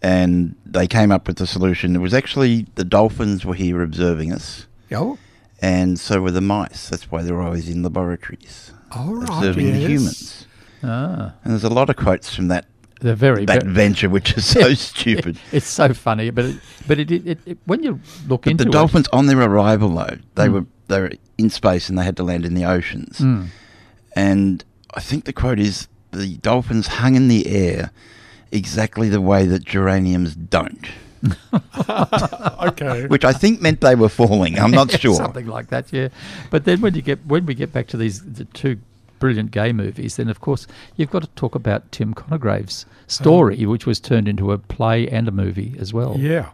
And 0.00 0.56
they 0.66 0.86
came 0.88 1.12
up 1.12 1.26
with 1.28 1.36
the 1.36 1.46
solution. 1.46 1.94
It 1.94 2.00
was 2.00 2.14
actually 2.14 2.66
the 2.74 2.84
dolphins 2.84 3.44
were 3.44 3.54
here 3.54 3.82
observing 3.82 4.32
us, 4.32 4.66
Oh, 4.90 5.16
and 5.60 5.98
so 6.00 6.20
were 6.20 6.32
the 6.32 6.40
mice. 6.40 6.88
That's 6.88 7.10
why 7.10 7.22
they're 7.22 7.40
always 7.40 7.68
in 7.68 7.82
laboratories 7.82 8.72
all 8.90 9.14
right. 9.14 9.28
observing 9.28 9.66
the 9.72 9.78
humans. 9.86 10.46
Ah, 10.82 11.34
And 11.44 11.52
there's 11.52 11.62
a 11.62 11.68
lot 11.70 11.88
of 11.90 11.96
quotes 11.96 12.34
from 12.34 12.48
that 12.48 12.64
they're 13.02 13.14
very. 13.14 13.44
that 13.46 13.64
ve- 13.64 13.72
venture, 13.72 14.08
which 14.08 14.36
is 14.36 14.46
so 14.46 14.72
stupid. 14.90 15.38
It's 15.52 15.66
so 15.66 15.92
funny, 15.92 16.30
but 16.30 16.44
it, 16.46 16.56
but 16.86 16.98
it, 16.98 17.10
it, 17.10 17.38
it, 17.44 17.58
when 17.66 17.82
you 17.82 18.00
look 18.28 18.42
But 18.44 18.52
into 18.52 18.64
the 18.64 18.70
it, 18.70 18.72
dolphins, 18.72 19.08
on 19.12 19.26
their 19.26 19.40
arrival, 19.40 19.90
though, 19.90 20.16
they 20.36 20.48
Mm. 20.48 20.52
were 20.52 20.66
they 20.88 21.00
were 21.00 21.12
in 21.38 21.50
space 21.50 21.88
and 21.88 21.98
they 21.98 22.04
had 22.04 22.16
to 22.16 22.22
land 22.22 22.44
in 22.44 22.54
the 22.54 22.64
oceans. 22.64 23.18
Mm. 23.18 23.46
And 24.16 24.64
I 24.94 25.00
think 25.00 25.24
the 25.24 25.32
quote 25.32 25.58
is 25.58 25.88
the 26.10 26.36
dolphins 26.38 26.86
hung 26.86 27.14
in 27.14 27.28
the 27.28 27.46
air 27.46 27.90
exactly 28.50 29.08
the 29.08 29.20
way 29.20 29.46
that 29.46 29.64
geraniums 29.64 30.34
don't, 30.34 30.86
Okay. 32.62 33.06
which 33.08 33.24
I 33.24 33.32
think 33.32 33.60
meant 33.60 33.80
they 33.80 33.94
were 33.94 34.08
falling. 34.08 34.58
I'm 34.58 34.70
not 34.70 34.90
sure. 34.90 35.14
something 35.14 35.46
like 35.46 35.68
that. 35.68 35.92
Yeah, 35.92 36.08
but 36.50 36.64
then 36.64 36.80
when 36.80 36.94
you 36.94 37.02
get 37.02 37.24
when 37.26 37.46
we 37.46 37.54
get 37.54 37.72
back 37.72 37.86
to 37.88 37.96
these 37.96 38.20
the 38.22 38.44
two 38.44 38.78
brilliant 39.22 39.52
gay 39.52 39.72
movies, 39.72 40.16
then 40.16 40.28
of 40.28 40.40
course 40.40 40.66
you've 40.96 41.12
got 41.12 41.22
to 41.22 41.28
talk 41.36 41.54
about 41.54 41.92
Tim 41.92 42.12
Conigrave's 42.12 42.84
um, 42.84 43.08
story, 43.08 43.64
which 43.64 43.86
was 43.86 44.00
turned 44.00 44.26
into 44.26 44.50
a 44.50 44.58
play 44.58 45.08
and 45.08 45.28
a 45.28 45.30
movie 45.30 45.76
as 45.78 45.94
well. 45.94 46.16
Yeah. 46.18 46.50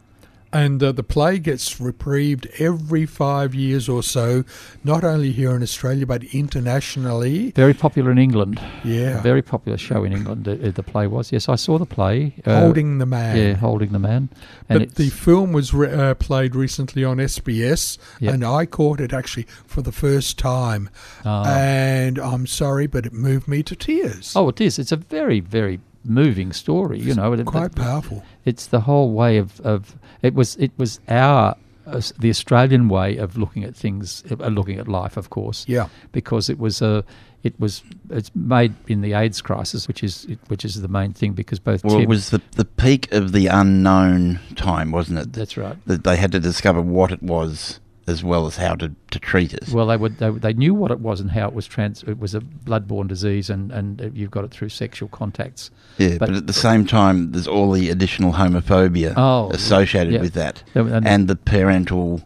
And 0.50 0.82
uh, 0.82 0.92
the 0.92 1.02
play 1.02 1.38
gets 1.38 1.78
reprieved 1.78 2.48
every 2.58 3.04
five 3.04 3.54
years 3.54 3.88
or 3.88 4.02
so, 4.02 4.44
not 4.82 5.04
only 5.04 5.30
here 5.32 5.54
in 5.54 5.62
Australia, 5.62 6.06
but 6.06 6.24
internationally. 6.34 7.50
Very 7.50 7.74
popular 7.74 8.10
in 8.10 8.18
England. 8.18 8.60
Yeah. 8.84 9.18
A 9.18 9.22
very 9.22 9.42
popular 9.42 9.76
show 9.78 10.04
in 10.04 10.12
England. 10.12 10.48
Uh, 10.48 10.70
the 10.70 10.82
play 10.82 11.06
was. 11.06 11.32
Yes, 11.32 11.48
I 11.48 11.56
saw 11.56 11.78
the 11.78 11.86
play. 11.86 12.34
uh, 12.46 12.60
Holding 12.60 12.98
the 12.98 13.06
Man. 13.06 13.36
Yeah, 13.36 13.54
holding 13.54 13.92
the 13.92 13.98
man. 13.98 14.28
And 14.68 14.80
But 14.80 14.94
the 14.94 15.10
film 15.10 15.52
was 15.52 15.74
re- 15.74 15.92
uh, 15.92 16.14
played 16.14 16.54
recently 16.54 17.04
on 17.04 17.18
SBS, 17.18 17.98
Yep. 18.20 18.34
and 18.34 18.44
I 18.44 18.64
caught 18.66 19.00
it 19.00 19.12
actually 19.12 19.46
for 19.66 19.82
the 19.82 19.92
first 19.92 20.38
time. 20.38 20.88
Ah. 21.24 21.44
And 21.46 22.18
I'm 22.18 22.46
sorry, 22.46 22.86
but 22.86 23.04
it 23.06 23.12
moved 23.12 23.48
me 23.48 23.62
to 23.64 23.76
tears. 23.76 24.32
oh, 24.34 24.48
it 24.48 24.60
is. 24.60 24.78
It's 24.78 24.92
a 24.92 24.96
very 24.96 25.40
very 25.40 25.80
moving 26.04 26.52
story. 26.52 26.98
You 27.00 27.14
know, 27.14 27.32
it- 27.34 27.44
Quite 27.44 27.74
powerful. 27.74 28.24
it's 28.44 28.66
the 28.66 28.80
whole 28.80 29.12
way 29.12 29.36
of, 29.36 29.60
of 29.60 29.96
it 30.22 30.34
was 30.34 30.56
it 30.56 30.72
was 30.76 31.00
our 31.08 31.56
uh, 31.86 32.00
the 32.18 32.28
Australian 32.28 32.88
way 32.88 33.16
of 33.16 33.36
looking 33.38 33.64
at 33.64 33.74
things, 33.74 34.22
uh, 34.30 34.48
looking 34.48 34.78
at 34.78 34.88
life, 34.88 35.16
of 35.16 35.30
course. 35.30 35.64
Yeah. 35.66 35.88
Because 36.12 36.50
it 36.50 36.58
was 36.58 36.82
a 36.82 37.04
it 37.42 37.58
was 37.58 37.82
it's 38.10 38.30
made 38.34 38.74
in 38.88 39.00
the 39.00 39.14
AIDS 39.14 39.40
crisis, 39.40 39.88
which 39.88 40.02
is 40.02 40.26
which 40.48 40.64
is 40.64 40.80
the 40.80 40.88
main 40.88 41.12
thing. 41.12 41.32
Because 41.32 41.58
both 41.58 41.84
Well, 41.84 41.94
Tim, 41.94 42.02
it 42.02 42.08
was 42.08 42.30
the 42.30 42.42
the 42.52 42.64
peak 42.64 43.10
of 43.12 43.32
the 43.32 43.46
unknown 43.46 44.40
time, 44.56 44.90
wasn't 44.90 45.20
it? 45.20 45.32
that's 45.32 45.56
right. 45.56 45.76
That 45.86 46.04
they 46.04 46.16
had 46.16 46.32
to 46.32 46.40
discover 46.40 46.82
what 46.82 47.10
it 47.10 47.22
was 47.22 47.80
as 48.08 48.24
well 48.24 48.46
as 48.46 48.56
how 48.56 48.74
to, 48.76 48.92
to 49.10 49.18
treat 49.18 49.52
it. 49.54 49.68
Well, 49.68 49.86
they 49.86 49.96
would 49.96 50.18
they, 50.18 50.30
they 50.30 50.52
knew 50.54 50.74
what 50.74 50.90
it 50.90 51.00
was 51.00 51.20
and 51.20 51.30
how 51.30 51.46
it 51.48 51.54
was 51.54 51.66
trans. 51.66 52.02
It 52.04 52.18
was 52.18 52.34
a 52.34 52.40
bloodborne 52.40 53.06
disease, 53.08 53.50
and 53.50 53.70
and 53.70 54.10
you've 54.14 54.30
got 54.30 54.44
it 54.44 54.50
through 54.50 54.70
sexual 54.70 55.08
contacts. 55.08 55.70
yeah, 55.98 56.16
but- 56.18 56.28
but, 56.28 56.36
at 56.36 56.46
the 56.46 56.52
same 56.52 56.86
time, 56.86 57.32
there's 57.32 57.46
all 57.48 57.70
the 57.72 57.90
additional 57.90 58.32
homophobia 58.32 59.14
Oh, 59.16 59.50
associated 59.50 60.14
yeah. 60.14 60.20
with 60.20 60.34
that, 60.34 60.62
And- 60.74 60.88
and- 60.90 61.06
and 61.06 61.28
the 61.28 61.36
parental 61.36 62.22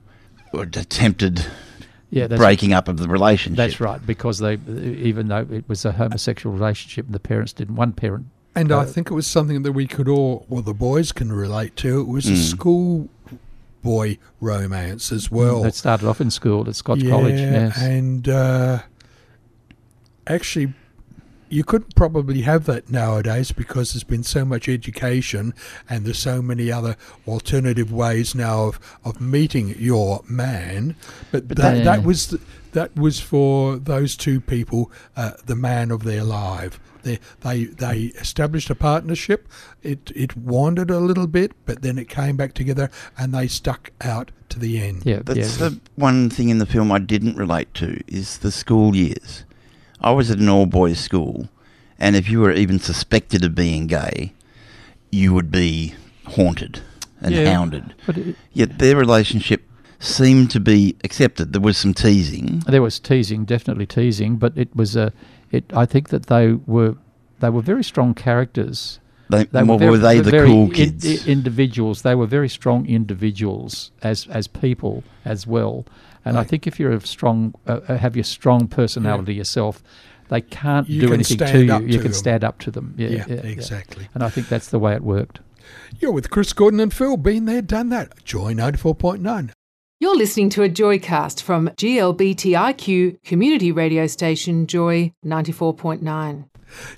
or 0.53 0.63
attempted 0.63 1.47
Yeah, 2.11 2.27
that's 2.27 2.39
breaking 2.39 2.73
up 2.75 2.89
of 2.89 2.99
the 2.99 3.09
relationship. 3.09 3.57
That's 3.57 3.81
right, 3.81 4.05
because 4.07 4.39
they 4.39 4.55
even 5.11 5.29
though 5.29 5.47
it 5.51 5.65
was 5.69 5.85
a 5.85 5.93
homosexual 5.93 6.55
relationship, 6.55 7.07
the 7.09 7.21
parents 7.21 7.53
didn't. 7.53 7.77
One 7.77 7.93
parent 7.93 8.27
And 8.55 8.71
I 8.71 8.81
Uh, 8.81 8.85
think 8.85 9.11
it 9.11 9.15
was 9.15 9.27
something 9.27 9.63
that 9.63 9.73
we 9.73 9.87
could 9.87 10.09
all, 10.09 10.45
well, 10.47 10.61
the 10.61 10.75
boys 10.75 11.11
can 11.11 11.33
relate 11.33 11.75
to. 11.77 12.01
It 12.03 12.07
was 12.09 12.29
a 12.29 12.33
Mm. 12.33 12.37
school 12.51 13.09
boy 13.83 14.19
romance 14.41 15.13
as 15.13 15.31
well. 15.31 15.63
that 15.63 15.75
started 15.75 16.07
off 16.09 16.21
in 16.21 16.31
school 16.31 16.69
at 16.69 16.77
Scotch 16.77 17.07
College. 17.09 17.39
Yes. 17.41 17.81
And 17.81 18.29
uh, 18.29 18.79
actually, 20.27 20.73
you 21.49 21.65
couldn't 21.65 21.95
probably 21.95 22.43
have 22.43 22.65
that 22.67 22.89
nowadays 22.91 23.53
because 23.53 23.93
there's 23.93 24.05
been 24.05 24.23
so 24.23 24.45
much 24.45 24.69
education 24.69 25.53
and 25.89 26.05
there's 26.07 26.19
so 26.19 26.41
many 26.41 26.73
other 26.73 26.97
alternative 27.29 27.93
ways 27.93 28.35
now 28.35 28.65
of, 28.69 28.81
of 29.05 29.21
meeting 29.21 29.75
your 29.79 30.23
man. 30.29 30.97
But, 31.31 31.49
But 31.49 31.57
that, 31.59 31.75
that- 31.75 31.85
that 31.85 32.03
was 32.05 32.29
th- 32.29 32.43
that 32.73 32.97
was 32.97 33.21
for 33.21 33.77
those 33.77 34.17
two 34.17 34.41
people, 34.41 34.91
uh, 35.15 35.33
the 35.45 35.55
man 35.57 35.91
of 35.91 36.05
their 36.05 36.25
life. 36.25 36.81
They, 37.03 37.19
they 37.41 37.65
they 37.65 37.97
established 38.21 38.71
a 38.71 38.75
partnership. 38.75 39.49
It 39.83 40.11
it 40.15 40.37
wandered 40.37 40.91
a 40.91 40.99
little 41.01 41.27
bit, 41.27 41.53
but 41.67 41.83
then 41.83 41.99
it 41.99 42.09
came 42.09 42.37
back 42.37 42.55
together, 42.55 42.91
and 43.19 43.35
they 43.35 43.49
stuck 43.49 43.91
out 44.01 44.31
to 44.51 44.59
the 44.59 44.81
end. 44.81 45.03
yeah, 45.05 45.21
That's 45.25 45.59
yeah. 45.61 45.69
the 45.69 45.81
one 45.97 46.31
thing 46.31 46.49
in 46.49 46.59
the 46.59 46.67
film 46.67 46.93
I 46.93 46.99
didn't 46.99 47.37
relate 47.37 47.73
to 47.75 48.01
is 48.07 48.39
the 48.39 48.51
school 48.53 48.95
years. 48.95 49.45
I 50.01 50.11
was 50.13 50.31
at 50.31 50.39
an 50.39 50.49
all 50.49 50.67
boys 50.67 50.99
school, 50.99 51.49
and 51.99 52.17
if 52.17 52.29
you 52.29 52.41
were 52.41 52.53
even 52.53 52.79
suspected 52.79 53.45
of 53.45 53.55
being 53.55 53.87
gay, 53.87 54.33
you 55.11 55.33
would 55.35 55.51
be 55.51 55.95
haunted 56.27 56.81
and 57.21 57.35
Yeah. 57.35 57.53
hounded. 57.53 57.95
But 58.07 58.19
it, 58.19 58.37
Yet 58.53 58.79
their 58.79 58.97
relationship 58.97 59.63
seemed 60.01 60.51
to 60.51 60.59
be 60.61 60.97
accepted. 61.05 61.53
There 61.53 61.63
was 61.63 61.79
some 61.79 61.95
teasing. 61.95 62.63
there 62.67 62.83
was 62.83 62.99
teasing, 62.99 63.45
definitely 63.45 63.87
teasing, 63.87 64.37
but 64.37 64.53
it 64.57 64.75
was 64.75 64.97
a. 64.97 65.13
It. 65.53 65.65
I 65.73 65.87
think 65.87 66.09
that 66.09 66.27
they 66.27 66.55
were 66.67 66.97
they 67.41 67.51
were 67.51 67.63
very 67.63 67.85
strong 67.85 68.15
characters. 68.15 68.99
They, 69.31 69.45
They 69.45 69.63
well, 69.63 69.79
very- 69.79 69.91
were 69.93 69.99
they 69.99 70.21
the 70.21 70.31
very 70.31 70.49
cool 70.49 70.69
kids? 70.69 71.07
i- 71.07 71.31
individuals. 71.31 72.03
They 72.03 72.15
were 72.15 72.27
very 72.27 72.49
strong 72.49 72.87
individuals 72.87 73.93
as 74.03 74.27
as 74.31 74.47
people 74.49 75.05
as 75.25 75.47
well. 75.47 75.85
And 76.25 76.37
I 76.39 76.45
think 76.45 76.67
if 76.67 76.79
you're 76.79 76.93
a 76.93 77.01
strong, 77.01 77.55
uh, 77.67 77.81
uh, 77.89 77.97
have 77.99 78.15
your 78.17 78.25
strong 78.25 78.69
personality 78.69 79.35
yourself, 79.35 79.83
they 80.29 80.41
can't 80.41 80.89
You 80.89 81.01
do 81.01 81.07
can 81.09 81.15
anything 81.15 81.39
to 81.39 81.65
you. 81.65 81.73
up 81.73 81.83
You 81.83 81.89
to 81.89 81.99
can 81.99 82.03
them. 82.05 82.13
stand 82.13 82.45
up 82.45 82.59
to 82.61 82.71
them. 82.71 82.95
Yeah, 82.97 83.09
Yeah, 83.09 83.25
yeah, 83.29 83.35
yeah. 83.35 83.51
exactly. 83.51 84.09
And 84.15 84.23
I 84.23 84.29
think 84.29 84.49
that's 84.49 84.69
the 84.71 84.79
way 84.79 84.95
it 84.95 85.03
worked. 85.03 85.41
You're 86.01 86.13
with 86.13 86.31
Chris 86.31 86.53
Gordon 86.53 86.79
and 86.81 86.93
Phil. 86.93 87.17
Been 87.17 87.45
there, 87.47 87.63
done 87.63 87.89
that. 87.91 88.25
Joy 88.25 88.53
94.9. 88.55 89.51
You're 90.03 90.17
listening 90.17 90.51
to 90.51 90.65
a 90.65 90.69
Joycast 90.69 91.43
from 91.43 91.69
GLBTIQ 91.69 93.23
community 93.23 93.71
radio 93.71 94.09
station 94.09 94.67
Joy 94.67 95.13
94.9. 95.25 96.49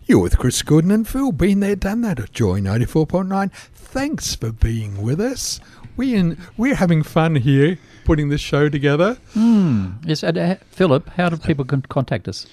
You're 0.06 0.20
with 0.20 0.38
Chris 0.38 0.62
Gordon 0.62 0.90
and 0.90 1.06
Phil. 1.06 1.30
Been 1.30 1.60
there, 1.60 1.76
done 1.76 2.00
that 2.00 2.18
at 2.18 2.32
Joy 2.32 2.60
94.9. 2.60 3.52
Thanks 3.52 4.34
for 4.34 4.52
being 4.52 5.02
with 5.02 5.20
us. 5.20 5.60
We 5.98 6.14
in, 6.14 6.38
we're 6.56 6.76
having 6.76 7.02
fun 7.02 7.34
here 7.34 7.78
putting 8.06 8.30
this 8.30 8.40
show 8.40 8.70
together. 8.70 9.18
Yes, 9.36 10.22
and 10.22 10.38
uh, 10.38 10.54
Philip, 10.70 11.10
how 11.10 11.28
do 11.28 11.36
people 11.36 11.66
con- 11.66 11.82
contact 11.82 12.26
us? 12.26 12.46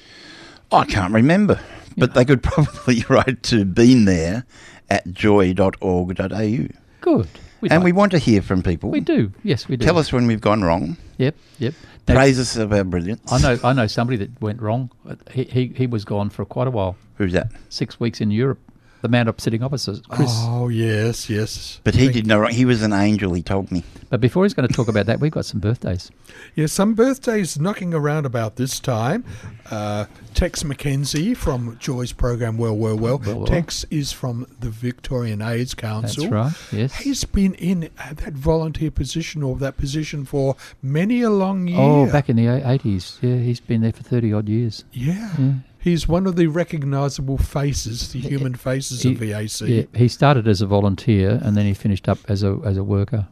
I 0.69 0.83
can't 0.83 1.13
remember, 1.13 1.61
but 1.95 2.13
they 2.13 2.25
could 2.25 2.43
probably 2.43 3.05
write 3.07 3.41
to 3.43 3.63
been 3.63 4.03
there 4.03 4.43
at 4.89 5.13
joy.org.au. 5.13 6.67
Good. 6.99 7.27
We'd 7.62 7.71
And 7.71 7.82
like- 7.82 7.86
we 7.86 7.91
want 7.91 8.12
to 8.12 8.17
hear 8.17 8.41
from 8.41 8.62
people. 8.63 8.89
we 8.89 9.00
do. 9.00 9.32
Yes, 9.43 9.67
we 9.67 9.78
do. 9.78 9.86
Tell 9.86 9.97
us 9.97 10.12
when 10.12 10.28
we've 10.28 10.41
gone 10.41 10.62
wrong. 10.63 10.97
Yep, 11.17 11.36
yep. 11.60 11.74
Now, 12.08 12.15
Praise 12.15 12.39
us 12.39 12.56
of 12.58 12.74
our 12.74 12.84
brilliance. 12.84 13.32
I 13.32 13.39
know. 13.39 13.60
I 13.63 13.74
know 13.74 13.86
somebody 13.88 14.17
that 14.17 14.41
went 14.41 14.62
wrong. 14.62 14.89
He, 15.32 15.43
he 15.43 15.67
he 15.76 15.88
was 15.88 16.04
gone 16.04 16.30
for 16.32 16.43
quite 16.45 16.67
a 16.67 16.71
while. 16.71 16.95
Who's 17.17 17.34
that? 17.34 17.52
Six 17.69 18.00
weeks 18.00 18.19
in 18.21 18.32
Europe. 18.32 18.60
The 19.01 19.09
man 19.09 19.27
up 19.27 19.41
sitting 19.41 19.63
opposite 19.63 20.07
Chris. 20.09 20.29
Oh, 20.31 20.67
yes, 20.69 21.29
yes. 21.29 21.79
But 21.83 21.95
he 21.95 22.09
did 22.09 22.27
no 22.27 22.39
wrong. 22.39 22.51
He 22.51 22.65
was 22.65 22.83
an 22.83 22.93
angel, 22.93 23.33
he 23.33 23.41
told 23.41 23.71
me. 23.71 23.83
But 24.09 24.21
before 24.21 24.43
he's 24.43 24.53
going 24.53 24.67
to 24.67 24.73
talk 24.73 24.87
about 24.87 25.05
that, 25.07 25.19
we've 25.19 25.31
got 25.31 25.45
some 25.45 25.59
birthdays. 25.59 26.11
Yeah, 26.53 26.67
some 26.67 26.93
birthdays 26.93 27.59
knocking 27.59 27.93
around 27.93 28.25
about 28.25 28.57
this 28.57 28.79
time. 28.79 29.23
Uh, 29.71 30.05
Tex 30.33 30.63
McKenzie 30.63 31.35
from 31.35 31.77
Joy's 31.79 32.11
program 32.11 32.57
Well, 32.57 32.75
Well, 32.75 32.97
Well. 32.97 33.17
Well, 33.17 33.37
well. 33.37 33.45
Tex 33.45 33.85
is 33.89 34.11
from 34.11 34.45
the 34.59 34.69
Victorian 34.69 35.41
AIDS 35.41 35.73
Council. 35.73 36.29
That's 36.29 36.31
right. 36.71 36.73
Yes. 36.77 36.95
He's 36.95 37.23
been 37.23 37.53
in 37.55 37.89
uh, 37.97 38.13
that 38.13 38.33
volunteer 38.33 38.91
position 38.91 39.41
or 39.43 39.55
that 39.57 39.77
position 39.77 40.25
for 40.25 40.55
many 40.81 41.21
a 41.21 41.29
long 41.29 41.67
year. 41.67 41.79
Oh, 41.79 42.05
back 42.11 42.29
in 42.29 42.35
the 42.35 42.47
eighties. 42.47 43.17
Yeah, 43.21 43.37
he's 43.37 43.59
been 43.59 43.81
there 43.81 43.93
for 43.93 44.03
thirty 44.03 44.31
odd 44.33 44.47
years. 44.49 44.83
Yeah. 44.91 45.31
Yeah. 45.39 45.53
He's 45.81 46.07
one 46.07 46.27
of 46.27 46.35
the 46.35 46.45
recognisable 46.47 47.37
faces, 47.39 48.11
the 48.11 48.19
human 48.19 48.53
faces 48.53 49.03
of 49.03 49.19
He- 49.19 49.31
VAC. 49.31 49.67
Yeah, 49.67 49.99
he 49.99 50.07
started 50.07 50.47
as 50.47 50.61
a 50.61 50.67
volunteer 50.67 51.39
and 51.43 51.57
then 51.57 51.65
he 51.65 51.73
finished 51.73 52.07
up 52.07 52.19
as 52.27 52.43
a 52.43 52.59
as 52.63 52.77
a 52.77 52.83
worker. 52.83 53.27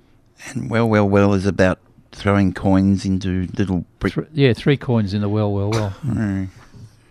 And 0.50 0.70
well, 0.70 0.90
well, 0.90 1.08
well 1.08 1.34
is 1.34 1.46
about 1.46 1.78
throwing 2.12 2.54
coins 2.54 3.06
into 3.06 3.48
little 3.58 3.86
brick 4.00 4.14
Thr- 4.14 4.22
yeah, 4.34 4.54
three 4.54 4.78
coins 4.78 5.14
in 5.14 5.22
the 5.22 5.30
well, 5.30 5.52
well, 5.54 5.70
well. 5.70 6.48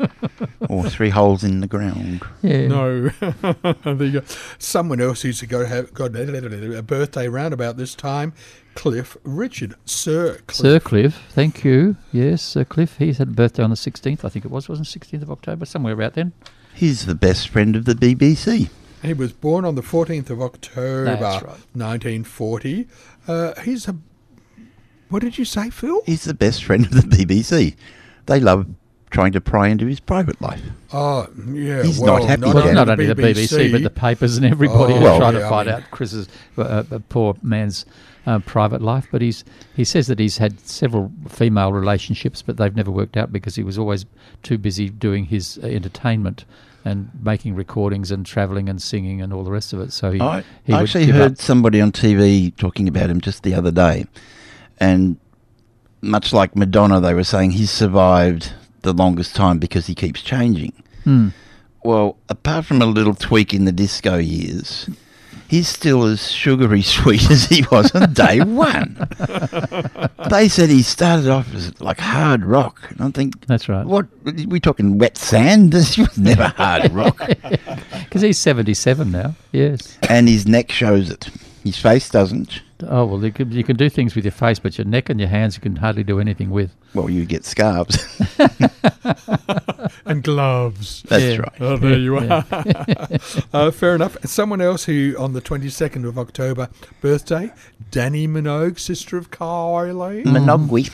Or 0.69 0.89
three 0.89 1.09
holes 1.11 1.43
in 1.43 1.61
the 1.61 1.67
ground. 1.67 2.23
Yeah. 2.43 2.67
No, 2.69 3.09
there 3.85 4.05
you 4.05 4.21
go. 4.21 4.27
Someone 4.59 5.01
else 5.01 5.25
used 5.25 5.41
to 5.41 5.47
go 5.47 5.65
have 5.65 5.95
got 5.95 6.15
a 6.15 6.83
birthday 6.83 7.29
round 7.29 7.55
about 7.55 7.77
this 7.77 7.95
time, 7.95 8.35
Cliff 8.75 9.17
Richard, 9.25 9.75
Sir 9.87 10.39
Cliff. 10.47 10.57
Sir 10.57 10.81
Cliff, 10.81 11.23
thank 11.31 11.65
you. 11.65 11.97
Yes, 12.13 12.43
Sir 12.43 12.65
Cliff. 12.65 12.97
He's 12.99 13.19
had 13.19 13.29
a 13.29 13.33
birthday 13.33 13.63
on 13.63 13.71
the 13.71 13.77
16th, 13.77 14.25
I 14.25 14.29
think 14.29 14.45
it 14.45 14.51
was, 14.51 14.69
wasn't 14.69 14.95
it? 14.95 15.01
16th 15.01 15.23
of 15.23 15.31
October, 15.31 15.65
somewhere 15.65 15.95
about 15.95 16.15
then. 16.15 16.33
He's 16.75 17.07
the 17.07 17.15
best 17.15 17.49
friend 17.49 17.75
of 17.75 17.87
the 17.87 17.95
BBC. 17.95 18.71
He 19.03 19.13
was 19.15 19.33
born 19.33 19.65
on 19.65 19.75
the 19.75 19.83
14th 19.83 20.31
of 20.31 20.43
October, 20.43 21.05
That's 21.05 21.43
right. 21.43 21.59
1940. 21.75 22.87
Uh, 23.27 23.61
he's 23.63 23.89
a. 23.89 23.97
What 25.09 25.23
did 25.23 25.39
you 25.39 25.45
say, 25.45 25.71
Phil? 25.71 26.03
He's 26.05 26.25
the 26.25 26.35
best 26.35 26.65
friend 26.65 26.85
of 26.85 26.93
the 26.93 27.01
BBC. 27.01 27.77
They 28.27 28.41
love 28.41 28.67
trying 29.11 29.33
to 29.33 29.41
pry 29.41 29.69
into 29.69 29.87
his 29.87 30.01
private 30.01 30.41
life. 30.41 30.63
Oh, 30.93 31.27
yeah. 31.53 31.83
He's 31.83 31.99
well, 31.99 32.19
not 32.19 32.29
happy 32.29 32.43
Well, 32.43 32.55
with 32.55 32.75
not 32.75 32.89
only 32.89 33.07
the 33.07 33.15
BBC, 33.15 33.73
but 33.73 33.83
the 33.83 33.91
papers 33.91 34.37
and 34.37 34.47
everybody 34.47 34.95
Oh, 34.95 34.99
are 34.99 35.03
well, 35.03 35.19
trying 35.19 35.33
to 35.35 35.41
yeah, 35.41 35.47
I 35.47 35.51
find 35.51 35.67
mean- 35.67 35.77
out 35.77 35.91
Chris's 35.91 36.29
uh, 36.57 36.63
uh, 36.91 36.99
poor 37.09 37.35
man's 37.43 37.87
uh, 38.27 38.39
private 38.41 38.83
life. 38.83 39.09
But 39.11 39.23
he's 39.23 39.45
he 39.75 39.85
says 39.85 40.07
that 40.09 40.19
he's 40.19 40.39
had 40.39 40.61
several 40.61 41.11
female 41.29 41.73
relationships, 41.73 42.43
but 42.43 42.57
they've 42.59 42.75
never 42.77 42.91
worked 42.91 43.17
out 43.17 43.33
because 43.33 43.55
he 43.55 43.63
was 43.63 43.79
always 43.79 44.05
too 44.43 44.59
busy 44.59 44.89
doing 44.91 45.25
his 45.27 45.59
uh, 45.63 45.67
entertainment 45.67 46.45
and 46.85 47.11
making 47.23 47.55
recordings 47.55 48.11
and 48.11 48.25
travelling 48.25 48.69
and 48.69 48.81
singing 48.81 49.21
and 49.21 49.33
all 49.33 49.45
the 49.45 49.51
rest 49.51 49.73
of 49.73 49.81
it. 49.81 49.93
So 49.93 50.11
he, 50.13 50.21
I, 50.21 50.45
he 50.65 50.73
I 50.73 50.83
actually 50.83 51.07
heard 51.07 51.33
up. 51.33 51.39
somebody 51.39 51.81
on 51.81 51.93
TV 51.93 52.55
talking 52.57 52.87
about 52.89 53.11
him 53.11 53.21
just 53.21 53.43
the 53.43 53.55
other 53.55 53.71
day. 53.71 54.07
And 54.79 55.19
much 56.01 56.33
like 56.33 56.55
Madonna, 56.55 57.01
they 57.01 57.15
were 57.15 57.25
saying 57.25 57.51
he's 57.53 57.71
survived 57.71 58.53
the 58.83 58.93
longest 58.93 59.35
time 59.37 59.59
because 59.59 59.87
he 59.87 59.95
keeps 59.95 60.23
changing. 60.23 60.73
Hmm. 61.05 61.29
Well, 61.85 62.17
apart 62.29 62.67
from 62.67 62.83
a 62.83 62.87
little 62.87 63.15
tweak 63.15 63.55
in 63.55 63.65
the 63.65 63.73
disco 63.73 64.17
years, 64.19 64.91
he's 65.49 65.69
still 65.69 66.03
as 66.05 66.31
sugary 66.31 66.83
sweet 66.97 67.31
as 67.31 67.47
he 67.47 67.65
was 67.71 67.95
on 67.95 68.13
day 68.13 68.41
one. 68.43 68.97
they 70.29 70.49
said 70.49 70.69
he 70.69 70.83
started 70.83 71.29
off 71.31 71.53
as 71.55 71.81
like 71.81 71.99
hard 72.01 72.45
rock. 72.45 72.91
And 72.91 73.01
I 73.03 73.11
think, 73.11 73.47
That's 73.47 73.69
right. 73.69 73.87
what, 73.87 74.07
we 74.47 74.61
talking 74.61 74.99
wet 74.99 75.17
sand? 75.17 75.73
This 75.79 75.97
was 75.97 76.19
never 76.19 76.49
hard 76.49 76.93
rock. 76.93 77.17
Because 78.05 78.23
he's 78.23 78.39
77 78.39 79.11
now. 79.11 79.35
Yes. 79.53 79.99
and 80.09 80.29
his 80.29 80.47
neck 80.47 80.71
shows 80.73 81.11
it. 81.11 81.29
His 81.65 81.79
face 81.79 82.09
doesn't. 82.09 82.63
Oh, 82.87 83.05
well, 83.07 83.25
you 83.25 83.33
can, 83.33 83.51
you 83.51 83.65
can 83.65 83.77
do 83.77 83.89
things 83.89 84.15
with 84.15 84.25
your 84.25 84.33
face, 84.33 84.59
but 84.61 84.79
your 84.79 84.85
neck 84.87 85.09
and 85.11 85.19
your 85.19 85.29
hands 85.29 85.57
you 85.57 85.61
can 85.61 85.77
hardly 85.77 86.05
do 86.05 86.21
anything 86.21 86.51
with. 86.51 86.75
Well, 86.95 87.11
you 87.11 87.25
get 87.27 87.45
scarves. 87.45 87.97
and 90.05 90.23
gloves. 90.23 91.03
That's 91.09 91.23
Yeah. 91.25 91.37
right. 91.39 91.53
Oh, 91.61 91.77
there 91.77 91.99
you 91.99 92.17
are. 92.17 92.23
Yeah. 92.23 93.07
uh, 93.53 93.71
fair 93.71 93.95
enough. 93.95 94.17
Someone 94.25 94.61
else 94.61 94.85
who, 94.85 95.15
on 95.19 95.33
the 95.33 95.41
22nd 95.43 96.07
of 96.07 96.19
October, 96.19 96.69
birthday, 97.01 97.51
Danny 97.91 98.27
Minogue, 98.29 98.79
sister 98.79 99.17
of 99.17 99.31
Kylie. 99.31 100.25
Minogue. 100.25 100.91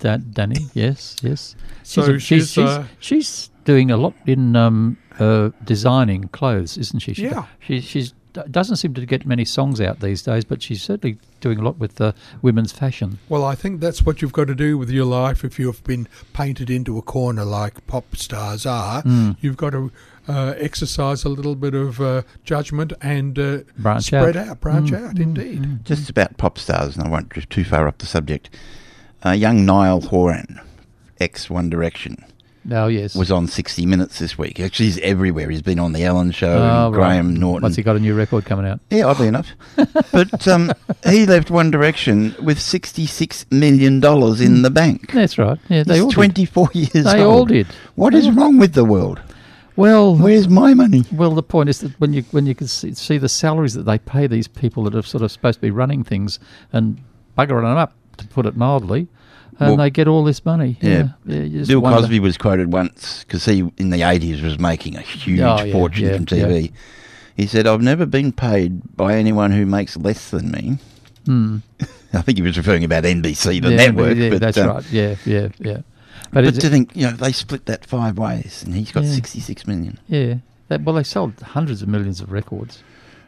Dan- 0.00 0.26
Danny, 0.32 0.66
yes, 0.74 1.16
yes. 1.22 1.56
So 1.82 2.02
a- 2.02 2.18
she's, 2.18 2.52
she's, 2.52 2.58
uh, 2.58 2.84
she's 3.00 3.50
doing 3.64 3.90
a 3.90 3.96
lot 3.96 4.14
in 4.26 4.54
um, 4.54 4.96
uh, 5.18 5.50
designing 5.64 6.28
clothes, 6.28 6.78
isn't 6.78 7.00
she? 7.00 7.14
she 7.14 7.24
Yeah. 7.24 7.46
She 7.60 7.80
she's 7.80 8.12
d- 8.12 8.17
doesn't 8.50 8.76
seem 8.76 8.94
to 8.94 9.06
get 9.06 9.26
many 9.26 9.44
songs 9.44 9.80
out 9.80 10.00
these 10.00 10.22
days, 10.22 10.44
but 10.44 10.62
she's 10.62 10.82
certainly 10.82 11.18
doing 11.40 11.58
a 11.58 11.62
lot 11.62 11.78
with 11.78 12.00
uh, 12.00 12.12
women's 12.42 12.72
fashion. 12.72 13.18
Well, 13.28 13.44
I 13.44 13.54
think 13.54 13.80
that's 13.80 14.04
what 14.04 14.20
you've 14.22 14.32
got 14.32 14.46
to 14.48 14.54
do 14.54 14.76
with 14.78 14.90
your 14.90 15.04
life 15.04 15.44
if 15.44 15.58
you've 15.58 15.82
been 15.84 16.08
painted 16.32 16.68
into 16.70 16.98
a 16.98 17.02
corner 17.02 17.44
like 17.44 17.86
pop 17.86 18.16
stars 18.16 18.66
are. 18.66 19.02
Mm. 19.02 19.36
You've 19.40 19.56
got 19.56 19.70
to 19.70 19.90
uh, 20.28 20.54
exercise 20.58 21.24
a 21.24 21.28
little 21.28 21.54
bit 21.54 21.74
of 21.74 22.00
uh, 22.00 22.22
judgment 22.44 22.92
and 23.00 23.38
uh, 23.38 23.58
Branch 23.78 24.04
spread 24.04 24.36
out. 24.36 24.48
out, 24.48 24.60
branch 24.60 24.90
Mm, 24.90 25.04
out, 25.08 25.14
mm, 25.14 25.20
indeed. 25.20 25.62
mm. 25.62 25.82
Just 25.84 26.10
about 26.10 26.36
pop 26.36 26.58
stars, 26.58 26.96
and 26.96 27.06
I 27.06 27.08
won't 27.08 27.28
drift 27.30 27.50
too 27.50 27.64
far 27.64 27.86
off 27.88 27.98
the 27.98 28.06
subject. 28.06 28.50
Uh, 29.24 29.30
young 29.30 29.64
Niall 29.64 30.00
Horan, 30.02 30.60
ex 31.20 31.48
One 31.48 31.70
Direction, 31.70 32.24
Oh 32.70 32.88
yes. 32.88 33.14
was 33.14 33.30
on 33.30 33.46
60 33.46 33.86
Minutes 33.86 34.18
this 34.18 34.36
week. 34.36 34.60
Actually, 34.60 34.86
he's 34.86 34.98
everywhere. 34.98 35.48
He's 35.50 35.62
been 35.62 35.78
on 35.78 35.92
the 35.92 36.04
Ellen 36.04 36.30
Show, 36.32 36.50
Oh, 36.58 36.86
and 36.88 36.96
right. 36.96 37.08
Graham 37.08 37.34
Norton. 37.34 37.62
Once 37.62 37.76
he 37.76 37.82
got 37.82 37.96
a 37.96 38.00
new 38.00 38.14
record 38.14 38.44
coming 38.44 38.66
out? 38.66 38.80
Yeah, 38.90 39.04
oddly 39.06 39.28
enough. 39.34 39.48
but 40.12 40.46
um, 40.48 40.72
he 41.06 41.24
left 41.26 41.50
One 41.50 41.70
Direction 41.70 42.34
with 42.42 42.58
$66 42.58 43.50
million 43.52 43.94
in 44.42 44.62
the 44.62 44.70
bank. 44.70 45.12
That's 45.12 45.38
right. 45.38 45.58
Yeah, 45.68 45.82
they 45.84 45.94
He's 45.94 46.02
all 46.02 46.08
did. 46.10 46.14
24 46.14 46.68
years 46.74 46.94
old. 46.96 47.04
They 47.06 47.22
old. 47.22 47.34
all 47.38 47.44
did. 47.46 47.66
What 47.94 48.14
is 48.14 48.30
wrong 48.30 48.58
with 48.58 48.74
the 48.74 48.84
world? 48.84 49.20
Well, 49.76 50.16
Where's 50.16 50.48
my 50.48 50.74
money? 50.74 51.04
Well, 51.12 51.30
the 51.34 51.42
point 51.42 51.68
is 51.68 51.78
that 51.80 51.92
when 52.00 52.12
you 52.12 52.22
when 52.32 52.46
you 52.46 52.54
can 52.56 52.66
see, 52.66 52.92
see 52.94 53.16
the 53.16 53.28
salaries 53.28 53.74
that 53.74 53.84
they 53.84 53.98
pay 53.98 54.26
these 54.26 54.48
people 54.48 54.82
that 54.84 54.94
are 54.96 55.02
sort 55.02 55.22
of 55.22 55.30
supposed 55.30 55.58
to 55.58 55.62
be 55.62 55.70
running 55.70 56.02
things 56.02 56.40
and 56.72 57.00
buggering 57.38 57.62
them 57.62 57.76
up, 57.76 57.94
to 58.16 58.26
put 58.26 58.44
it 58.46 58.56
mildly, 58.56 59.06
and 59.60 59.68
Well, 59.70 59.76
they 59.76 59.90
get 59.90 60.06
all 60.08 60.24
this 60.24 60.44
money. 60.44 60.78
Yeah. 60.80 61.08
yeah 61.26 61.44
just 61.48 61.68
Bill 61.68 61.80
wonder. 61.80 62.00
Cosby 62.00 62.20
was 62.20 62.36
quoted 62.38 62.72
once 62.72 63.24
because 63.24 63.44
he, 63.44 63.60
in 63.76 63.90
the 63.90 63.98
80s, 63.98 64.42
was 64.42 64.58
making 64.58 64.96
a 64.96 65.00
huge 65.00 65.40
Oh, 65.40 65.62
yeah, 65.64 65.72
fortune 65.72 66.06
yeah, 66.06 66.16
from 66.16 66.26
TV. 66.26 66.72
He 67.36 67.46
said, 67.46 67.66
I've 67.66 67.82
never 67.82 68.04
been 68.06 68.32
paid 68.32 68.96
by 68.96 69.14
anyone 69.16 69.50
who 69.52 69.64
makes 69.66 69.96
less 69.96 70.30
than 70.30 70.50
me. 70.50 70.78
Hmm. 71.26 71.58
I 72.12 72.22
think 72.22 72.38
he 72.38 72.42
was 72.42 72.56
referring 72.56 72.84
about 72.84 73.04
NBC, 73.04 73.60
the 73.62 73.70
Yeah, 73.70 73.76
network. 73.76 74.16
Yeah, 74.16 74.30
but, 74.30 74.40
that's 74.40 74.58
um, 74.58 74.68
right. 74.68 74.92
Yeah, 74.92 75.16
yeah, 75.26 75.48
yeah. 75.58 75.78
But, 76.32 76.44
it's- 76.44 76.60
to 76.62 76.68
think, 76.70 76.94
you 76.96 77.02
know, 77.06 77.12
they 77.12 77.32
split 77.32 77.66
that 77.66 77.84
five 77.86 78.18
ways 78.18 78.62
and 78.64 78.74
he's 78.74 78.92
got 78.92 79.04
Yeah. 79.04 79.12
66 79.12 79.66
million. 79.66 79.98
yeah, 80.08 80.34
that, 80.68 80.82
well, 80.82 80.94
they 80.94 81.02
sold 81.02 81.38
hundreds 81.40 81.80
of 81.82 81.88
millions 81.88 82.20
of 82.20 82.30
records. 82.32 82.82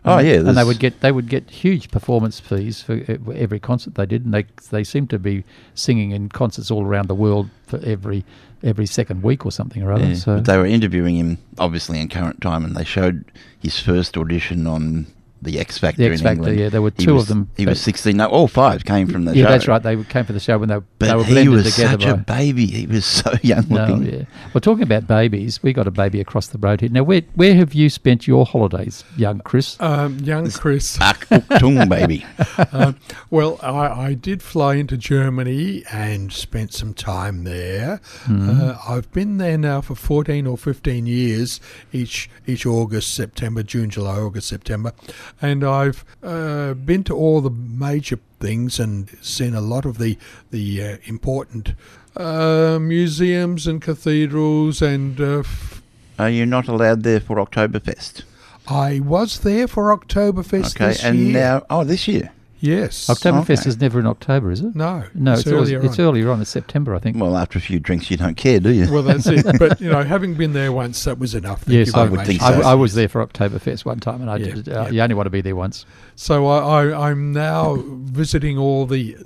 Oh, 0.04 0.16
And- 0.18 0.26
yeah, 0.26 0.34
and 0.36 0.56
they 0.56 0.64
would 0.64 0.78
get 0.78 1.00
they 1.00 1.12
would 1.12 1.28
get 1.28 1.50
huge 1.50 1.90
performance 1.90 2.40
fees 2.40 2.80
for 2.82 3.02
every 3.34 3.60
concert 3.60 3.94
they 3.96 4.06
did, 4.06 4.24
and 4.24 4.32
they 4.32 4.46
they 4.70 4.82
seem 4.84 5.06
to 5.08 5.18
be 5.18 5.44
singing 5.74 6.10
in 6.12 6.28
concerts 6.30 6.70
all 6.70 6.84
around 6.86 7.08
the 7.08 7.14
world 7.14 7.50
for 7.66 7.78
every 7.84 8.24
every 8.62 8.86
second 8.86 9.22
week 9.22 9.44
or 9.44 9.52
something 9.52 9.82
or 9.82 9.92
other. 9.92 10.06
Yeah, 10.08 10.14
so 10.14 10.34
But 10.36 10.44
they 10.46 10.56
were 10.58 10.66
interviewing 10.66 11.16
him, 11.16 11.38
obviously, 11.58 11.98
in 12.00 12.08
current 12.08 12.40
time, 12.40 12.64
and 12.64 12.74
they 12.76 12.84
showed 12.84 13.24
his 13.58 13.78
first 13.78 14.16
audition 14.16 14.66
on 14.66 15.06
the 15.42 15.58
X 15.58 15.78
Factor 15.78 15.98
The 16.02 16.06
in 16.06 16.12
X 16.12 16.22
Factor, 16.22 16.34
England. 16.40 16.58
yeah, 16.60 16.68
there 16.68 16.82
were 16.82 16.92
He 16.96 17.04
two 17.06 17.16
of 17.16 17.26
them 17.28 17.48
He 17.56 17.66
was 17.66 17.80
16. 17.80 18.16
No, 18.16 18.26
all 18.26 18.48
five 18.48 18.84
came 18.84 19.06
from 19.08 19.24
the 19.24 19.34
yeah, 19.36 19.44
show. 19.44 19.50
that's 19.50 19.68
right. 19.68 19.82
They 19.82 20.02
came 20.04 20.24
for 20.24 20.32
the 20.32 20.40
show 20.40 20.58
when 20.58 20.68
they, 20.68 20.78
But 20.98 21.06
they 21.08 21.14
were 21.14 21.24
he 21.24 21.48
was 21.48 21.74
together. 21.74 22.00
such 22.02 22.10
a 22.10 22.16
baby. 22.16 22.66
He 22.66 22.86
was 22.86 23.04
so 23.06 23.32
young 23.42 23.66
no, 23.68 23.86
looking. 23.86 24.12
yeah. 24.12 24.24
Well, 24.52 24.60
talking 24.60 24.82
about 24.82 25.06
babies, 25.06 25.62
we 25.62 25.72
got 25.72 25.86
a 25.86 25.90
baby 25.90 26.20
across 26.20 26.48
the 26.48 26.58
road 26.58 26.80
here. 26.80 26.90
Now, 26.90 27.02
where 27.04 27.22
where 27.34 27.54
have 27.54 27.72
you 27.74 27.88
spent 27.90 28.26
your 28.26 28.44
holidays, 28.46 29.04
young 29.16 29.40
Chris? 29.40 29.76
Um, 29.80 30.18
young 30.20 30.50
Chris. 30.50 31.00
Ak 31.00 31.26
Tung 31.58 31.88
baby. 31.88 32.24
Um, 32.72 32.96
well, 33.30 33.58
I, 33.62 34.08
I 34.08 34.14
did 34.14 34.42
fly 34.42 34.74
into 34.74 34.96
Germany 34.96 35.82
and 35.90 36.32
spent 36.32 36.72
some 36.74 36.94
time 36.94 37.44
there. 37.44 38.00
Uh, 38.28 38.76
I've 38.88 39.10
been 39.12 39.38
there 39.38 39.56
now 39.58 39.80
for 39.80 39.94
14 39.94 40.46
or 40.46 40.56
15 40.58 41.06
years, 41.06 41.60
each 41.92 42.28
each 42.46 42.66
August, 42.66 43.14
September, 43.14 43.62
June, 43.62 43.90
July, 43.90 44.16
August, 44.18 44.48
September. 44.48 44.92
And 45.40 45.64
I've 45.64 46.04
uh, 46.22 46.74
been 46.74 47.04
to 47.04 47.14
all 47.14 47.40
the 47.40 47.50
major 47.50 48.18
things 48.40 48.78
and 48.80 49.08
seen 49.20 49.54
a 49.54 49.60
lot 49.60 49.84
of 49.84 49.98
the, 49.98 50.16
the 50.50 50.82
uh, 50.82 50.96
important 51.04 51.74
uh, 52.16 52.78
museums 52.80 53.66
and 53.66 53.80
cathedrals 53.80 54.82
and 54.82 55.20
uh, 55.20 55.38
f- 55.40 55.82
Are 56.18 56.30
you 56.30 56.46
not 56.46 56.68
allowed 56.68 57.02
there 57.02 57.20
for 57.20 57.36
Oktoberfest? 57.36 58.22
I 58.66 59.00
was 59.00 59.40
there 59.40 59.66
for 59.66 59.96
Oktoberfest 59.96 60.78
this 60.78 60.78
year. 60.78 60.88
Okay, 60.90 61.08
and 61.08 61.18
year. 61.18 61.32
now, 61.32 61.66
oh, 61.70 61.84
this 61.84 62.06
year. 62.06 62.32
Yes. 62.60 63.06
Oktoberfest 63.08 63.60
okay. 63.60 63.68
is 63.68 63.80
never 63.80 63.98
in 63.98 64.06
October, 64.06 64.50
is 64.50 64.60
it? 64.60 64.74
No, 64.74 65.04
No, 65.14 65.32
it's, 65.32 65.46
always, 65.46 65.72
earlier 65.72 65.84
it's 65.84 65.98
on. 65.98 66.04
earlier 66.04 66.30
on. 66.30 66.40
It's 66.40 66.50
September, 66.50 66.94
I 66.94 66.98
think. 66.98 67.16
Well, 67.16 67.36
after 67.36 67.58
a 67.58 67.60
few 67.60 67.80
drinks, 67.80 68.10
you 68.10 68.16
don't 68.16 68.36
care, 68.36 68.60
do 68.60 68.70
you? 68.70 68.90
Well, 68.92 69.02
that's 69.02 69.26
it. 69.26 69.46
But 69.58 69.80
you 69.80 69.90
know, 69.90 70.02
having 70.02 70.34
been 70.34 70.52
there 70.52 70.72
once, 70.72 71.04
that 71.04 71.18
was 71.18 71.34
enough. 71.34 71.62
Thank 71.62 71.78
yes, 71.78 71.88
you 71.88 72.00
I 72.00 72.04
would 72.04 72.16
much. 72.18 72.26
think 72.26 72.42
I, 72.42 72.60
so. 72.60 72.66
I 72.68 72.74
was 72.74 72.94
there 72.94 73.08
for 73.08 73.26
Oktoberfest 73.26 73.84
one 73.84 74.00
time, 74.00 74.20
and 74.20 74.30
I 74.30 74.36
Yeah, 74.36 74.54
did, 74.54 74.68
uh, 74.68 74.72
yeah. 74.72 74.88
you 74.90 75.00
only 75.02 75.14
want 75.14 75.26
to 75.26 75.30
be 75.30 75.40
there 75.40 75.56
once. 75.56 75.84
So 76.16 76.46
I, 76.46 76.84
I, 76.84 77.10
I'm 77.10 77.32
now 77.32 77.76
visiting 77.86 78.58
all 78.58 78.86
the 78.86 79.16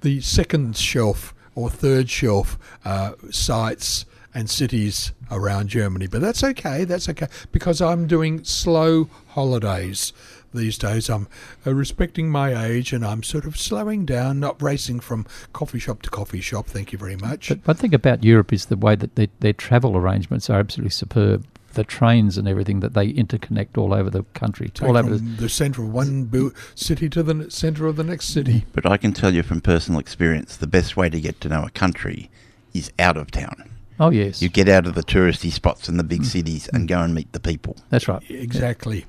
the 0.00 0.20
second 0.20 0.76
shelf 0.76 1.34
or 1.54 1.70
third 1.70 2.10
shelf 2.10 2.58
uh, 2.84 3.12
sites 3.30 4.04
and 4.34 4.50
cities 4.50 5.12
around 5.30 5.68
Germany. 5.68 6.06
But 6.08 6.20
that's 6.20 6.42
okay. 6.42 6.84
That's 6.84 7.08
okay 7.08 7.28
because 7.52 7.80
I'm 7.80 8.06
doing 8.06 8.42
slow 8.44 9.08
holidays 9.28 10.12
these 10.54 10.78
days. 10.78 11.08
I'm 11.10 11.28
uh, 11.66 11.74
respecting 11.74 12.30
my 12.30 12.64
age 12.66 12.92
and 12.92 13.04
I'm 13.04 13.22
sort 13.22 13.44
of 13.44 13.56
slowing 13.58 14.04
down, 14.06 14.40
not 14.40 14.60
racing 14.62 15.00
from 15.00 15.26
coffee 15.52 15.78
shop 15.78 16.02
to 16.02 16.10
coffee 16.10 16.40
shop. 16.40 16.66
Thank 16.66 16.92
you 16.92 16.98
very 16.98 17.16
much. 17.16 17.48
But 17.48 17.66
one 17.66 17.76
thing 17.76 17.94
about 17.94 18.24
Europe 18.24 18.52
is 18.52 18.66
the 18.66 18.76
way 18.76 18.94
that 18.96 19.16
their, 19.16 19.28
their 19.40 19.52
travel 19.52 19.96
arrangements 19.96 20.48
are 20.48 20.58
absolutely 20.60 20.90
superb. 20.90 21.46
The 21.74 21.82
trains 21.82 22.38
and 22.38 22.46
everything 22.46 22.78
that 22.80 22.94
they 22.94 23.12
interconnect 23.12 23.76
all 23.76 23.92
over 23.92 24.08
the 24.08 24.22
country, 24.34 24.68
Take 24.68 24.88
all 24.88 24.96
over 24.96 25.16
the, 25.16 25.18
the 25.18 25.48
centre 25.48 25.82
of 25.82 25.92
one 25.92 26.24
bu- 26.26 26.52
city 26.76 27.08
to 27.10 27.20
the 27.24 27.34
n- 27.34 27.50
centre 27.50 27.88
of 27.88 27.96
the 27.96 28.04
next 28.04 28.26
city. 28.26 28.64
But 28.72 28.86
I 28.86 28.96
can 28.96 29.12
tell 29.12 29.34
you 29.34 29.42
from 29.42 29.60
personal 29.60 29.98
experience, 29.98 30.56
the 30.56 30.68
best 30.68 30.96
way 30.96 31.10
to 31.10 31.20
get 31.20 31.40
to 31.40 31.48
know 31.48 31.64
a 31.64 31.70
country 31.70 32.30
is 32.72 32.92
out 33.00 33.16
of 33.16 33.32
town. 33.32 33.70
Oh 33.98 34.10
yes, 34.10 34.40
You 34.40 34.48
get 34.48 34.68
out 34.68 34.86
of 34.86 34.94
the 34.94 35.02
touristy 35.02 35.50
spots 35.50 35.88
in 35.88 35.96
the 35.96 36.04
Mm. 36.04 36.08
big 36.08 36.24
cities 36.24 36.68
and 36.72 36.86
go 36.86 37.00
and 37.00 37.12
meet 37.12 37.32
the 37.32 37.40
people. 37.40 37.76
that's 37.90 38.06
right. 38.06 38.22
Exactly. 38.30 39.04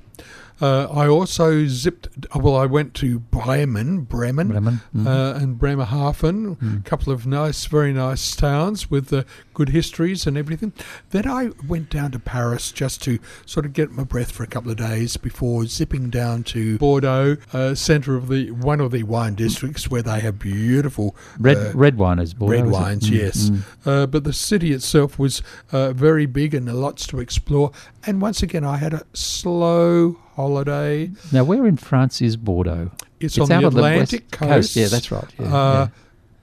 Uh, 0.60 0.86
I 0.86 1.06
also 1.06 1.66
zipped. 1.66 2.08
Well, 2.34 2.56
I 2.56 2.66
went 2.66 2.94
to 2.94 3.18
Bremen, 3.18 4.00
Bremen, 4.02 4.48
Bremen, 4.48 4.80
mhm. 4.94 5.06
uh, 5.06 5.38
and 5.38 5.58
Bremerhaven. 5.58 6.56
Mm. 6.56 6.80
A 6.80 6.82
couple 6.82 7.12
of 7.12 7.26
nice, 7.26 7.66
very 7.66 7.92
nice 7.92 8.34
towns 8.34 8.90
with 8.90 9.12
uh, 9.12 9.24
good 9.52 9.70
histories 9.70 10.26
and 10.26 10.38
everything. 10.38 10.72
Then 11.10 11.28
I 11.28 11.50
went 11.66 11.90
down 11.90 12.12
to 12.12 12.18
Paris 12.18 12.72
just 12.72 13.02
to 13.04 13.18
sort 13.44 13.66
of 13.66 13.72
get 13.72 13.90
my 13.90 14.04
breath 14.04 14.32
for 14.32 14.42
a 14.42 14.46
couple 14.46 14.70
of 14.70 14.78
days 14.78 15.16
before 15.16 15.66
zipping 15.66 16.08
down 16.10 16.42
to 16.44 16.78
Bordeaux, 16.78 17.36
uh, 17.52 17.74
centre 17.74 18.16
of 18.16 18.28
the 18.28 18.50
one 18.50 18.80
of 18.80 18.92
the 18.92 19.02
wine 19.02 19.34
districts 19.34 19.90
where 19.90 20.02
they 20.02 20.20
have 20.20 20.38
beautiful 20.38 21.14
Red 21.38 21.56
uh, 21.58 21.72
red 21.74 21.98
wine 21.98 22.18
is 22.18 22.32
Bordeaux, 22.34 22.62
red 22.62 22.70
wines, 22.70 23.10
Mm, 23.10 23.14
yes. 23.14 23.50
mm. 23.50 23.62
Uh, 23.84 24.06
but 24.06 24.24
the 24.24 24.32
city 24.32 24.72
itself 24.72 25.18
was 25.18 25.42
uh, 25.70 25.92
very 25.92 26.26
big 26.26 26.54
and 26.54 26.72
lots 26.72 27.06
to 27.08 27.20
explore. 27.20 27.72
And 28.06 28.20
once 28.22 28.42
again, 28.42 28.64
I 28.64 28.78
had 28.78 28.94
a 28.94 29.02
slow 29.12 30.16
holiday. 30.36 31.10
Now, 31.32 31.42
where 31.44 31.66
in 31.66 31.76
France 31.76 32.22
is 32.22 32.36
Bordeaux? 32.36 32.90
It's, 33.18 33.36
It's 33.36 33.38
on 33.38 33.48
the 33.48 33.54
on 33.56 33.62
the 33.62 33.68
Atlantic 33.68 34.30
coast. 34.30 34.50
coast. 34.50 34.76
Yeah, 34.76 34.86
that's 34.88 35.10
right. 35.10 35.24
Yeah, 35.38 35.56
uh, 35.56 35.88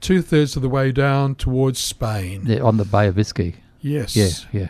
Two 0.00 0.20
thirds 0.20 0.54
of 0.56 0.60
the 0.62 0.68
way 0.68 0.92
down 0.92 1.34
towards 1.36 1.78
Spain. 1.78 2.42
Yeah, 2.44 2.60
on 2.60 2.76
the 2.76 2.84
Bay 2.84 3.06
of 3.08 3.14
Biscay. 3.14 3.54
Yes. 3.80 4.14
Yeah, 4.14 4.28
yeah. 4.52 4.68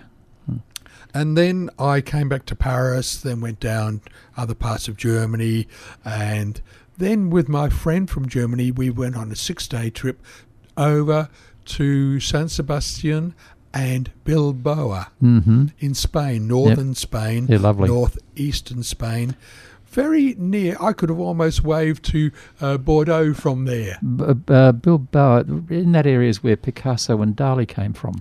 And 1.12 1.36
then 1.36 1.70
I 1.78 2.00
came 2.00 2.28
back 2.28 2.44
to 2.46 2.56
Paris, 2.56 3.16
then 3.20 3.40
went 3.40 3.60
down 3.60 4.00
other 4.36 4.54
parts 4.54 4.88
of 4.88 4.96
Germany, 4.96 5.66
and 6.04 6.60
then 6.98 7.30
with 7.30 7.48
my 7.48 7.68
friend 7.68 8.08
from 8.10 8.28
Germany, 8.28 8.70
we 8.72 8.90
went 8.90 9.16
on 9.16 9.30
a 9.32 9.36
six 9.36 9.66
day 9.68 9.90
trip 9.90 10.20
over 10.76 11.28
to 11.66 12.20
San 12.20 12.48
Sebastian 12.48 13.34
and 13.74 14.10
Bilbao 14.24 15.06
Mm-hmm. 15.22 15.66
in 15.80 15.94
Spain, 15.94 16.46
northern 16.48 16.94
Spain, 16.94 17.46
Yeah, 17.48 17.58
lovely. 17.58 17.88
northeastern 17.88 18.82
Spain. 18.82 19.34
Very 19.86 20.34
near. 20.38 20.76
I 20.80 20.92
could 20.92 21.08
have 21.08 21.20
almost 21.20 21.62
waved 21.62 22.04
to 22.06 22.30
uh, 22.60 22.78
Bordeaux 22.78 23.32
from 23.34 23.64
there. 23.66 23.98
B- 24.02 24.24
uh, 24.48 24.72
Bilbao, 24.72 25.40
in 25.70 25.92
that 25.92 26.06
area 26.06 26.28
is 26.28 26.42
where 26.42 26.56
Picasso 26.56 27.20
and 27.22 27.36
Dali 27.36 27.66
came 27.68 27.92
from. 27.92 28.14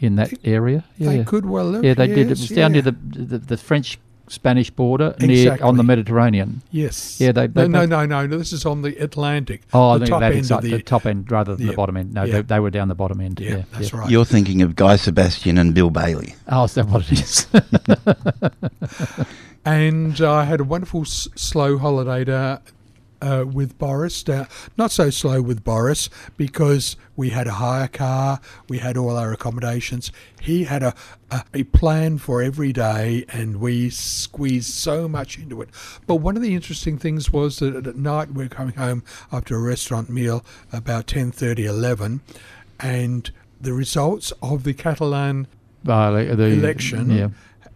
In 0.00 0.14
that 0.14 0.32
area, 0.44 0.84
yeah, 0.96 1.08
They 1.08 1.24
could 1.24 1.44
well 1.46 1.72
have. 1.72 1.82
yeah, 1.84 1.94
they 1.94 2.06
did. 2.06 2.18
It 2.18 2.28
yes, 2.28 2.40
was 2.42 2.48
down 2.50 2.70
near 2.72 2.82
the, 2.82 2.92
the 2.92 3.38
the 3.38 3.56
French 3.56 3.98
Spanish 4.28 4.70
border, 4.70 5.14
near 5.20 5.58
on 5.62 5.76
the 5.76 5.82
Mediterranean. 5.82 6.62
Yes. 6.70 7.20
Yeah, 7.20 7.32
they- 7.32 7.46
they 7.46 7.68
no, 7.68 7.84
no, 7.84 7.86
no, 7.86 8.06
no, 8.06 8.26
no. 8.26 8.38
This 8.38 8.52
is 8.52 8.64
on 8.66 8.82
the 8.82 8.96
Atlantic. 9.02 9.62
Oh, 9.72 9.94
the 9.94 10.00
the 10.00 10.06
top 10.06 10.16
Atlantic 10.22 10.38
end 10.38 10.52
of 10.52 10.62
the. 10.62 10.70
the 10.76 10.82
top 10.82 11.06
end 11.06 11.30
rather 11.30 11.56
than 11.56 11.66
Yeah. 11.66 11.72
the 11.72 11.76
bottom 11.76 11.96
end. 11.96 12.14
No, 12.14 12.24
Yeah. 12.24 12.32
they, 12.34 12.42
they 12.42 12.60
were 12.60 12.70
down 12.70 12.88
the 12.88 12.94
bottom 12.94 13.20
end. 13.20 13.40
yeah, 13.40 13.50
Yeah, 13.50 13.62
that's 13.72 13.92
yeah. 13.92 14.00
right. 14.00 14.10
You're 14.10 14.24
thinking 14.24 14.62
of 14.62 14.76
Guy 14.76 14.96
Sebastian 14.96 15.58
and 15.58 15.74
Bill 15.74 15.90
Bailey. 15.90 16.34
Oh, 16.48 16.64
is 16.64 16.74
that 16.74 16.86
what 16.88 17.10
it 17.10 17.20
is? 17.20 17.46
and 19.64 20.20
I 20.20 20.44
had 20.44 20.60
a 20.60 20.64
wonderful 20.64 21.02
s- 21.02 21.28
slow 21.34 21.78
holiday 21.78 22.24
da- 22.24 22.58
uh, 23.20 23.44
with 23.46 23.78
Boris. 23.78 24.22
Da- 24.22 24.46
not 24.76 24.90
so 24.90 25.10
slow 25.10 25.40
with 25.42 25.64
Boris 25.64 26.08
because 26.36 26.96
we 27.16 27.30
had 27.30 27.46
a 27.46 27.52
hire 27.52 27.88
car, 27.88 28.40
we 28.68 28.78
had 28.78 28.96
all 28.96 29.16
our 29.16 29.32
accommodations. 29.32 30.12
He 30.40 30.64
had 30.64 30.82
a, 30.82 30.94
a, 31.30 31.42
a 31.54 31.62
plan 31.64 32.18
for 32.18 32.42
every 32.42 32.72
day, 32.72 33.24
and 33.28 33.56
we 33.60 33.90
squeezed 33.90 34.70
so 34.72 35.08
much 35.08 35.38
into 35.38 35.60
it. 35.62 35.68
But 36.06 36.16
one 36.16 36.36
of 36.36 36.42
the 36.42 36.54
interesting 36.54 36.98
things 36.98 37.32
was 37.32 37.58
that 37.58 37.86
at 37.86 37.96
night 37.96 38.28
we 38.32 38.44
we're 38.44 38.48
coming 38.48 38.74
home 38.74 39.02
after 39.32 39.56
a 39.56 39.60
restaurant 39.60 40.08
meal 40.08 40.44
about 40.72 41.06
10.30, 41.06 41.58
11, 41.64 42.20
and 42.80 43.30
the 43.60 43.72
results 43.72 44.32
of 44.40 44.62
the 44.64 44.74
Catalan 44.74 45.48
Uh, 45.86 46.10
the, 46.12 46.36
the 46.36 46.44
election 46.46 47.10
Yeah. 47.10 47.28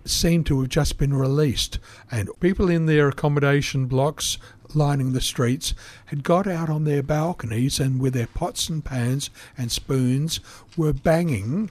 seem 0.05 0.45
to 0.45 0.61
have 0.61 0.69
just 0.69 0.99
been 0.99 1.15
released, 1.15 1.79
and 2.11 2.29
people 2.41 2.69
in 2.69 2.87
their 2.87 3.09
accommodation 3.09 3.87
blocks 3.87 4.39
lining 4.75 5.13
the 5.13 5.21
streets 5.21 5.75
had 6.07 6.23
got 6.23 6.47
out 6.47 6.69
on 6.69 6.85
their 6.85 7.03
balconies 7.03 7.79
and 7.79 8.01
with 8.01 8.15
their 8.15 8.27
pots 8.27 8.69
and 8.69 8.85
pans 8.85 9.31
and 9.57 9.71
spoons 9.71 10.41
were 10.77 10.93
banging 10.93 11.71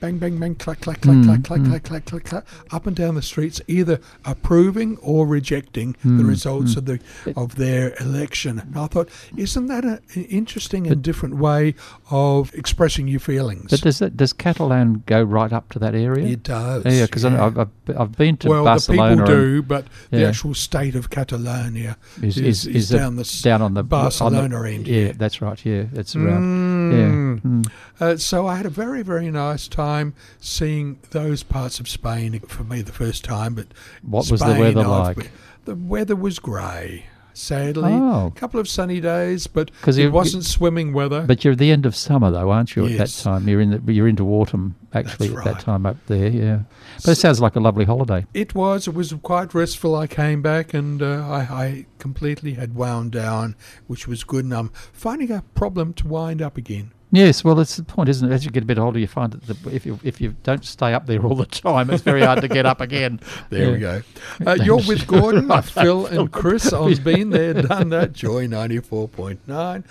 bang, 0.00 0.18
bang, 0.18 0.38
bang, 0.38 0.54
clack, 0.54 0.80
clack, 0.80 1.02
clack, 1.02 1.16
mm, 1.16 1.24
clack, 1.24 1.44
clack, 1.44 1.60
mm. 1.60 1.68
clack, 1.68 1.84
clack, 1.84 2.04
clack, 2.06 2.24
clack, 2.24 2.44
up 2.70 2.86
and 2.86 2.96
down 2.96 3.14
the 3.14 3.22
streets, 3.22 3.60
either 3.68 4.00
approving 4.24 4.96
or 4.98 5.26
rejecting 5.26 5.94
mm, 6.04 6.18
the 6.18 6.24
results 6.24 6.74
mm. 6.74 6.78
of 6.78 6.86
the 6.86 7.00
of 7.36 7.56
their 7.56 7.94
election. 8.00 8.58
And 8.58 8.78
I 8.78 8.86
thought, 8.86 9.08
isn't 9.36 9.66
that 9.66 9.84
a, 9.84 10.00
an 10.14 10.24
interesting 10.24 10.84
but, 10.84 10.92
and 10.92 11.02
different 11.02 11.36
way 11.36 11.74
of 12.10 12.52
expressing 12.54 13.08
your 13.08 13.20
feelings? 13.20 13.70
But 13.70 13.82
does 13.82 14.00
it, 14.00 14.16
does 14.16 14.32
Catalan 14.32 15.04
go 15.06 15.22
right 15.22 15.52
up 15.52 15.68
to 15.70 15.78
that 15.78 15.94
area? 15.94 16.26
It 16.26 16.42
does. 16.42 16.84
Yeah, 16.86 17.04
because 17.04 17.24
yeah. 17.24 17.44
I've, 17.44 17.68
I've, 17.96 18.16
been 18.16 18.36
to 18.38 18.48
well, 18.48 18.64
Barcelona. 18.64 19.02
Well, 19.02 19.16
the 19.16 19.22
people 19.22 19.36
do, 19.36 19.62
but 19.62 19.86
yeah. 20.10 20.20
the 20.20 20.28
actual 20.28 20.54
state 20.54 20.94
of 20.94 21.10
Catalonia 21.10 21.96
is 22.22 22.38
is, 22.38 22.66
is, 22.66 22.76
is 22.76 22.88
down 22.88 23.16
the 23.16 23.40
down 23.42 23.62
on 23.62 23.74
the 23.74 23.82
Barcelona 23.82 24.56
on 24.56 24.62
the, 24.62 24.70
end. 24.70 24.88
Yeah, 24.88 25.12
that's 25.12 25.42
right. 25.42 25.62
Yeah, 25.64 25.84
it's 25.92 26.16
around 26.16 26.42
mm. 26.42 26.69
Mm. 26.90 27.40
Yeah. 27.44 27.50
Mm. 27.50 27.70
Uh, 28.00 28.16
so 28.16 28.46
I 28.46 28.56
had 28.56 28.66
a 28.66 28.70
very, 28.70 29.02
very 29.02 29.30
nice 29.30 29.68
time 29.68 30.14
seeing 30.40 30.98
those 31.10 31.42
parts 31.42 31.80
of 31.80 31.88
Spain 31.88 32.40
for 32.40 32.64
me 32.64 32.82
the 32.82 32.92
first 32.92 33.24
time. 33.24 33.54
But 33.54 33.66
What 34.02 34.30
was 34.30 34.40
the 34.40 34.54
weather 34.58 34.80
I've 34.80 34.86
like? 34.86 35.16
been- 35.16 35.28
The 35.64 35.74
weather 35.74 36.16
was 36.16 36.38
grey. 36.38 37.06
Sadly, 37.40 37.92
Oh. 37.92 38.26
a 38.26 38.30
couple 38.38 38.60
of 38.60 38.68
sunny 38.68 39.00
days, 39.00 39.46
but 39.46 39.70
it 39.86 40.12
wasn't 40.12 40.44
swimming 40.44 40.92
weather. 40.92 41.22
But 41.26 41.42
you're 41.42 41.52
at 41.52 41.58
the 41.58 41.70
end 41.70 41.86
of 41.86 41.96
summer, 41.96 42.30
though, 42.30 42.50
aren't 42.50 42.76
you? 42.76 42.86
At 42.86 42.98
that 42.98 43.08
time, 43.08 43.48
you're 43.48 43.62
in 43.62 43.82
the, 43.84 43.92
you're 43.92 44.06
into 44.08 44.28
autumn 44.28 44.76
actually 44.92 45.28
That's 45.28 45.46
at 45.46 45.54
that 45.54 45.60
time 45.60 45.86
up 45.86 45.96
there. 46.06 46.28
Yeah, 46.28 46.60
but 46.96 47.12
it 47.12 47.14
sounds 47.14 47.40
like 47.40 47.56
a 47.56 47.60
lovely 47.60 47.86
holiday. 47.86 48.26
it 48.34 48.54
was. 48.54 48.86
It 48.86 48.94
was 48.94 49.14
quite 49.22 49.54
restful. 49.54 49.96
I 49.96 50.06
came 50.06 50.42
back 50.42 50.74
and 50.74 51.02
uh, 51.02 51.26
I, 51.26 51.38
I 51.64 51.86
completely 51.98 52.54
had 52.54 52.74
wound 52.74 53.12
down, 53.12 53.56
which 53.86 54.06
was 54.06 54.22
good. 54.22 54.44
And 54.44 54.54
I'm 54.54 54.68
finding 54.92 55.30
a 55.30 55.42
problem 55.54 55.94
to 55.94 56.08
wind 56.08 56.42
up 56.42 56.58
again. 56.58 56.92
Yes, 57.12 57.42
well, 57.42 57.56
that's 57.56 57.76
the 57.76 57.82
point, 57.82 58.08
isn't 58.08 58.30
it? 58.30 58.32
As 58.34 58.44
you 58.44 58.50
get 58.50 58.62
a 58.62 58.66
bit 58.66 58.78
older, 58.78 58.98
you 58.98 59.08
find 59.08 59.32
that 59.32 59.42
the, 59.46 59.74
if 59.74 59.84
you 59.84 59.98
if 60.04 60.20
you 60.20 60.36
don't 60.44 60.64
stay 60.64 60.94
up 60.94 61.06
there 61.06 61.24
all 61.24 61.34
the 61.34 61.46
time, 61.46 61.90
it's 61.90 62.02
very 62.02 62.22
hard 62.22 62.40
to 62.40 62.48
get 62.48 62.66
up 62.66 62.80
again. 62.80 63.20
There 63.50 63.72
we 63.72 63.78
go. 63.78 64.02
Uh, 64.46 64.56
you're 64.62 64.76
with 64.76 65.06
Gordon, 65.08 65.48
Right, 65.48 65.64
Phil, 65.64 66.06
Phil 66.06 66.06
and 66.20 66.32
Chris 66.32 66.72
I've 66.72 67.02
Been 67.02 67.30
There, 67.30 67.54
Done 67.54 67.88
That, 67.88 68.12
Joy 68.12 68.46
94.9. 68.46 69.84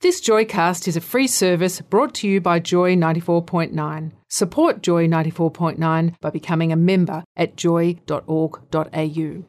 This 0.00 0.20
Joycast 0.20 0.86
is 0.88 0.96
a 0.96 1.00
free 1.00 1.26
service 1.26 1.80
brought 1.80 2.14
to 2.16 2.28
you 2.28 2.40
by 2.40 2.58
Joy 2.58 2.94
94.9. 2.96 4.12
Support 4.28 4.82
Joy 4.82 5.06
94.9 5.08 6.14
by 6.20 6.30
becoming 6.30 6.72
a 6.72 6.76
member 6.76 7.24
at 7.36 7.56
joy.org.au. 7.56 9.44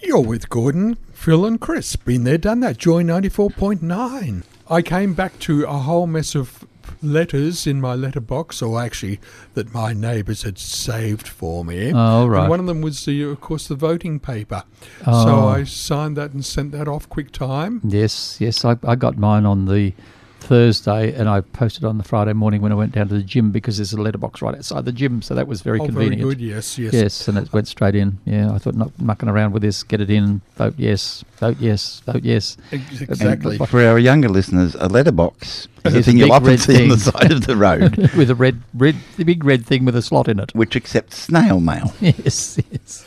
You're 0.00 0.20
with 0.20 0.48
Gordon, 0.48 0.94
Phil, 1.12 1.44
and 1.44 1.60
Chris. 1.60 1.96
Been 1.96 2.24
there, 2.24 2.38
done 2.38 2.60
that. 2.60 2.78
Joy 2.78 3.02
94.9. 3.02 4.42
I 4.70 4.82
came 4.82 5.14
back 5.14 5.38
to 5.40 5.64
a 5.64 5.78
whole 5.78 6.06
mess 6.06 6.34
of 6.34 6.64
letters 7.02 7.66
in 7.66 7.80
my 7.80 7.94
letterbox, 7.94 8.60
or 8.62 8.80
actually 8.80 9.20
that 9.54 9.72
my 9.72 9.92
neighbours 9.92 10.42
had 10.42 10.58
saved 10.58 11.28
for 11.28 11.64
me. 11.64 11.92
Oh, 11.94 12.26
right. 12.26 12.40
And 12.40 12.50
one 12.50 12.60
of 12.60 12.66
them 12.66 12.80
was, 12.80 13.04
the, 13.04 13.22
of 13.22 13.40
course, 13.40 13.68
the 13.68 13.74
voting 13.74 14.20
paper. 14.20 14.64
Oh. 15.06 15.24
So. 15.24 15.48
I 15.48 15.64
signed 15.64 16.16
that 16.16 16.32
and 16.32 16.44
sent 16.44 16.72
that 16.72 16.88
off 16.88 17.08
quick 17.08 17.32
time. 17.32 17.80
Yes, 17.84 18.38
yes, 18.40 18.64
I, 18.64 18.76
I 18.84 18.94
got 18.96 19.16
mine 19.16 19.46
on 19.46 19.66
the 19.66 19.94
Thursday, 20.40 21.12
and 21.12 21.28
I 21.28 21.40
posted 21.40 21.84
on 21.84 21.98
the 21.98 22.04
Friday 22.04 22.32
morning 22.32 22.62
when 22.62 22.72
I 22.72 22.74
went 22.74 22.92
down 22.92 23.08
to 23.08 23.14
the 23.14 23.22
gym 23.22 23.50
because 23.50 23.76
there's 23.78 23.92
a 23.92 24.00
letterbox 24.00 24.40
right 24.40 24.54
outside 24.54 24.84
the 24.84 24.92
gym, 24.92 25.20
so 25.20 25.34
that 25.34 25.46
was 25.46 25.60
very 25.62 25.78
oh, 25.80 25.86
convenient. 25.86 26.22
very 26.22 26.34
good. 26.34 26.40
Yes, 26.40 26.78
yes. 26.78 26.92
Yes, 26.94 27.28
and 27.28 27.36
it 27.38 27.52
went 27.52 27.68
straight 27.68 27.94
in. 27.94 28.18
Yeah, 28.24 28.52
I 28.52 28.58
thought 28.58 28.74
not 28.74 28.98
mucking 29.00 29.28
around 29.28 29.52
with 29.52 29.62
this. 29.62 29.82
Get 29.82 30.00
it 30.00 30.10
in. 30.10 30.40
Vote 30.56 30.74
yes. 30.78 31.24
Vote 31.36 31.56
yes. 31.60 32.00
Vote 32.06 32.22
yes. 32.24 32.56
Ex- 32.72 33.00
And 33.00 33.10
Exactly. 33.10 33.58
for 33.58 33.84
our 33.84 33.98
younger 33.98 34.28
listeners, 34.28 34.74
a 34.76 34.88
letterbox 34.88 35.68
is 35.84 35.94
a 35.94 36.02
thing 36.02 36.18
you'll 36.18 36.32
often 36.32 36.48
red 36.48 36.60
see 36.60 36.82
on 36.82 36.88
the 36.88 36.98
side 36.98 37.32
of 37.32 37.46
the 37.46 37.56
road, 37.56 37.96
with 38.16 38.30
a 38.30 38.34
red, 38.34 38.60
red, 38.74 38.96
the 39.16 39.24
big 39.24 39.44
red 39.44 39.66
thing 39.66 39.84
with 39.84 39.96
a 39.96 40.02
slot 40.02 40.28
in 40.28 40.38
it. 40.38 40.54
which 40.54 40.76
accepts 40.76 41.16
snail 41.18 41.60
mail. 41.60 41.92
Yes, 42.00 42.58
yes. 42.70 43.04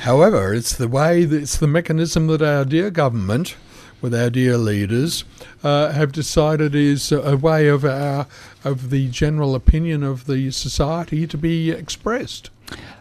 However, 0.00 0.54
it's 0.54 0.74
the 0.76 0.88
way, 0.88 1.24
that, 1.24 1.42
it's 1.42 1.58
the 1.58 1.66
mechanism 1.66 2.26
that 2.28 2.40
our 2.40 2.64
dear 2.64 2.90
government, 2.90 3.56
with 4.04 4.14
our 4.14 4.28
dear 4.28 4.58
leaders, 4.58 5.24
uh, 5.62 5.90
have 5.92 6.12
decided 6.12 6.74
is 6.74 7.10
a, 7.10 7.20
a 7.20 7.36
way 7.38 7.68
of 7.68 7.86
our 7.86 8.26
of 8.62 8.90
the 8.90 9.08
general 9.08 9.54
opinion 9.54 10.02
of 10.02 10.26
the 10.26 10.50
society 10.50 11.26
to 11.26 11.38
be 11.38 11.70
expressed. 11.70 12.50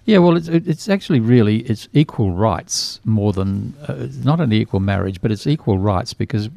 Yeah, 0.05 0.19
well, 0.19 0.37
it's 0.37 0.47
it's 0.47 0.87
actually 0.87 1.19
really 1.19 1.57
it's 1.63 1.89
equal 1.91 2.31
rights 2.31 3.01
more 3.03 3.33
than 3.33 3.73
uh, 3.85 4.07
not 4.23 4.39
only 4.39 4.61
equal 4.61 4.79
marriage, 4.79 5.21
but 5.21 5.29
it's 5.29 5.45
equal 5.45 5.77
rights 5.77 6.13
because 6.13 6.49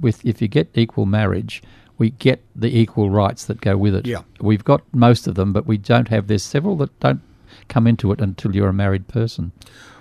with 0.00 0.26
if 0.26 0.42
you 0.42 0.48
get 0.48 0.68
equal 0.74 1.06
marriage, 1.06 1.62
we 1.96 2.10
get 2.10 2.42
the 2.56 2.76
equal 2.76 3.08
rights 3.08 3.44
that 3.44 3.60
go 3.60 3.76
with 3.76 3.94
it. 3.94 4.04
Yeah. 4.04 4.22
we've 4.40 4.64
got 4.64 4.82
most 4.92 5.28
of 5.28 5.36
them, 5.36 5.52
but 5.52 5.64
we 5.64 5.78
don't 5.78 6.08
have. 6.08 6.26
There's 6.26 6.42
several 6.42 6.74
that 6.78 6.98
don't 6.98 7.20
come 7.68 7.86
into 7.86 8.10
it 8.10 8.20
until 8.20 8.56
you're 8.56 8.68
a 8.70 8.72
married 8.72 9.06
person. 9.06 9.52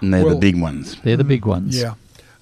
And 0.01 0.11
they're 0.11 0.25
Well- 0.25 0.33
the 0.33 0.39
big 0.39 0.59
ones. 0.59 0.97
They're 1.03 1.17
the 1.17 1.23
big 1.35 1.45
ones. 1.45 1.79
Yeah, 1.79 1.93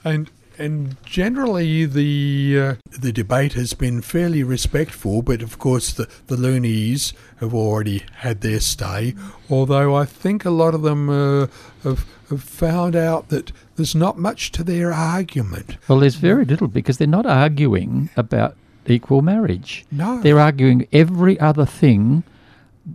and 0.06 0.30
and 0.60 0.98
generally 1.04 1.86
the 1.86 2.60
uh, 2.60 2.76
the 2.91 3.12
debate 3.12 3.54
has 3.54 3.74
been 3.74 4.02
fairly 4.02 4.43
respectful, 4.43 5.22
but 5.22 5.41
of 5.41 5.58
course 5.58 5.93
the 5.93 6.08
the 6.28 6.36
loonies 6.38 7.13
have 7.38 7.54
already 7.54 8.04
had 8.17 8.41
their 8.41 8.60
stay. 8.60 9.15
Although 9.50 9.95
I 9.95 10.06
think 10.06 10.45
a 10.45 10.52
lot 10.52 10.76
of 10.76 10.82
them 10.82 11.10
uh, 11.10 11.48
have 11.84 12.06
have 12.30 12.43
found 12.43 12.95
out 12.95 13.30
that 13.30 13.52
there's 13.76 13.95
not 13.95 14.19
much 14.19 14.52
to 14.52 14.63
their 14.63 14.91
argument. 14.93 15.78
Well, 15.88 16.00
there's 16.00 16.15
very 16.15 16.45
little 16.45 16.67
because 16.67 16.98
they're 16.98 17.08
not 17.08 17.26
arguing 17.26 18.10
about 18.15 18.56
equal 18.86 19.22
marriage. 19.22 19.86
No, 19.91 20.19
They're 20.22 20.39
arguing 20.39 20.88
every 20.91 21.39
other 21.39 21.65
thing, 21.65 22.24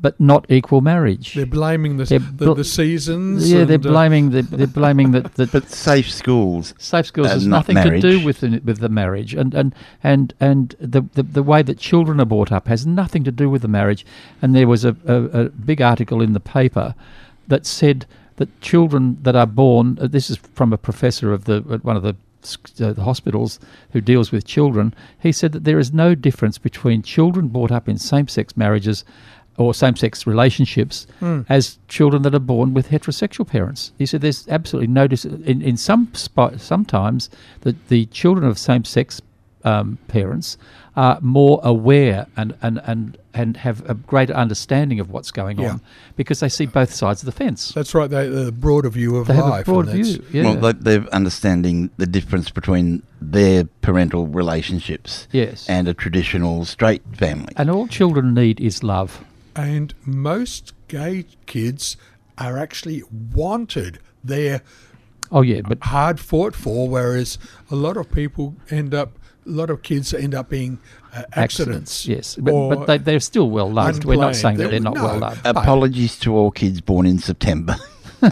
but 0.01 0.19
not 0.21 0.51
equal 0.51 0.81
marriage. 0.81 1.35
They're 1.35 1.47
blaming 1.47 1.97
the 1.97 2.05
They're 2.05 2.19
the, 2.19 2.47
bl- 2.47 2.53
the 2.55 2.65
seasons. 2.65 3.51
yeah, 3.51 3.65
they're 3.65 3.77
uh, 3.77 3.79
blaming 3.79 4.31
the, 4.31 4.43
they're 4.43 4.67
blaming 4.67 5.13
that 5.13 5.35
that 5.35 5.53
But 5.53 5.71
safe 5.71 6.11
schools, 6.11 6.75
safe 6.79 7.07
schools 7.07 7.29
and 7.29 7.35
has 7.35 7.47
not 7.47 7.69
nothing 7.69 7.91
to 7.91 8.01
do 8.01 8.25
with 8.25 8.41
the, 8.41 8.61
with 8.65 8.79
the 8.79 8.89
marriage, 8.89 9.35
and 9.35 9.55
and 9.55 9.75
and 10.03 10.35
and 10.41 10.75
the, 10.81 11.03
the 11.15 11.23
the 11.23 11.43
way 11.43 11.63
that 11.63 11.79
children 11.79 12.21
are 12.21 12.25
brought 12.27 12.53
up 12.53 12.69
has 12.69 12.87
nothing 12.87 13.25
to 13.25 13.33
do 13.33 13.49
with 13.49 13.63
the 13.63 13.69
marriage. 13.69 14.05
And 14.43 14.55
there 14.55 14.69
was 14.69 14.85
a, 14.85 14.97
a, 15.07 15.15
a 15.15 15.49
big 15.49 15.81
article 15.81 16.21
in 16.21 16.33
the 16.33 16.41
paper 16.41 16.95
that 17.49 17.67
said 17.67 18.07
that 18.37 18.61
children 18.61 19.19
that 19.23 19.37
are 19.37 19.47
born. 19.47 19.99
Uh, 20.01 20.07
this 20.07 20.31
is 20.31 20.37
from 20.37 20.73
a 20.73 20.79
professor 20.79 21.33
of 21.33 21.45
the 21.45 21.65
at 21.71 21.85
one 21.85 21.97
of 21.97 22.03
the 22.03 22.17
uh, 22.81 22.93
the 22.93 23.05
hospitals 23.05 23.59
who 23.93 24.01
deals 24.01 24.31
with 24.31 24.45
children. 24.45 24.95
He 25.19 25.33
said 25.33 25.53
that 25.53 25.65
there 25.65 25.79
is 25.79 25.93
no 25.95 26.15
difference 26.15 26.59
between 26.59 27.03
children 27.03 27.49
brought 27.49 27.73
up 27.73 27.89
in 27.89 27.97
same-sex 27.97 28.55
marriages 28.57 29.05
or 29.57 29.73
same-sex 29.75 30.27
relationships 30.27 31.07
as 31.49 31.79
children 31.89 32.23
that 32.23 32.35
are 32.35 32.39
born 32.41 32.75
with 32.75 32.89
heterosexual 32.89 33.47
parents. 33.47 33.93
He 33.99 34.07
said 34.07 34.21
there's 34.21 34.49
absolutely 34.49 34.89
no 34.89 35.07
dis- 35.07 35.25
in 35.25 35.63
in 35.63 35.77
some 35.77 36.13
spot 36.15 36.61
sometimes 36.61 37.31
the 37.61 37.75
the 37.89 38.07
children 38.07 38.47
of 38.47 38.59
same-sex 38.59 39.21
um, 39.65 39.99
parents 40.09 40.59
are 40.97 41.19
more 41.23 41.59
aware 41.65 42.27
and, 42.37 42.55
and, 42.63 42.81
and, 42.85 43.17
and 43.33 43.57
have 43.57 43.83
a 43.91 43.95
greater 43.95 44.33
understanding 44.35 45.01
of 45.01 45.11
what's 45.11 45.31
going 45.33 45.59
Yeah. 45.59 45.71
on 45.71 45.81
because 46.17 46.39
they 46.41 46.49
see 46.51 46.67
both 46.67 46.93
sides 46.93 47.23
of 47.23 47.27
the 47.27 47.33
fence. 47.33 47.73
That's 47.73 47.95
right. 47.95 48.09
They 48.09 48.29
the 48.29 48.53
broader 48.53 48.91
view 48.91 49.17
of 49.17 49.27
They 49.27 49.35
have 49.35 49.61
a 49.61 49.65
broad 49.65 49.89
view. 49.89 50.23
Yeah. 50.33 50.45
well, 50.45 50.73
they, 50.73 50.99
they're 50.99 51.09
understanding 51.15 51.91
the 51.97 52.07
difference 52.07 52.51
between 52.51 53.03
their 53.23 53.65
parental 53.81 54.27
relationships 54.27 55.27
yes. 55.33 55.67
and 55.69 55.89
a 55.89 55.95
traditional 55.95 56.65
straight 56.67 57.03
family. 57.17 57.53
and 57.57 57.71
all 57.71 57.87
children 57.89 58.35
need 58.35 58.61
is 58.61 58.83
love. 58.85 59.25
And 59.57 59.95
most 60.05 60.73
gay 60.89 61.27
kids 61.47 61.97
are 62.39 62.59
actually 62.59 63.03
wanted. 63.33 63.99
They're 64.23 64.63
Oh 65.33 65.41
yeah, 65.43 65.63
but 65.67 65.79
hard 65.83 66.21
fought 66.21 66.55
for, 66.55 66.89
whereas 66.89 67.39
a 67.71 67.75
lot 67.75 67.97
of 67.97 68.11
people 68.13 68.55
end 68.71 68.95
up, 68.95 69.19
a 69.47 69.51
lot 69.51 69.71
of 69.71 69.83
kids 69.83 70.13
end 70.15 70.35
up 70.35 70.49
being 70.51 70.79
uh, 71.15 71.23
accidents. 71.33 72.07
yes, 72.07 72.37
but, 72.37 72.69
but 72.69 72.87
they, 72.87 72.99
they're 72.99 73.21
still 73.21 73.49
well 73.51 73.71
loved. 73.73 74.05
We're 74.05 74.15
not 74.17 74.35
unplanned. 74.35 74.37
saying 74.37 74.57
that 74.59 74.65
They- 74.65 74.71
they're 74.73 74.81
not 74.81 74.95
no. 74.95 75.05
well 75.05 75.19
loved. 75.19 75.41
Apologies 75.47 76.19
to 76.21 76.35
all 76.37 76.51
kids 76.51 76.81
born 76.81 77.07
in 77.07 77.19
September. 77.19 77.77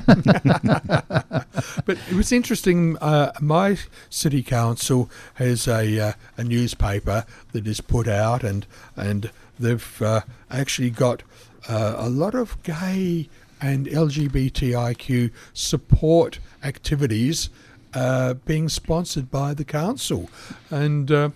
But 1.84 1.98
it 2.10 2.14
was 2.16 2.32
interesting. 2.32 2.96
Uh, 2.98 3.32
my 3.40 3.76
city 4.10 4.42
council 4.42 5.10
has 5.34 5.66
a 5.68 6.00
uh, 6.00 6.12
a 6.36 6.44
newspaper 6.44 7.24
that 7.52 7.66
is 7.66 7.80
put 7.80 8.08
out, 8.08 8.42
and 8.42 8.66
and 8.96 9.30
they've 9.62 10.02
uh, 10.02 10.20
actually 10.50 10.90
got 10.90 11.22
uh, 11.68 11.94
a 11.96 12.08
lot 12.08 12.34
of 12.34 12.62
gay 12.62 13.28
and 13.60 13.86
LGBTIQ 13.86 15.30
support 15.52 16.38
activities 16.62 17.48
uh, 17.94 18.34
being 18.34 18.68
sponsored 18.68 19.30
by 19.30 19.54
the 19.54 19.64
council, 19.64 20.28
and. 20.70 21.10
Uh, 21.10 21.30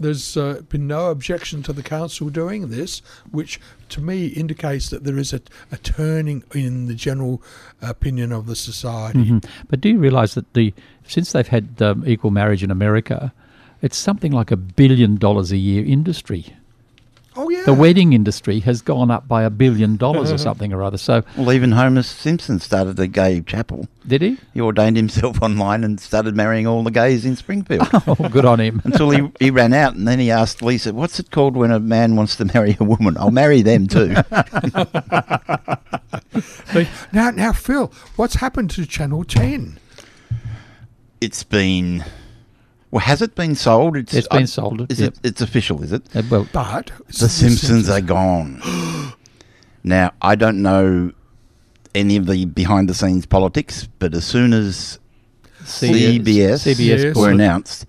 there's 0.00 0.34
uh, 0.34 0.62
been 0.70 0.86
no 0.86 1.10
objection 1.10 1.62
to 1.62 1.74
the 1.74 1.82
council 1.82 2.30
doing 2.30 2.70
this, 2.70 3.02
which 3.30 3.60
to 3.90 4.00
me 4.00 4.28
indicates 4.28 4.88
that 4.88 5.04
there 5.04 5.18
is 5.18 5.34
a, 5.34 5.42
a 5.70 5.76
turning 5.76 6.42
in 6.54 6.86
the 6.86 6.94
general 6.94 7.42
opinion 7.82 8.32
of 8.32 8.46
the 8.46 8.56
society. 8.56 9.26
Mhm. 9.26 9.44
But 9.68 9.82
do 9.82 9.90
you 9.90 9.98
realise 9.98 10.34
that 10.34 10.50
the 10.54 10.72
since 11.06 11.32
they've 11.32 11.46
had 11.46 11.82
um, 11.82 12.02
equal 12.06 12.30
marriage 12.30 12.62
in 12.62 12.70
America, 12.70 13.32
it's 13.82 13.96
something 13.96 14.32
like 14.32 14.50
a 14.50 14.56
billion 14.56 15.16
dollars 15.16 15.52
a 15.52 15.56
year 15.56 15.84
industry. 15.84 16.56
Oh 17.36 17.48
yeah. 17.48 17.62
The 17.64 17.72
wedding 17.74 18.12
industry 18.12 18.58
has 18.60 18.82
gone 18.82 19.10
up 19.10 19.28
by 19.28 19.44
a 19.44 19.50
billion 19.50 19.96
dollars 19.96 20.32
or 20.32 20.38
something 20.48 20.72
or 20.72 20.82
other. 20.82 20.98
So 20.98 21.22
Well, 21.36 21.52
even 21.52 21.72
Homer 21.72 22.02
Simpson 22.02 22.58
started 22.58 22.98
a 22.98 23.06
gay 23.06 23.40
chapel. 23.40 23.86
did 24.06 24.20
he? 24.22 24.36
He 24.52 24.60
ordained 24.60 24.96
himself 24.96 25.40
online 25.42 25.84
and 25.84 26.00
started 26.00 26.34
marrying 26.34 26.66
all 26.66 26.82
the 26.82 26.90
gays 26.90 27.24
in 27.24 27.36
Springfield. 27.36 27.88
Oh, 28.06 28.28
good 28.28 28.44
on 28.44 28.58
him. 28.60 28.82
Until 28.84 29.10
he, 29.10 29.30
he 29.38 29.50
ran 29.50 29.72
out, 29.72 29.94
and 29.94 30.08
then 30.08 30.18
he 30.18 30.30
asked 30.30 30.62
Lisa, 30.62 30.92
"What's 30.92 31.20
it 31.20 31.30
called 31.30 31.56
when 31.56 31.70
a 31.70 31.78
man 31.78 32.16
wants 32.16 32.34
to 32.36 32.44
marry 32.46 32.76
a 32.80 32.84
woman? 32.84 33.16
I'll 33.16 33.30
marry 33.30 33.62
them 33.62 33.86
too." 33.86 34.14
Now, 37.12 37.30
now, 37.30 37.52
Phil, 37.52 37.92
what's 38.16 38.36
happened 38.36 38.70
to 38.70 38.86
Channel 38.86 39.24
Ten? 39.24 39.78
it's 41.20 41.42
been, 41.44 42.02
well, 42.90 43.00
has 43.00 43.22
it 43.22 43.34
been 43.34 43.54
sold? 43.54 43.96
It's 43.96 44.28
been 44.28 44.46
sold, 44.46 44.90
Is 44.90 45.00
yep. 45.00 45.14
it? 45.14 45.20
It's 45.28 45.40
official, 45.40 45.82
is 45.82 45.92
it? 45.92 46.02
Uh, 46.14 46.22
well, 46.30 46.48
But 46.52 46.90
The 47.08 47.28
Simpsons 47.28 47.88
are 47.88 48.00
gone. 48.00 48.60
now, 49.84 50.12
I 50.20 50.34
don't 50.34 50.62
know 50.62 51.12
any 51.94 52.16
of 52.16 52.26
the 52.26 52.44
behind 52.46 52.88
the 52.88 52.94
scenes 52.94 53.26
politics, 53.26 53.88
but 53.98 54.14
as 54.14 54.24
soon 54.24 54.52
as 54.52 54.98
C- 55.64 56.18
CBS, 56.18 56.66
CBS 56.66 56.78
Yes. 57.04 57.16
were 57.16 57.30
announced, 57.30 57.86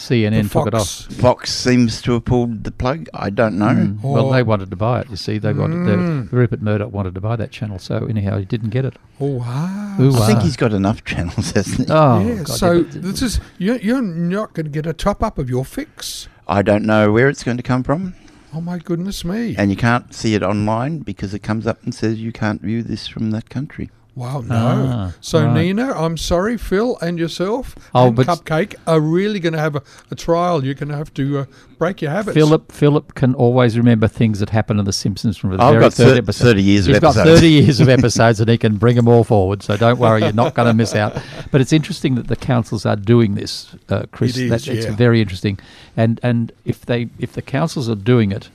CNN 0.00 0.44
the 0.44 0.48
took 0.48 0.66
it 0.66 0.74
off. 0.74 0.88
Fox. 0.88 1.14
Fox 1.16 1.52
seems 1.52 2.00
to 2.02 2.12
have 2.12 2.24
pulled 2.24 2.64
the 2.64 2.70
plug. 2.70 3.08
I 3.14 3.30
don't 3.30 3.58
know. 3.58 3.66
Mm. 3.68 4.02
Well, 4.02 4.26
Oh. 4.28 4.32
they 4.32 4.42
wanted 4.42 4.70
to 4.70 4.76
buy 4.76 5.00
it. 5.00 5.10
You 5.10 5.16
see, 5.16 5.38
they 5.38 5.52
wanted 5.52 5.76
Mm. 5.78 6.30
the, 6.30 6.36
Rupert 6.36 6.62
Murdoch 6.62 6.92
wanted 6.92 7.14
to 7.14 7.20
buy 7.20 7.36
that 7.36 7.50
channel. 7.50 7.78
So 7.78 8.06
anyhow, 8.06 8.38
he 8.38 8.44
didn't 8.44 8.70
get 8.70 8.84
it. 8.84 8.94
Oh 9.20 9.26
wow. 9.38 9.96
Ooh, 10.00 10.14
I 10.14 10.26
think 10.26 10.38
wow. 10.38 10.44
he's 10.44 10.56
got 10.56 10.72
enough 10.72 11.04
channels, 11.10 11.52
hasn't 11.52 11.88
he? 11.88 11.94
Oh, 11.94 12.20
yeah. 12.20 12.34
God, 12.42 12.48
so 12.48 12.72
yeah, 12.72 12.82
but- 12.92 13.02
this 13.02 13.22
is 13.22 13.40
you're, 13.58 13.76
you're 13.76 14.02
not 14.02 14.54
going 14.54 14.64
to 14.66 14.70
get 14.70 14.86
a 14.86 14.92
top 14.92 15.22
up 15.22 15.38
of 15.38 15.48
your 15.50 15.64
fix. 15.64 16.28
I 16.48 16.62
don't 16.62 16.84
know 16.84 17.12
where 17.12 17.28
it's 17.28 17.44
going 17.44 17.58
to 17.58 17.62
come 17.62 17.82
from, 17.84 18.14
Oh 18.52 18.60
my 18.60 18.78
goodness 18.78 19.24
me! 19.24 19.54
and 19.56 19.70
you 19.70 19.76
can't 19.76 20.12
see 20.12 20.34
it 20.34 20.42
online 20.42 20.98
because 21.00 21.32
it 21.34 21.38
comes 21.40 21.66
up 21.66 21.82
and 21.84 21.94
says 21.94 22.18
you 22.20 22.32
can't 22.32 22.60
view 22.60 22.82
this 22.82 23.06
from 23.06 23.30
that 23.30 23.48
country. 23.48 23.90
Wow, 24.20 24.42
no. 24.42 24.54
Ah, 24.54 25.12
so 25.22 25.42
right. 25.44 25.54
Nina, 25.54 25.92
I'm 25.92 26.18
sorry, 26.18 26.58
Phil 26.58 26.98
and 27.00 27.18
yourself 27.18 27.74
Oh, 27.94 28.08
and 28.08 28.16
but- 28.16 28.26
Cupcake 28.26 28.74
are 28.86 29.00
really 29.00 29.40
going 29.40 29.54
to 29.54 29.58
have 29.58 29.76
a, 29.76 29.82
a 30.10 30.14
trial. 30.14 30.62
You're 30.62 30.74
going 30.74 30.90
to 30.90 30.96
have 30.96 31.12
to 31.14 31.38
uh, 31.38 31.44
break 31.78 32.02
your 32.02 32.10
habits. 32.10 32.34
Philip 32.34 32.70
Philip 32.70 33.14
can 33.14 33.34
always 33.34 33.78
remember 33.78 34.06
things 34.08 34.40
that 34.40 34.50
happened 34.50 34.78
in 34.78 34.84
The 34.84 34.92
Simpsons 34.92 35.38
from 35.38 35.56
the 35.56 35.62
I've 35.62 35.72
very 35.72 35.84
got 35.84 35.94
third 35.94 36.12
thir- 36.12 36.18
episode. 36.18 36.44
30 36.44 36.62
years 36.62 36.86
of 36.86 36.92
He's 36.92 37.00
got 37.00 37.16
episodes. 37.16 37.40
30 37.40 37.48
years 37.50 37.80
of 37.80 37.88
episodes 37.88 38.40
and 38.40 38.50
he 38.50 38.58
can 38.58 38.76
bring 38.76 38.96
them 38.96 39.08
all 39.08 39.24
forward. 39.24 39.62
So 39.62 39.76
don't 39.78 39.98
worry, 39.98 40.20
you're 40.22 40.32
not 40.34 40.54
going 40.54 40.68
to 40.68 40.74
miss 40.74 40.94
out. 40.94 41.16
But 41.50 41.60
it's 41.62 41.72
interesting 41.72 42.14
that 42.16 42.28
the 42.28 42.36
councils 42.36 42.84
are 42.86 42.96
doing 42.96 43.34
this, 43.36 43.74
uh, 43.88 44.02
Chris. 44.12 44.36
It 44.36 44.44
is, 44.44 44.50
That- 44.50 44.68
it's 44.68 44.86
very 44.96 45.20
interesting. 45.22 45.58
And 45.96 46.20
and 46.22 46.52
if 46.64 46.84
they 46.84 47.08
if 47.18 47.32
the 47.32 47.42
councils 47.42 47.88
are 47.88 47.94
doing 48.12 48.32
it, 48.32 48.50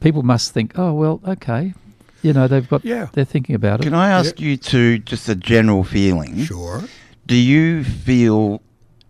people 0.00 0.22
must 0.22 0.52
think, 0.54 0.78
oh 0.78 0.92
well, 0.94 1.20
okay, 1.28 1.74
you 2.22 2.32
know 2.32 2.46
they've 2.48 2.68
got 2.68 2.84
Yeah. 2.84 3.08
they're 3.12 3.24
thinking 3.24 3.54
about 3.54 3.80
it. 3.80 3.84
Can 3.84 3.94
I 3.94 4.10
ask 4.10 4.40
you 4.40 4.56
to 4.56 4.98
just 4.98 5.28
a 5.28 5.34
general 5.34 5.84
feeling? 5.84 6.44
Sure. 6.44 6.82
Do 7.26 7.34
you 7.36 7.84
feel 7.84 8.60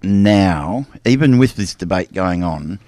now, 0.02 0.86
even 1.04 1.38
with 1.38 1.56
this 1.56 1.74
debate 1.74 2.12
going 2.12 2.42
on, 2.42 2.78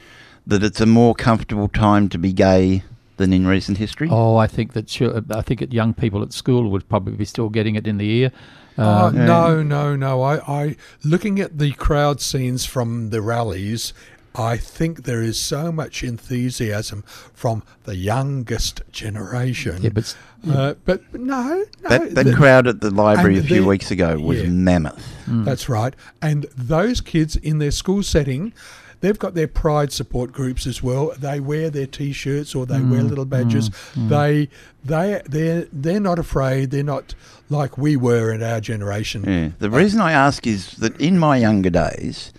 that 0.47 0.62
it's 0.62 0.81
a 0.81 0.87
more 0.87 1.14
comfortable 1.14 1.68
time 1.68 2.09
to 2.11 2.18
be 2.18 2.33
gay 2.33 2.83
than 3.16 3.33
in 3.33 3.47
recent 3.47 3.79
history? 3.79 4.09
Oh, 4.11 4.37
I 4.37 4.47
think 4.47 4.73
that 4.73 4.89
sure, 4.89 5.23
I 5.31 5.43
think 5.43 5.61
that 5.61 5.73
young 5.73 5.95
people 5.95 6.23
at 6.23 6.33
school 6.33 6.70
would 6.70 6.89
probably 6.89 7.14
be 7.14 7.25
still 7.25 7.49
getting 7.49 7.75
it 7.77 7.87
in 7.87 7.99
the 7.99 8.09
ear. 8.11 8.33
Oh, 8.79 9.07
Uh, 9.07 9.11
no, 9.11 9.62
no, 9.62 9.95
no. 9.97 10.23
I, 10.23 10.37
I, 10.62 10.77
looking 11.05 11.39
at 11.41 11.59
the 11.59 11.73
crowd 11.73 12.20
scenes 12.20 12.64
from 12.64 13.11
the 13.11 13.20
rallies, 13.20 13.93
I 14.35 14.57
think 14.57 15.05
there 15.05 15.22
is 15.22 15.39
so 15.39 15.70
much 15.70 16.03
enthusiasm 16.03 17.03
from 17.35 17.62
the 17.85 17.97
youngest 17.97 18.80
generation. 18.91 19.83
yeah, 19.83 19.91
but 19.91 20.05
s- 20.05 20.16
uh, 20.49 20.74
but 20.85 21.01
no, 21.14 21.64
no. 21.83 21.89
that 21.89 22.14
that 22.14 22.24
the- 22.24 22.35
crowd 22.35 22.66
at 22.66 22.80
the 22.80 22.91
library 22.91 23.39
a 23.39 23.43
few 23.43 23.61
the- 23.62 23.66
weeks 23.66 23.91
ago 23.91 24.18
was 24.18 24.43
yeah. 24.43 24.49
mammoth. 24.49 25.05
Mm. 25.26 25.45
That's 25.45 25.68
right. 25.68 25.95
And 26.20 26.47
those 26.57 27.01
kids 27.01 27.37
in 27.37 27.59
their 27.59 27.70
school 27.70 28.03
setting, 28.03 28.53
they've 29.01 29.18
got 29.18 29.35
their 29.35 29.49
pride 29.49 29.93
support 29.93 30.33
groups 30.33 30.66
as 30.66 30.83
well. 30.83 31.12
They 31.18 31.39
wear 31.39 31.68
their 31.70 31.87
t-shirts 31.87 32.55
or 32.55 32.64
they 32.66 32.78
mm. 32.78 32.91
wear 32.91 33.03
little 33.03 33.24
badges. 33.26 33.68
Mm. 33.95 34.09
They 34.09 34.49
they 34.85 35.20
they're 35.26 35.66
they're 35.72 36.01
not 36.01 36.18
afraid. 36.18 36.70
They're 36.70 36.83
not 36.83 37.14
like 37.51 37.76
we 37.76 37.97
were 37.97 38.33
in 38.33 38.43
our 38.43 38.61
generation. 38.61 39.24
Yeah. 39.26 39.51
The 39.59 39.70
reason 39.70 40.01
I 40.01 40.12
ask 40.12 40.47
is 40.47 40.72
that 40.78 40.99
in 40.99 41.18
my 41.18 41.37
younger 41.37 41.70
days, 41.70 42.33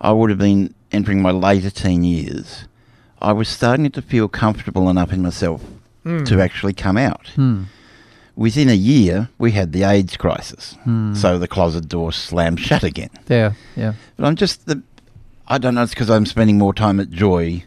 I 0.00 0.12
would 0.12 0.30
have 0.30 0.38
been 0.38 0.74
entering 0.92 1.22
my 1.22 1.30
later 1.30 1.70
teen 1.70 2.04
years. 2.04 2.66
I 3.20 3.32
was 3.32 3.48
starting 3.48 3.90
to 3.90 4.02
feel 4.02 4.28
comfortable 4.28 4.88
enough 4.90 5.12
in 5.12 5.22
myself 5.22 5.62
to 6.04 6.40
actually 6.40 6.72
come 6.74 6.96
out. 6.96 7.28
hmm. 7.34 7.64
Within 8.36 8.68
a 8.68 8.74
year, 8.74 9.30
we 9.38 9.52
had 9.52 9.72
the 9.72 9.82
AIDS 9.84 10.16
crisis, 10.18 10.76
so 11.14 11.38
the 11.38 11.48
closet 11.48 11.88
door 11.88 12.12
slammed 12.12 12.60
shut 12.60 12.84
again. 12.92 13.08
yeah, 13.28 13.52
yeah. 13.74 13.94
But 14.16 14.26
I'm 14.26 14.36
just 14.36 14.66
the. 14.66 14.82
I 15.48 15.56
don't 15.58 15.74
know. 15.74 15.82
It's 15.82 15.94
because 15.94 16.10
I'm 16.10 16.26
spending 16.26 16.58
more 16.58 16.74
time 16.74 17.00
at 17.00 17.10
Joy, 17.10 17.64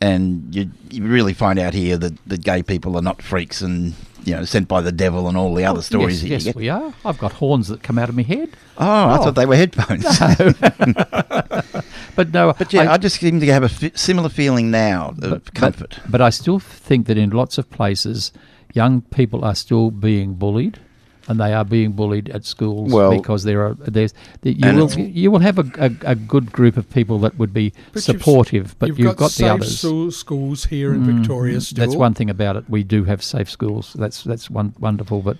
and 0.00 0.54
you 0.54 0.70
you 0.90 1.02
really 1.04 1.32
find 1.34 1.58
out 1.58 1.74
here 1.74 1.96
that, 1.96 2.14
that 2.26 2.42
gay 2.42 2.62
people 2.62 2.96
are 2.96 3.02
not 3.02 3.22
freaks 3.22 3.60
and 3.62 3.94
you 4.24 4.34
know 4.34 4.44
sent 4.44 4.68
by 4.68 4.80
the 4.80 4.92
devil 4.92 5.28
and 5.28 5.36
all 5.36 5.54
the 5.54 5.64
oh, 5.64 5.70
other 5.70 5.82
stories. 5.82 6.22
Oh, 6.22 6.26
Yes, 6.26 6.44
yes 6.46 6.54
we 6.54 6.68
are. 6.68 6.92
I've 7.04 7.18
got 7.18 7.32
horns 7.34 7.68
that 7.68 7.82
come 7.82 7.98
out 7.98 8.08
of 8.08 8.16
my 8.16 8.22
head. 8.22 8.50
Oh, 8.78 8.84
I 8.86 9.16
Oh. 9.18 9.22
thought 9.24 9.34
they 9.36 9.46
were 9.46 9.56
headphones. 9.56 10.04
But 12.16 12.32
no, 12.32 12.54
but 12.56 12.72
yeah, 12.72 12.90
I, 12.90 12.96
just 12.96 13.20
seem 13.20 13.40
to 13.40 13.46
have 13.52 13.62
a 13.62 13.96
similar 13.98 14.30
feeling 14.30 14.70
now 14.70 15.08
of 15.08 15.44
but- 15.44 15.54
comfort. 15.54 15.98
But, 16.08 16.22
I 16.22 16.30
still 16.30 16.58
think 16.58 17.06
that 17.08 17.18
in 17.18 17.28
lots 17.28 17.58
of 17.58 17.68
places, 17.70 18.32
young 18.72 19.02
people 19.02 19.44
are 19.44 19.54
still 19.54 19.90
being 19.90 20.32
bullied. 20.32 20.80
And 21.28 21.40
they 21.40 21.52
are 21.52 21.64
being 21.64 21.92
bullied 21.92 22.28
at 22.30 22.44
schools 22.44 22.92
Well- 22.92 23.10
because 23.10 23.42
there 23.42 23.60
are 23.66 23.74
there's 23.74 24.14
you 24.44 24.72
will 24.74 24.90
you 24.98 25.30
will 25.32 25.40
have 25.40 25.58
a, 25.58 25.64
a, 25.76 26.10
a 26.12 26.14
good 26.14 26.52
group 26.52 26.76
of 26.76 26.88
people 26.90 27.18
that 27.20 27.36
would 27.36 27.52
be 27.52 27.70
But 27.92 28.06
you've- 28.06 28.18
supportive, 28.20 28.78
but 28.78 28.88
you've, 28.90 28.98
you've, 29.00 29.06
got, 29.08 29.16
got, 29.18 29.30
the 29.30 29.32
safe 29.32 29.50
others. 29.50 29.78
school- 29.80 30.10
schools 30.12 30.64
here 30.66 30.94
in 30.94 31.02
Victoria 31.04 31.60
still. 31.60 31.84
That's 31.84 31.96
one 31.96 32.14
thing 32.14 32.30
about 32.30 32.54
it. 32.56 32.70
We 32.70 32.84
do 32.84 33.04
have 33.04 33.24
safe 33.24 33.50
schools. 33.50 33.92
That's 33.94 34.22
that's 34.22 34.48
one 34.48 34.74
wonderful, 34.78 35.20
but 35.22 35.36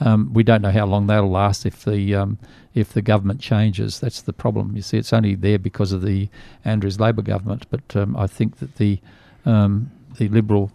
um, 0.00 0.32
we 0.32 0.42
don't 0.44 0.62
know 0.62 0.70
how 0.70 0.86
long 0.86 1.06
that'll 1.08 1.30
last 1.30 1.66
if 1.66 1.84
the 1.84 2.14
um, 2.14 2.38
if 2.74 2.92
the 2.92 3.02
government 3.02 3.40
changes. 3.40 3.98
That's 3.98 4.22
the 4.22 4.32
problem. 4.32 4.76
You 4.76 4.82
see, 4.82 4.98
it's 4.98 5.12
only 5.12 5.34
there 5.34 5.58
because 5.58 5.90
of 5.90 6.02
the 6.02 6.28
Andrews 6.64 7.00
Labor 7.00 7.22
government, 7.22 7.66
but 7.70 7.96
um, 7.96 8.16
I 8.16 8.26
think 8.28 8.58
that 8.58 8.76
the 8.76 9.00
um, 9.44 9.90
the 10.16 10.28
Liberal 10.28 10.70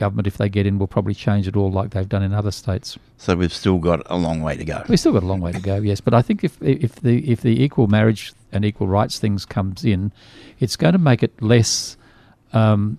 government, 0.00 0.26
if 0.26 0.36
they 0.38 0.48
get 0.48 0.66
in, 0.66 0.78
will 0.78 0.86
probably 0.88 1.14
change 1.14 1.46
it 1.46 1.54
all 1.56 1.70
like 1.70 1.90
they've 1.90 2.08
done 2.08 2.22
in 2.24 2.32
other 2.32 2.50
states. 2.50 2.98
So 3.18 3.36
we've 3.36 3.52
still 3.52 3.78
got 3.78 4.00
a 4.06 4.16
long 4.16 4.40
way 4.42 4.56
to 4.56 4.64
go. 4.64 4.82
We've 4.88 4.98
still 4.98 5.12
got 5.12 5.22
a 5.22 5.26
long 5.26 5.40
way 5.40 5.52
to 5.52 5.60
go, 5.60 5.76
yes, 5.76 6.00
but 6.00 6.14
I 6.14 6.22
think 6.22 6.42
if 6.42 6.60
if 6.62 6.96
the 6.96 7.18
if 7.30 7.42
the 7.42 7.62
equal 7.62 7.86
marriage 7.86 8.32
and 8.50 8.64
equal 8.64 8.88
rights 8.88 9.18
things 9.20 9.44
comes 9.46 9.84
in, 9.84 10.10
it's 10.58 10.76
going 10.76 10.94
to 10.94 10.98
make 10.98 11.22
it 11.22 11.32
less 11.42 11.96
um, 12.52 12.98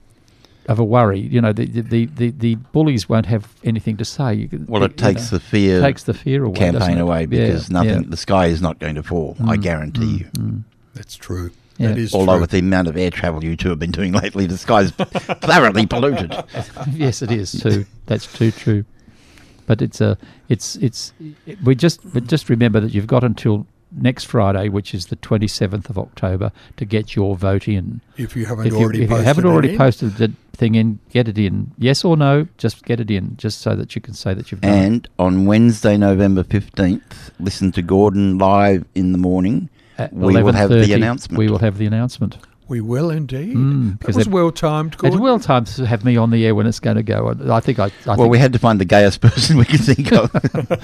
of 0.68 0.78
a 0.80 0.84
worry. 0.84 1.20
You 1.20 1.42
know, 1.42 1.52
the 1.54 1.66
the, 1.66 2.06
the, 2.06 2.30
the 2.30 2.56
bullies 2.72 3.10
won't 3.10 3.26
have 3.26 3.44
anything 3.64 3.98
to 3.98 4.06
say. 4.06 4.36
You 4.36 4.48
can- 4.48 4.66
Well, 4.68 4.84
it 4.84 4.92
you 4.92 4.98
takes 4.98 5.32
know, 5.32 5.38
the 5.40 5.44
fear 5.44 5.82
takes 5.82 6.04
the 6.04 6.14
fear 6.14 6.44
away, 6.44 6.56
campaign 6.56 6.98
it? 7.00 7.02
away 7.02 7.22
Yeah, 7.22 7.26
because 7.28 7.70
nothing. 7.72 7.90
yeah. 7.90 7.98
Mm, 8.08 8.12
The 8.12 8.18
sky 8.18 8.46
is 8.46 8.62
not 8.62 8.78
going 8.80 8.96
to 8.96 9.04
fall. 9.04 9.36
I 9.46 9.58
guarantee 9.58 10.14
you. 10.22 10.64
That's 10.94 11.16
true. 11.16 11.50
Yeah. 11.82 11.90
That 11.90 11.98
is 11.98 12.14
Although 12.14 12.34
true. 12.34 12.42
with 12.42 12.52
the 12.52 12.60
amount 12.60 12.88
of 12.88 12.98
air 12.98 13.10
travel 13.12 13.44
you 13.44 13.56
two 13.56 13.70
have 13.70 13.80
been 13.80 13.92
doing 13.92 14.14
lately, 14.14 14.46
the 14.46 14.58
sky's 14.58 14.92
thoroughly 14.92 15.86
polluted. 15.86 16.32
yes, 16.92 17.22
it 17.22 17.32
is 17.32 17.52
too. 17.52 17.86
That's 18.06 18.32
too 18.32 18.52
true. 18.52 18.86
But 19.68 19.82
it's 19.82 20.02
a 20.02 20.18
it's 20.50 20.76
it's 20.78 21.14
we 21.64 21.76
just 21.76 22.00
but 22.14 22.28
just 22.28 22.50
remember 22.50 22.80
that 22.80 22.94
you've 22.94 23.08
got 23.08 23.24
until 23.24 23.66
next 23.94 24.26
Friday, 24.26 24.70
which 24.70 24.94
is 24.94 25.08
the 25.08 25.16
twenty 25.18 25.48
seventh 25.48 25.90
of 25.90 25.98
October, 25.98 26.52
to 26.78 26.86
get 26.86 27.16
your 27.16 27.36
vote 27.36 27.68
in. 27.68 28.02
if 28.18 28.36
you 28.36 28.46
haven't 28.46 28.68
if 28.68 28.74
you, 28.74 28.80
already 28.80 29.04
if 29.04 29.10
you 29.10 29.16
posted 29.16 29.26
haven't 29.28 29.46
already 29.46 29.72
in. 29.72 29.78
posted 29.78 30.16
the 30.18 30.32
thing 30.54 30.76
in, 30.76 31.00
get 31.10 31.28
it 31.28 31.38
in. 31.38 31.72
Yes 31.78 32.04
or 32.04 32.18
no, 32.18 32.48
just 32.58 32.84
get 32.86 33.00
it 33.00 33.10
in, 33.10 33.36
just 33.38 33.62
so 33.62 33.76
that 33.76 33.96
you 33.96 34.02
can 34.02 34.14
say 34.14 34.34
that 34.34 34.52
you've 34.52 34.62
done 34.62 34.72
it. 34.74 34.86
And 34.86 35.10
on 35.18 35.46
Wednesday, 35.46 35.98
November 35.98 36.44
15th, 36.44 37.32
listen 37.40 37.72
to 37.74 37.82
Gordon 37.82 38.38
live 38.38 38.86
in 38.94 39.12
the 39.12 39.18
morning. 39.18 39.70
At 40.02 40.14
we 40.14 40.42
will 40.42 40.54
have 40.54 40.70
the 40.70 40.94
announcement. 40.94 41.38
We 41.38 41.50
will 41.50 41.60
have 41.60 41.78
the 41.78 41.86
announcement. 41.86 42.38
We 42.68 42.80
will 42.80 43.10
indeed. 43.12 43.54
Mm, 43.58 43.90
that 43.90 44.00
because 44.00 44.16
was 44.16 44.30
well 44.30 44.50
timed. 44.50 44.96
It's 45.04 45.18
well 45.18 45.40
timed 45.40 45.68
to 45.68 45.86
have 45.86 46.06
me 46.06 46.16
on 46.16 46.30
the 46.30 46.46
air 46.46 46.56
when 46.56 46.66
it's 46.68 46.80
going 46.80 46.96
to 46.96 47.04
go. 47.04 47.28
And 47.28 47.52
I 47.52 47.60
think 47.60 47.80
I. 47.80 47.88
I 47.88 47.90
well, 48.06 48.16
think, 48.16 48.32
we 48.32 48.40
had 48.40 48.54
to 48.54 48.60
find 48.60 48.80
the 48.80 48.86
gayest 48.86 49.20
person 49.28 49.58
we 49.58 49.66
could 49.66 49.82
think 49.82 50.14
of. 50.14 50.32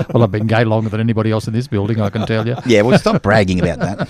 well, 0.13 0.21
I've 0.23 0.31
been 0.31 0.47
gay 0.47 0.65
longer 0.65 0.89
than 0.89 0.99
anybody 0.99 1.31
else 1.31 1.47
in 1.47 1.53
this 1.53 1.67
building. 1.67 2.01
I 2.01 2.09
can 2.09 2.25
tell 2.27 2.45
you. 2.45 2.57
yeah, 2.65 2.81
well, 2.81 2.99
stop 2.99 3.21
bragging 3.21 3.61
about 3.61 3.79
that. 3.79 4.09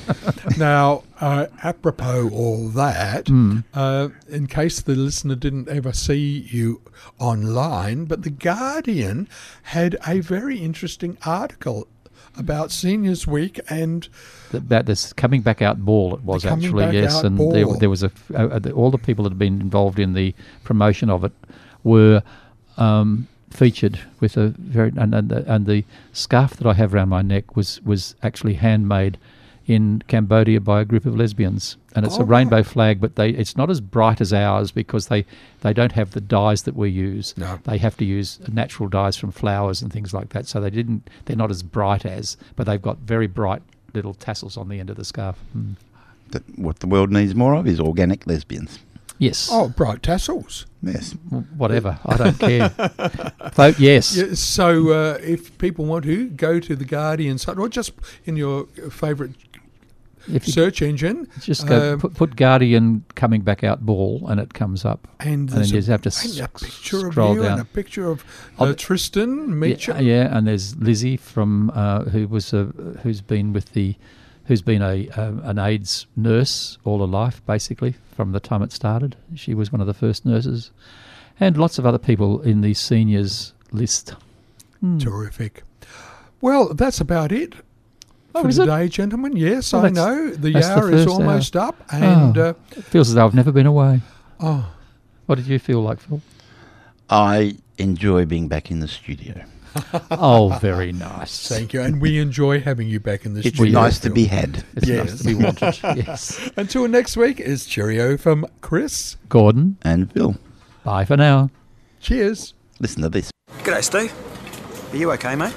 Now, 0.57 1.03
uh, 1.21 1.47
apropos 1.63 2.29
all 2.31 2.69
that, 2.69 3.27
Hmm. 3.27 3.59
uh, 3.75 4.09
in 4.27 4.47
case 4.47 4.81
the 4.81 4.95
listener 4.95 5.35
didn't 5.35 5.69
ever 5.69 5.93
see 5.93 6.47
you 6.49 6.81
online, 7.19 8.05
but 8.05 8.23
The 8.23 8.31
Guardian 8.31 9.27
had 9.63 9.97
a 10.07 10.19
very 10.19 10.57
interesting 10.57 11.17
article 11.27 11.87
about 12.35 12.71
Seniors 12.71 13.27
Week 13.27 13.59
and 13.69 14.07
th- 14.51 14.63
about 14.63 14.85
this 14.85 15.13
coming 15.13 15.41
back 15.41 15.61
out 15.61 15.79
ball. 15.85 16.13
It 16.15 16.21
was 16.23 16.45
actually 16.45 16.85
yes, 16.97 17.23
and 17.23 17.37
there, 17.53 17.65
there 17.79 17.89
was 17.89 18.03
a, 18.03 18.11
uh, 18.35 18.59
the- 18.59 18.71
all 18.71 18.91
the 18.91 18.97
people 18.97 19.23
that 19.23 19.31
had 19.31 19.39
been 19.39 19.61
involved 19.61 19.99
in 19.99 20.13
the 20.13 20.33
promotion 20.63 21.09
of 21.09 21.23
it 21.23 21.31
were 21.83 22.21
um, 22.77 23.27
featured 23.49 23.99
with 24.19 24.37
a 24.37 24.49
very 24.57 24.91
and, 24.97 25.13
and, 25.13 25.29
the, 25.29 25.51
and 25.53 25.65
the 25.65 25.83
scarf 26.13 26.55
that 26.57 26.67
I 26.67 26.73
have 26.73 26.93
around 26.93 27.09
my 27.09 27.21
neck 27.21 27.55
was 27.55 27.81
was 27.83 28.15
actually 28.23 28.55
handmade 28.55 29.17
in 29.65 30.01
Cambodia 30.07 30.61
by 30.61 30.79
a 30.79 30.85
group 30.85 31.05
of 31.05 31.13
lesbians, 31.17 31.75
and 31.93 32.05
it's 32.05 32.17
Oh, 32.17 32.21
a 32.21 32.23
rainbow 32.23 32.57
right. 32.57 32.65
flag, 32.65 33.01
but 33.01 33.15
they 33.17 33.31
it's 33.31 33.57
not 33.57 33.69
as 33.69 33.81
bright 33.81 34.21
as 34.21 34.31
ours 34.31 34.71
because 34.71 35.07
they 35.07 35.25
they 35.61 35.73
don't 35.73 35.91
have 35.91 36.11
the 36.11 36.21
dyes 36.21 36.63
that 36.63 36.75
we 36.75 36.89
use. 36.89 37.33
No. 37.35 37.59
They 37.65 37.77
have 37.77 37.97
to 37.97 38.05
use 38.05 38.39
natural 38.49 38.87
dyes 38.87 39.17
from 39.17 39.31
flowers 39.31 39.81
and 39.81 39.91
things 39.91 40.13
like 40.13 40.29
that, 40.29 40.47
so 40.47 40.61
they 40.61 40.69
didn't 40.69 41.09
they're 41.25 41.35
not 41.35 41.51
as 41.51 41.63
bright 41.63 42.05
as, 42.05 42.37
but 42.55 42.65
they've 42.65 42.81
got 42.81 42.99
very 42.99 43.27
bright 43.27 43.61
little 43.93 44.13
tassels 44.13 44.57
on 44.57 44.69
the 44.69 44.79
end 44.79 44.89
of 44.89 44.95
the 44.95 45.05
scarf. 45.05 45.37
Mm. 45.55 45.75
That 46.31 46.43
what 46.57 46.79
the 46.79 46.87
world 46.87 47.11
needs 47.11 47.33
more 47.35 47.55
of 47.55 47.67
is 47.67 47.79
organic 47.79 48.27
lesbians. 48.27 48.79
Yes. 49.19 49.49
oh, 49.51 49.69
bright 49.69 50.03
tassels. 50.03 50.67
Yes. 50.83 51.13
Whatever. 51.57 51.97
I 52.05 52.17
don't 52.17 52.39
care. 52.39 52.69
Vote 53.53 53.79
yes. 53.79 54.15
Yeah, 54.15 54.35
so 54.35 54.89
uh, 54.91 55.17
if 55.21 55.57
people 55.57 55.85
want 55.85 56.05
to 56.05 56.29
go 56.29 56.59
to 56.59 56.75
the 56.75 56.85
Guardian 56.85 57.39
site 57.39 57.57
or 57.57 57.67
just 57.67 57.93
in 58.25 58.37
your 58.37 58.65
favourite 58.91 59.31
If 59.31 59.55
you 59.55 59.56
search 60.43 60.81
engine, 60.81 61.27
just 61.41 61.67
go 61.67 61.93
um, 61.93 61.99
put, 61.99 62.13
put 62.13 62.35
Guardian 62.35 63.03
coming 63.15 63.41
back 63.41 63.63
out 63.63 63.85
ball 63.85 64.25
and 64.27 64.39
it 64.39 64.53
comes 64.53 64.85
up. 64.85 65.07
and 65.19 65.49
and 65.49 65.49
then 65.49 65.65
you 65.67 65.81
have 65.83 66.01
to 66.01 66.09
and 66.23 66.39
a 66.39 66.43
s- 66.43 66.61
picture 66.63 67.07
of 67.07 67.13
scroll 67.13 67.35
you 67.35 67.43
down. 67.43 67.53
and 67.53 67.61
a 67.61 67.65
picture 67.65 68.09
of 68.09 68.23
Of 68.59 68.69
uh, 68.69 68.73
Tristan. 68.75 69.61
Yeah, 69.63 69.99
yeah, 69.99 70.35
and 70.37 70.47
there's 70.47 70.75
Lizzie 70.77 71.17
from 71.17 71.71
uh, 71.73 72.03
who 72.05 72.27
was 72.27 72.53
a, 72.53 72.65
who's 73.03 73.21
been 73.21 73.53
with 73.53 73.73
the 73.73 73.95
who's 74.45 74.61
been 74.61 74.81
a 74.81 75.09
um, 75.09 75.41
an 75.43 75.59
AIDS 75.59 76.07
nurse 76.15 76.77
all 76.83 76.99
her 76.99 77.05
life, 77.05 77.41
basically 77.45 77.95
from 78.15 78.31
the 78.31 78.39
time 78.39 78.61
it 78.61 78.71
started. 78.71 79.15
She 79.35 79.53
was 79.53 79.71
one 79.71 79.81
of 79.81 79.87
the 79.87 79.93
first 79.93 80.25
nurses, 80.25 80.71
and 81.39 81.57
lots 81.57 81.77
of 81.79 81.85
other 81.85 81.99
people 81.99 82.41
in 82.41 82.61
the 82.61 82.73
seniors 82.73 83.53
list. 83.71 84.15
Hmm. 84.79 84.97
Terrific. 84.99 85.63
Well, 86.39 86.73
that's 86.73 87.01
about 87.01 87.31
it 87.31 87.55
Oh, 88.37 88.43
for 88.43 88.49
is 88.49 88.59
it? 88.59 88.89
gentlemen. 88.89 89.35
Yes, 89.35 89.73
Well, 89.73 89.85
I 89.85 89.89
know 89.89 90.29
the 90.29 90.51
that's 90.53 90.67
the 90.67 90.73
hour 90.73 90.91
is 90.91 91.05
first 91.05 91.09
almost 91.09 91.55
up, 91.55 91.75
and 91.91 92.37
Oh. 92.37 92.49
uh, 92.49 92.53
It 92.75 92.83
feels 92.85 93.09
as 93.09 93.15
though 93.15 93.25
I've 93.25 93.33
never 93.33 93.51
been 93.51 93.65
away. 93.67 94.01
oh, 94.39 94.65
What 95.25 95.35
did 95.35 95.47
you 95.47 95.59
feel 95.59 95.81
like, 95.81 95.99
Phil? 95.99 96.21
I 97.09 97.57
enjoy 97.77 98.25
being 98.25 98.47
back 98.47 98.69
in 98.71 98.79
the 98.79 98.87
studio. 98.87 99.43
oh, 100.11 100.57
very 100.61 100.91
nice. 100.91 101.47
thank 101.47 101.71
you, 101.73 101.81
and 101.81 102.01
we 102.01 102.19
enjoy 102.19 102.59
having 102.59 102.87
you 102.87 102.99
back 102.99 103.25
in 103.25 103.33
the 103.33 103.39
It's 103.41 103.49
studio. 103.49 103.65
It's 103.65 103.73
nice 103.73 103.99
to 103.99 104.09
be 104.09 104.25
had. 104.25 104.63
It's 104.75 104.87
Yes. 104.87 105.09
nice 105.09 105.17
to 105.19 105.23
be 105.25 105.35
wanted. 105.35 105.79
yes. 106.07 106.49
Until 106.57 106.87
next 106.87 107.15
week, 107.15 107.39
is 107.39 107.65
cheerio 107.65 108.17
from 108.17 108.45
Chris. 108.61 109.17
Gordon, 109.29 109.77
And 109.83 110.11
Phil, 110.11 110.35
bye 110.83 111.05
for 111.05 111.15
now. 111.17 111.49
Cheers. 111.99 112.53
listen 112.79 113.01
to 113.03 113.09
this. 113.09 113.29
G'day, 113.63 113.83
Steve. 113.83 114.13
Are 114.93 114.97
you 114.97 115.11
okay, 115.11 115.35
mate? 115.35 115.53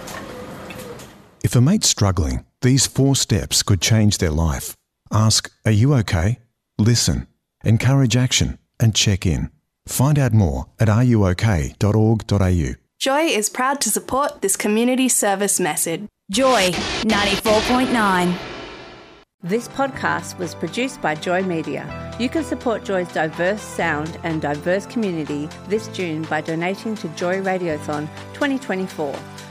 If 1.43 1.57
a 1.57 1.61
mate's 1.61 1.89
struggling, 1.89 2.45
these 2.63 2.87
four 2.87 3.17
steps 3.17 3.63
could 3.63 3.81
change 3.81 4.19
their 4.19 4.31
life. 4.31 4.75
Ask, 5.13 5.51
Are 5.65 5.73
you 5.73 5.95
okay? 5.95 6.39
Listen, 6.79 7.27
encourage 7.65 8.17
action, 8.17 8.59
and 8.79 8.95
check 8.95 9.27
in. 9.27 9.51
Find 9.87 10.19
out 10.19 10.33
more 10.33 10.67
at 10.79 10.89
ruok.org.au. 10.89 12.75
Joy 12.99 13.23
is 13.23 13.49
proud 13.49 13.81
to 13.81 13.91
support 13.91 14.43
this 14.43 14.57
community 14.57 15.09
service 15.09 15.59
message. 15.59 16.07
Joy 16.31 16.71
94.9. 17.03 18.37
This 19.43 19.69
podcast 19.69 20.37
was 20.39 20.55
produced 20.55 21.01
by 21.01 21.15
Joy 21.15 21.43
Media. 21.43 22.15
You 22.21 22.29
can 22.29 22.45
support 22.45 22.85
Joy's 22.85 23.11
diverse 23.11 23.63
sound 23.63 24.21
and 24.23 24.43
diverse 24.43 24.85
community 24.85 25.49
this 25.67 25.89
June 25.89 26.23
by 26.25 26.43
donating 26.43 26.95
to 26.97 27.09
Joy 27.11 27.41
Radiothon 27.41 28.07
2024. 28.35 29.17